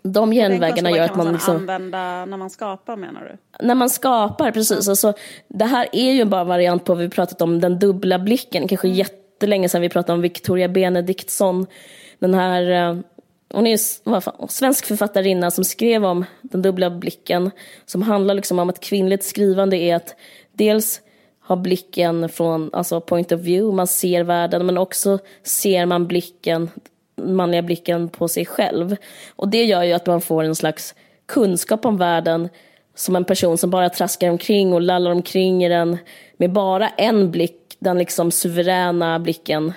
de 0.02 0.32
genvägarna 0.32 0.92
gör 0.92 1.04
att 1.04 1.16
man 1.16 1.26
kan 1.26 1.34
liksom 1.34 1.56
använda 1.56 2.26
när 2.26 2.38
man 2.38 2.50
skapar 2.50 2.96
menar 2.96 3.22
du? 3.22 3.66
när 3.66 3.76
man 3.76 3.90
skapar, 3.90 4.52
precis. 4.52 4.90
Alltså, 4.90 5.14
det 5.48 5.66
här 5.66 5.88
är 5.92 6.12
ju 6.12 6.26
bara 6.26 6.42
en 6.42 6.48
variant 6.48 6.86
på 6.86 6.94
vad 6.94 7.04
vi 7.04 7.10
pratat 7.10 7.42
om, 7.42 7.60
den 7.60 7.80
dubbla 7.80 8.20
blicken. 8.20 8.68
Kanske 8.68 8.88
jättelänge 8.88 9.70
sedan 9.70 9.82
vi 9.82 9.90
pratade 9.90 10.14
om 10.14 10.22
Victoria 10.22 10.68
Benediktsson. 10.68 11.66
Den 12.20 12.34
här, 12.34 12.72
eh, 12.72 13.00
hon 13.54 13.68
är 13.68 13.72
ju 13.72 14.22
fan, 14.22 14.48
svensk 14.50 14.86
författarinna 14.86 15.52
som 15.52 15.64
skrev 15.64 16.06
om 16.06 16.26
den 16.42 16.62
dubbla 16.62 16.90
blicken. 16.90 17.52
Som 17.86 18.02
handlar 18.02 18.34
liksom 18.34 18.60
om 18.60 18.70
att 18.70 18.80
kvinnligt 18.80 19.24
skrivande 19.24 19.78
är 19.78 19.96
att 19.96 20.16
dels 20.52 21.02
ha 21.48 21.56
blicken 21.56 22.30
från, 22.30 22.70
alltså 22.74 23.02
point 23.02 23.32
of 23.32 23.42
view, 23.42 23.76
man 23.76 23.88
ser 23.88 24.24
världen, 24.24 24.66
men 24.66 24.78
också 24.78 25.20
ser 25.44 25.86
man 25.86 26.08
blicken, 26.08 26.70
manliga 27.26 27.62
blicken 27.62 28.10
på 28.10 28.28
sig 28.28 28.46
själv. 28.46 28.96
Och 29.36 29.50
det 29.50 29.64
gör 29.64 29.84
ju 29.84 29.94
att 29.94 30.06
man 30.06 30.22
får 30.22 30.44
en 30.44 30.56
slags 30.56 30.96
kunskap 31.26 31.86
om 31.86 31.98
världen 31.98 32.50
som 32.96 33.16
en 33.16 33.26
person 33.26 33.58
som 33.58 33.70
bara 33.70 33.90
traskar 33.90 34.30
omkring 34.30 34.74
och 34.74 34.82
lallar 34.82 35.12
omkring 35.12 35.64
i 35.64 35.70
den 35.70 35.98
med 36.38 36.52
bara 36.52 36.90
en 36.90 37.32
blick, 37.32 37.78
den 37.80 37.98
liksom 37.98 38.32
suveräna 38.32 39.20
blicken 39.20 39.74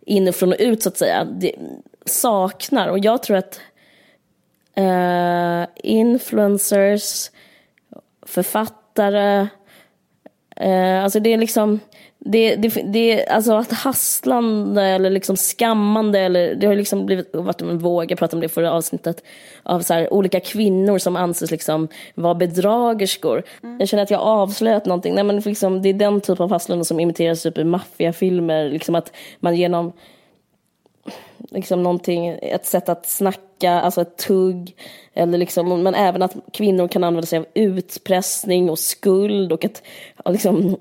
inifrån 0.00 0.52
och 0.52 0.58
ut 0.58 0.82
så 0.82 0.88
att 0.88 0.96
säga, 0.96 1.24
det 1.24 1.52
saknar. 2.04 2.88
Och 2.88 2.98
jag 2.98 3.22
tror 3.22 3.36
att 3.36 3.60
eh, 4.74 5.66
influencers, 5.76 7.30
författare, 8.26 9.46
eh, 10.56 11.04
alltså 11.04 11.20
det 11.20 11.32
är 11.32 11.38
liksom 11.38 11.80
det, 12.26 12.56
det, 12.56 12.68
det, 12.68 13.26
alltså 13.26 13.52
att 13.52 13.72
hasslande 13.72 14.82
eller 14.82 15.10
liksom 15.10 15.36
skammande, 15.36 16.20
eller 16.20 16.54
det 16.54 16.66
har 16.66 16.74
liksom 16.74 17.06
blivit, 17.06 17.34
varit 17.34 17.60
en 17.60 17.78
våg, 17.78 18.10
jag 18.10 18.18
pratade 18.18 18.36
om 18.36 18.40
det 18.40 18.46
i 18.46 18.48
förra 18.48 18.72
avsnittet, 18.72 19.22
av 19.62 19.80
så 19.80 19.94
här, 19.94 20.12
olika 20.12 20.40
kvinnor 20.40 20.98
som 20.98 21.16
anses 21.16 21.50
liksom 21.50 21.88
vara 22.14 22.34
bedragerskor. 22.34 23.42
Jag 23.78 23.88
känner 23.88 24.02
att 24.02 24.10
jag 24.10 24.20
avslöjat 24.20 24.86
någonting. 24.86 25.14
Nej, 25.14 25.24
men 25.24 25.40
liksom, 25.40 25.82
det 25.82 25.88
är 25.88 25.94
den 25.94 26.20
typ 26.20 26.40
av 26.40 26.50
hasslande 26.50 26.84
som 26.84 27.00
imiteras 27.00 27.42
typ 27.42 27.58
i 27.58 27.64
maffiafilmer, 27.64 28.68
liksom 28.68 28.94
att 28.94 29.12
man 29.40 29.56
genom 29.56 29.92
liksom 31.50 31.82
någonting, 31.82 32.38
ett 32.42 32.66
sätt 32.66 32.88
att 32.88 33.06
snacka, 33.06 33.72
alltså 33.72 34.00
ett 34.00 34.16
tugg, 34.16 34.76
eller 35.14 35.38
liksom, 35.38 35.82
men 35.82 35.94
även 35.94 36.22
att 36.22 36.36
kvinnor 36.52 36.88
kan 36.88 37.04
använda 37.04 37.26
sig 37.26 37.38
av 37.38 37.46
utpressning 37.54 38.70
och 38.70 38.78
skuld 38.78 39.52
och 39.52 39.64
ett 39.64 39.82
liksom, 40.24 40.76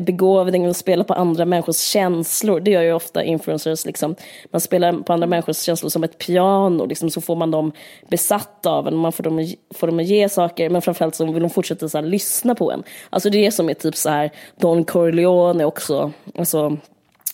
begåvning 0.00 0.68
och 0.68 0.76
spela 0.76 1.04
på 1.04 1.14
andra 1.14 1.44
människors 1.44 1.76
känslor. 1.76 2.60
Det 2.60 2.70
gör 2.70 2.82
ju 2.82 2.92
ofta 2.92 3.24
influencers. 3.24 3.86
Liksom. 3.86 4.14
Man 4.50 4.60
spelar 4.60 4.92
på 4.92 5.12
andra 5.12 5.26
människors 5.26 5.56
känslor 5.56 5.90
som 5.90 6.04
ett 6.04 6.18
piano, 6.18 6.86
liksom, 6.86 7.10
så 7.10 7.20
får 7.20 7.36
man 7.36 7.50
dem 7.50 7.72
besatta 8.08 8.70
av 8.70 8.88
en, 8.88 8.96
man 8.96 9.12
får 9.12 9.24
dem, 9.24 9.46
får 9.74 9.86
dem 9.86 9.98
att 9.98 10.06
ge 10.06 10.28
saker, 10.28 10.70
men 10.70 10.82
framförallt 10.82 11.14
så 11.14 11.32
vill 11.32 11.42
de 11.42 11.50
fortsätta 11.50 11.88
så 11.88 11.98
här, 11.98 12.04
lyssna 12.04 12.54
på 12.54 12.72
en. 12.72 12.82
Alltså 13.10 13.30
det 13.30 13.46
är 13.46 13.50
som 13.50 13.68
är 13.68 13.74
typ 13.74 13.96
så 13.96 14.10
här, 14.10 14.30
Don 14.56 14.84
Corleone 14.84 15.64
också, 15.64 16.12
alltså 16.38 16.76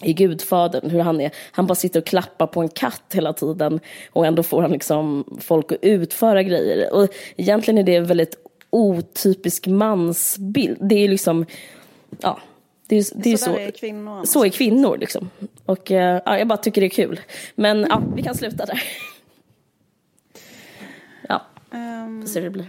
i 0.03 0.13
Gudfadern, 0.13 0.91
hur 0.91 1.01
han 1.01 1.21
är. 1.21 1.31
Han 1.53 1.67
bara 1.67 1.75
sitter 1.75 2.01
och 2.01 2.07
klappar 2.07 2.47
på 2.47 2.61
en 2.61 2.69
katt 2.69 3.13
hela 3.13 3.33
tiden 3.33 3.81
och 4.13 4.27
ändå 4.27 4.43
får 4.43 4.63
han 4.63 4.71
liksom 4.71 5.25
folk 5.41 5.73
att 5.73 5.79
utföra 5.83 6.43
grejer. 6.43 6.95
Och 6.95 7.09
egentligen 7.37 7.79
är 7.79 7.83
det 7.83 7.97
en 7.97 8.07
väldigt 8.07 8.39
otypisk 8.71 9.67
mansbild. 9.67 10.79
Det 10.81 10.95
är 10.95 11.09
liksom, 11.09 11.47
ja, 12.21 12.39
det 12.87 12.97
är, 12.97 13.05
det 13.15 13.33
är 13.33 13.37
så 13.37 13.45
så. 13.45 13.57
är 13.59 13.71
kvinnor. 13.71 14.25
Så 14.25 14.45
är 14.45 14.49
kvinnor 14.49 14.97
liksom. 14.97 15.31
Och 15.65 15.91
eh, 15.91 16.23
ja, 16.25 16.39
jag 16.39 16.49
bara 16.49 16.59
tycker 16.59 16.81
det 16.81 16.87
är 16.87 16.91
kul. 16.91 17.21
Men 17.55 17.87
ja, 17.91 18.03
vi 18.17 18.23
kan 18.23 18.35
sluta 18.35 18.67
där. 18.67 18.83
Ja, 21.29 21.43
Ehm, 21.73 22.23
får 22.23 22.29
se 22.29 22.41
hur 22.41 22.45
det 22.45 22.51
blir. 22.51 22.67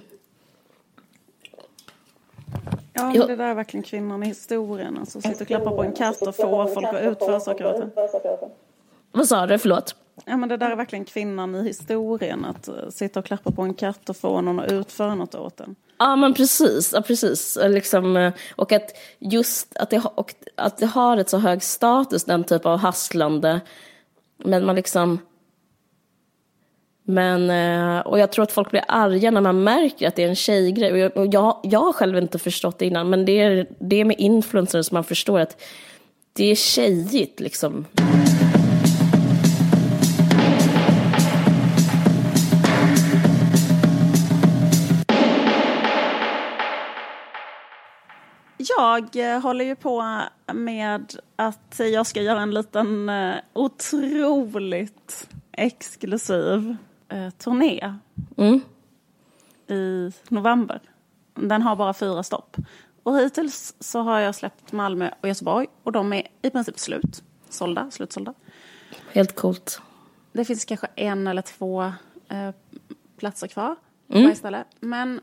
ja, 2.93 3.03
men 3.03 3.27
det 3.27 3.35
där 3.35 3.45
är 3.49 3.53
verkligen 3.53 3.83
kvinnan 3.83 4.23
i 4.23 4.27
historien. 4.27 4.97
Alltså 4.97 5.21
sitta 5.21 5.41
och 5.41 5.47
klappa 5.47 5.71
på 5.71 5.83
en 5.83 5.91
katt 5.91 6.21
och 6.21 6.35
få 6.35 6.67
folk 6.67 6.87
att 6.87 7.01
utföra 7.01 7.39
saker 7.39 7.65
åt 7.65 7.81
en. 7.81 7.91
Vad 9.11 9.27
sa 9.27 9.45
du? 9.45 9.57
Förlåt. 9.57 9.95
Ja, 10.26 10.38
men 10.38 10.49
det 10.49 10.57
där 10.57 10.72
är 10.72 10.76
verkligen 10.76 11.05
kvinnan 11.05 11.55
i 11.55 11.63
historien. 11.63 12.45
Att 12.45 12.67
eh, 12.67 12.89
sitta 12.89 13.20
och 13.20 13.26
klappa 13.26 13.51
på 13.51 13.61
en 13.61 13.74
katt 13.74 14.09
och 14.09 14.17
få 14.17 14.41
någon 14.41 14.59
att 14.59 14.72
utföra 14.72 15.15
något 15.15 15.36
åt 15.36 15.59
en. 15.59 15.76
Ja 15.97 16.15
men 16.15 16.34
precis, 16.34 16.91
ja, 16.93 17.01
precis. 17.01 17.57
Liksom, 17.61 18.17
eh, 18.17 18.34
och 18.55 18.72
att 18.72 18.91
just 19.20 19.78
att 19.78 19.89
det, 19.89 20.01
och 20.15 20.36
att 20.55 20.78
det 20.78 20.86
har 20.86 21.17
ett 21.17 21.30
så 21.30 21.38
hög 21.38 21.63
status, 21.63 22.24
den 22.24 22.43
typ 22.43 22.65
av 22.65 22.80
hasslande. 22.80 23.61
Men 24.43 24.65
man 24.65 24.76
liksom... 24.76 25.20
Men, 27.03 27.49
eh, 27.49 27.99
och 27.99 28.20
jag 28.20 28.32
tror 28.32 28.43
att 28.43 28.51
folk 28.51 28.72
blir 28.72 28.84
arga 28.88 29.32
när 29.32 29.41
man 29.41 29.63
märker 29.63 30.07
att 30.07 30.15
det 30.15 30.24
är 30.24 30.30
en 30.30 30.36
tjejgrej. 30.36 30.91
Och 30.91 30.97
jag, 30.97 31.34
jag, 31.34 31.59
jag 31.63 31.80
har 31.80 31.93
själv 31.93 32.17
inte 32.17 32.39
förstått 32.39 32.80
det 32.80 32.86
innan, 32.86 33.09
men 33.09 33.26
det 33.26 33.39
är, 33.39 33.67
det 33.80 33.95
är 33.95 34.05
med 34.05 34.20
influencers 34.20 34.91
man 34.91 35.03
förstår 35.03 35.39
att 35.39 35.61
det 36.34 36.51
är 36.51 36.55
tjejigt 36.55 37.39
liksom. 37.39 37.86
Jag 49.11 49.41
håller 49.41 49.65
ju 49.65 49.75
på 49.75 50.21
med 50.53 51.15
att 51.36 51.75
jag 51.80 52.07
ska 52.07 52.21
göra 52.21 52.41
en 52.41 52.51
liten 52.53 53.09
eh, 53.09 53.36
otroligt 53.53 55.30
exklusiv 55.51 56.75
eh, 57.09 57.30
turné 57.30 57.95
Mm. 58.38 58.61
i 59.67 60.11
november. 60.30 60.80
Den 61.36 61.61
har 61.61 61.75
bara 61.75 61.93
fyra 61.93 62.23
stopp. 62.23 62.57
Och 63.03 63.17
hittills 63.17 63.75
så 63.80 63.99
har 64.01 64.19
jag 64.19 64.36
släppt 64.36 64.71
Malmö 64.71 65.11
och 65.21 65.27
Göteborg 65.27 65.67
och 65.84 65.91
de 65.91 66.13
är 66.13 66.27
i 66.41 66.49
princip 66.49 66.80
slut. 66.80 67.23
Sålda, 67.49 67.91
slutsålda. 67.91 68.34
Helt 69.11 69.36
coolt. 69.36 69.82
Det 70.32 70.45
finns 70.45 70.65
kanske 70.65 70.88
en 70.95 71.27
eller 71.27 71.41
två 71.41 71.84
eh, 72.30 72.49
platser 73.17 73.47
kvar 73.47 73.75
på 74.07 74.13
varje 74.13 74.36
ställe. 74.36 74.63
Men, 74.80 75.21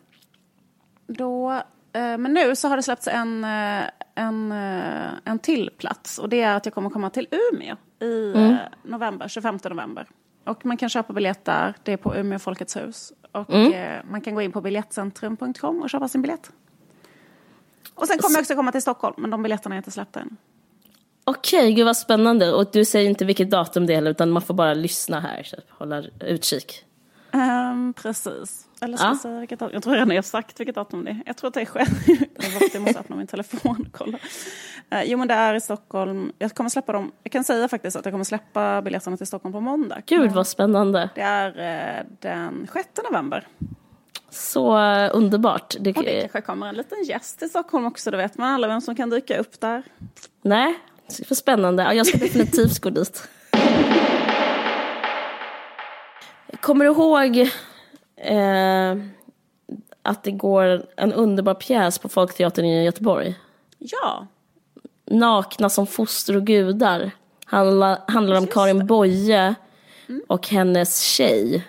då, 1.06 1.62
men 1.98 2.32
nu 2.32 2.56
så 2.56 2.68
har 2.68 2.76
det 2.76 2.82
släppts 2.82 3.08
en, 3.08 3.44
eh, 3.44 3.84
en, 4.14 4.52
eh, 4.52 5.10
en 5.24 5.38
till 5.38 5.70
plats. 5.78 6.18
Och 6.18 6.28
det 6.28 6.40
är 6.40 6.56
att 6.56 6.66
jag 6.66 6.74
kommer 6.74 6.90
komma 6.90 7.10
till 7.10 7.28
Umeå 7.30 7.76
i 8.00 8.32
eh, 8.34 8.56
november, 8.82 9.28
25 9.28 9.58
november. 9.64 10.06
Och 10.44 10.66
man 10.66 10.76
kan 10.76 10.88
köpa 10.88 11.12
biljett 11.12 11.44
där. 11.44 11.74
Det 11.82 11.92
är 11.92 11.96
på 11.96 12.16
Umeå 12.16 12.38
Folkets 12.38 12.76
hus. 12.76 13.12
Och 13.32 13.54
eh, 13.54 14.04
man 14.10 14.20
kan 14.20 14.34
gå 14.34 14.42
in 14.42 14.52
på 14.52 14.60
biljettcentrum.com 14.60 15.82
och 15.82 15.90
köpa 15.90 16.08
sin 16.08 16.22
biljett. 16.22 16.50
Och 17.94 18.06
sen 18.06 18.18
kommer 18.18 18.36
jag 18.36 18.40
också 18.40 18.54
komma 18.54 18.72
till 18.72 18.82
Stockholm, 18.82 19.14
men 19.18 19.30
de 19.30 19.42
biljetterna 19.42 19.74
är 19.74 19.76
inte 19.76 19.90
släppta 19.90 20.20
än. 20.20 20.36
Okej, 21.24 21.72
gud 21.72 21.84
vad 21.84 21.96
spännande. 21.96 22.52
Och 22.52 22.70
du 22.72 22.84
säger 22.84 23.10
inte 23.10 23.24
vilket 23.24 23.50
datum 23.50 23.86
det 23.86 23.94
är 23.94 24.08
utan 24.08 24.30
man 24.30 24.42
får 24.42 24.54
bara 24.54 24.74
lyssna 24.74 25.20
här, 25.20 25.42
så 25.42 25.56
hålla 25.68 26.02
utkik. 26.20 26.84
Ehm, 27.32 27.94
precis. 27.96 28.65
Eller 28.80 28.96
ska 28.96 29.06
Ja. 29.06 29.10
jag 29.10 29.18
säga 29.20 29.40
vilket 29.40 29.58
datum? 29.58 29.74
Jag 29.74 29.82
tror 29.82 29.92
redan 29.94 30.08
jag 30.10 30.16
har 30.16 30.22
sagt 30.22 30.60
vilket 30.60 30.74
datum 30.74 31.04
det 31.04 31.10
är. 31.10 31.22
Jag 31.26 31.36
tror 31.36 31.48
att 31.48 31.54
det 31.54 31.60
är 31.60 31.64
själv. 31.64 31.88
jag 32.72 32.82
måste 32.82 33.00
öppna 33.00 33.16
min 33.16 33.26
telefon 33.26 33.86
och 33.92 33.98
kolla. 33.98 34.18
Uh, 34.94 35.02
jo 35.04 35.18
men 35.18 35.28
det 35.28 35.34
är 35.34 35.54
i 35.54 35.60
Stockholm. 35.60 36.32
Jag 36.38 36.54
kommer 36.54 36.70
släppa 36.70 36.92
dem. 36.92 37.12
Jag 37.22 37.32
kan 37.32 37.44
säga 37.44 37.68
faktiskt 37.68 37.96
att 37.96 38.04
jag 38.04 38.12
kommer 38.14 38.24
släppa 38.24 38.82
biljetterna 38.82 39.16
till 39.16 39.26
Stockholm 39.26 39.52
på 39.52 39.60
måndag. 39.60 40.02
Gud 40.06 40.32
vad 40.32 40.46
spännande. 40.46 41.10
Det 41.14 41.20
är 41.20 41.48
eh, 41.98 42.04
den 42.20 42.68
6 42.72 42.88
november. 43.10 43.46
Så 44.30 44.78
eh, 44.78 45.10
underbart. 45.12 45.74
Det, 45.80 45.96
Och 45.96 46.04
det 46.04 46.20
kanske 46.20 46.40
kommer 46.40 46.66
en 46.68 46.74
liten 46.74 47.04
gäst 47.04 47.38
till 47.38 47.50
Stockholm 47.50 47.86
också. 47.86 48.10
Då 48.10 48.16
vet 48.16 48.38
man 48.38 48.52
alla 48.52 48.68
vem 48.68 48.80
som 48.80 48.96
kan 48.96 49.10
dyka 49.10 49.38
upp 49.38 49.60
där. 49.60 49.82
Nej, 50.42 50.74
för 51.28 51.34
spännande. 51.34 51.82
Ja, 51.82 51.92
jag 51.92 52.06
ska 52.06 52.18
definitivt 52.18 52.78
gå 52.78 52.90
dit. 52.90 53.28
Kommer 56.60 56.84
du 56.84 56.90
ihåg 56.90 57.50
eh, 58.26 58.96
att 60.02 60.22
det 60.24 60.30
går 60.30 60.86
en 60.96 61.12
underbar 61.12 61.54
pjäs 61.54 61.98
på 61.98 62.08
Folkteatern 62.08 62.64
i 62.64 62.84
Göteborg? 62.84 63.34
Ja, 63.78 64.26
Nakna 65.10 65.68
som 65.68 65.86
foster 65.86 66.36
och 66.36 66.44
gudar. 66.44 67.10
Handla, 67.44 68.02
handlar 68.08 68.36
om 68.38 68.46
Karin 68.46 68.86
Boye 68.86 69.54
och 70.28 70.48
hennes 70.48 71.00
tjej. 71.00 71.66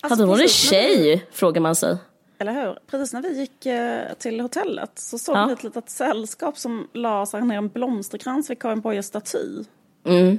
Alltså, 0.00 0.14
Hade 0.14 0.22
hon 0.22 0.32
en 0.32 0.38
när 0.38 0.42
vi- 0.44 0.48
tjej, 0.48 1.26
frågar 1.32 1.60
man 1.60 1.74
sig. 1.74 1.96
Eller 2.38 2.52
hur? 2.52 2.78
Precis 2.86 3.12
när 3.12 3.22
vi 3.22 3.38
gick 3.40 3.66
eh, 3.66 4.12
till 4.18 4.40
hotellet 4.40 4.90
så 4.98 5.18
såg 5.18 5.36
Ja. 5.36 5.46
vi 5.46 5.52
ett 5.52 5.64
litet 5.64 5.90
sällskap 5.90 6.58
som 6.58 6.88
la 6.92 7.26
här 7.32 7.40
ner 7.40 7.56
en 7.58 7.68
blomsterkrans 7.68 8.50
vid 8.50 8.58
Karin 8.58 8.80
Boyes 8.80 9.06
staty. 9.06 9.64
Mm. 10.06 10.38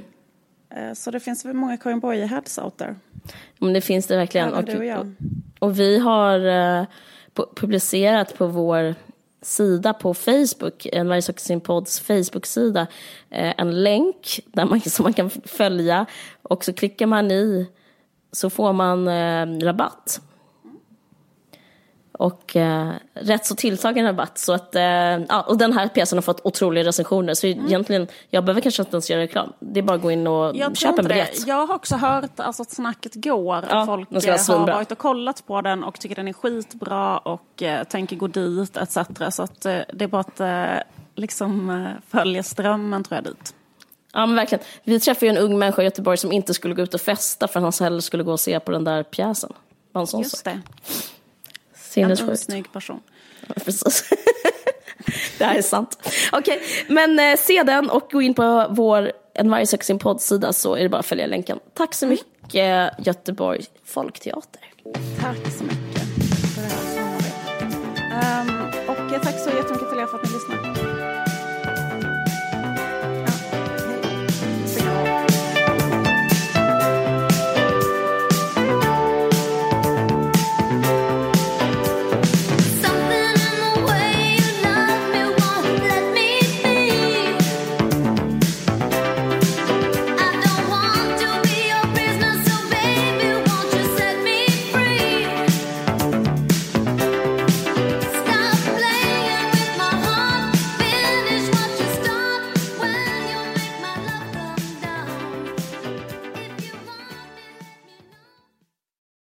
Eh, 0.70 0.92
så 0.94 1.10
det 1.10 1.20
finns 1.20 1.44
väl 1.44 1.54
många 1.54 1.76
Karin 1.76 2.00
Boye-heads 2.00 2.64
out 2.64 2.76
there. 2.76 2.96
Men 3.58 3.72
det 3.72 3.80
finns 3.80 4.06
det 4.06 4.16
verkligen. 4.16 4.64
Du 4.64 4.78
och 4.78 4.84
jag. 4.84 5.14
och 5.58 5.80
vi 5.80 5.98
har 5.98 6.38
eh, 6.38 6.86
pu- 7.34 7.54
publicerat 7.56 8.38
på 8.38 8.46
vår 8.46 8.94
sida 9.42 9.94
på 9.94 10.14
Facebook, 10.14 10.86
en 10.92 11.08
Varje 11.08 11.22
sak 11.22 11.38
sin 11.40 11.60
podds 11.60 12.00
Facebook-sida, 12.00 12.86
eh, 13.30 13.54
en 13.56 13.82
länk 13.82 14.40
där 14.46 14.64
man, 14.64 14.80
som 14.86 15.02
man 15.02 15.12
kan 15.12 15.30
följa. 15.44 16.06
Och 16.42 16.64
så 16.64 16.72
klickar 16.72 17.06
man 17.06 17.30
i 17.30 17.66
så 18.32 18.50
får 18.50 18.72
man 18.72 19.08
eh, 19.08 19.66
rabatt. 19.66 20.20
Och 22.18 22.56
eh, 22.56 22.92
rätt 23.14 23.46
så 23.46 23.54
tilltagen 23.54 24.06
rabatt. 24.06 24.38
Så 24.38 24.52
att, 24.52 24.74
eh, 24.74 24.82
ja, 24.82 25.44
och 25.48 25.58
den 25.58 25.72
här 25.72 25.88
pjäsen 25.88 26.16
har 26.16 26.22
fått 26.22 26.40
otroliga 26.46 26.84
recensioner. 26.84 27.34
Så 27.34 27.46
egentligen, 27.46 28.08
jag 28.30 28.44
behöver 28.44 28.60
kanske 28.60 28.82
inte 28.82 28.94
ens 28.96 29.10
göra 29.10 29.20
reklam. 29.20 29.52
Det 29.60 29.80
är 29.80 29.82
bara 29.82 29.96
att 29.96 30.02
gå 30.02 30.10
in 30.10 30.26
och 30.26 30.56
Jag 30.56 30.76
köpa 30.76 31.02
en 31.02 31.08
biljett. 31.08 31.32
det. 31.44 31.48
Jag 31.48 31.66
har 31.66 31.74
också 31.74 31.96
hört 31.96 32.40
alltså, 32.40 32.62
att 32.62 32.70
snacket 32.70 33.14
går. 33.14 33.64
Ja, 33.70 33.80
att 33.80 33.86
folk 33.86 34.12
eh, 34.12 34.32
har 34.32 34.66
varit 34.66 34.92
och 34.92 34.98
kollat 34.98 35.46
på 35.46 35.60
den 35.60 35.84
och 35.84 36.00
tycker 36.00 36.16
den 36.16 36.28
är 36.28 36.32
skitbra 36.32 37.18
och 37.18 37.62
eh, 37.62 37.84
tänker 37.84 38.16
gå 38.16 38.26
dit 38.26 38.76
etc. 38.76 38.98
Så 39.30 39.42
att, 39.42 39.66
eh, 39.66 39.78
det 39.92 40.04
är 40.04 40.08
bara 40.08 40.20
att 40.20 40.40
eh, 40.40 40.82
liksom, 41.14 41.86
följa 42.08 42.42
strömmen 42.42 43.04
tror 43.04 43.16
jag 43.16 43.24
dit. 43.24 43.54
Ja 44.12 44.26
men 44.26 44.36
verkligen. 44.36 44.64
Vi 44.84 45.00
träffade 45.00 45.26
ju 45.26 45.30
en 45.30 45.38
ung 45.38 45.58
människa 45.58 45.82
i 45.82 45.84
Göteborg 45.84 46.16
som 46.16 46.32
inte 46.32 46.54
skulle 46.54 46.74
gå 46.74 46.82
ut 46.82 46.94
och 46.94 47.00
festa 47.00 47.48
för 47.48 47.60
han 47.60 47.72
hellre 47.80 48.02
skulle 48.02 48.22
gå 48.22 48.32
och 48.32 48.40
se 48.40 48.60
på 48.60 48.70
den 48.70 48.84
där 48.84 49.02
pjäsen. 49.02 49.52
Bara 49.92 50.00
en 50.00 50.06
sån 50.06 50.22
Just 50.22 50.36
sak. 50.36 50.44
det. 50.44 50.60
En 51.96 52.16
Sinnessjukt. 52.16 52.40
snygg 52.40 52.72
person. 52.72 53.00
Ja, 53.46 53.54
Precis. 53.64 54.08
det 55.38 55.44
här 55.44 55.54
är 55.58 55.62
sant. 55.62 55.98
Okej, 56.32 56.60
men 56.88 57.18
eh, 57.18 57.36
se 57.36 57.62
den 57.62 57.90
och 57.90 58.08
gå 58.10 58.22
in 58.22 58.34
på 58.34 58.66
vår 58.70 59.12
En 59.34 59.50
varje 59.50 59.66
sak 59.66 59.82
sin 59.82 59.98
poddsida 59.98 60.52
så 60.52 60.74
är 60.74 60.82
det 60.82 60.88
bara 60.88 60.98
att 60.98 61.06
följa 61.06 61.26
länken. 61.26 61.58
Tack 61.74 61.94
så 61.94 62.06
mycket 62.06 62.92
Göteborg 62.98 63.64
Folkteater. 63.84 64.60
Tack 65.20 65.52
så 65.58 65.64
mycket 65.64 66.02
för 66.54 66.62
det 66.62 66.68
här 66.68 66.94
samarbetet. 66.94 68.88
Um, 68.88 68.88
och 68.88 69.12
eh, 69.14 69.22
tack 69.22 69.38
så 69.40 69.50
jättemycket 69.50 69.90
till 69.90 69.98
er 69.98 70.06
för 70.06 70.18
att 70.18 70.24
ni 70.24 70.30
lyssnar. 70.32 70.95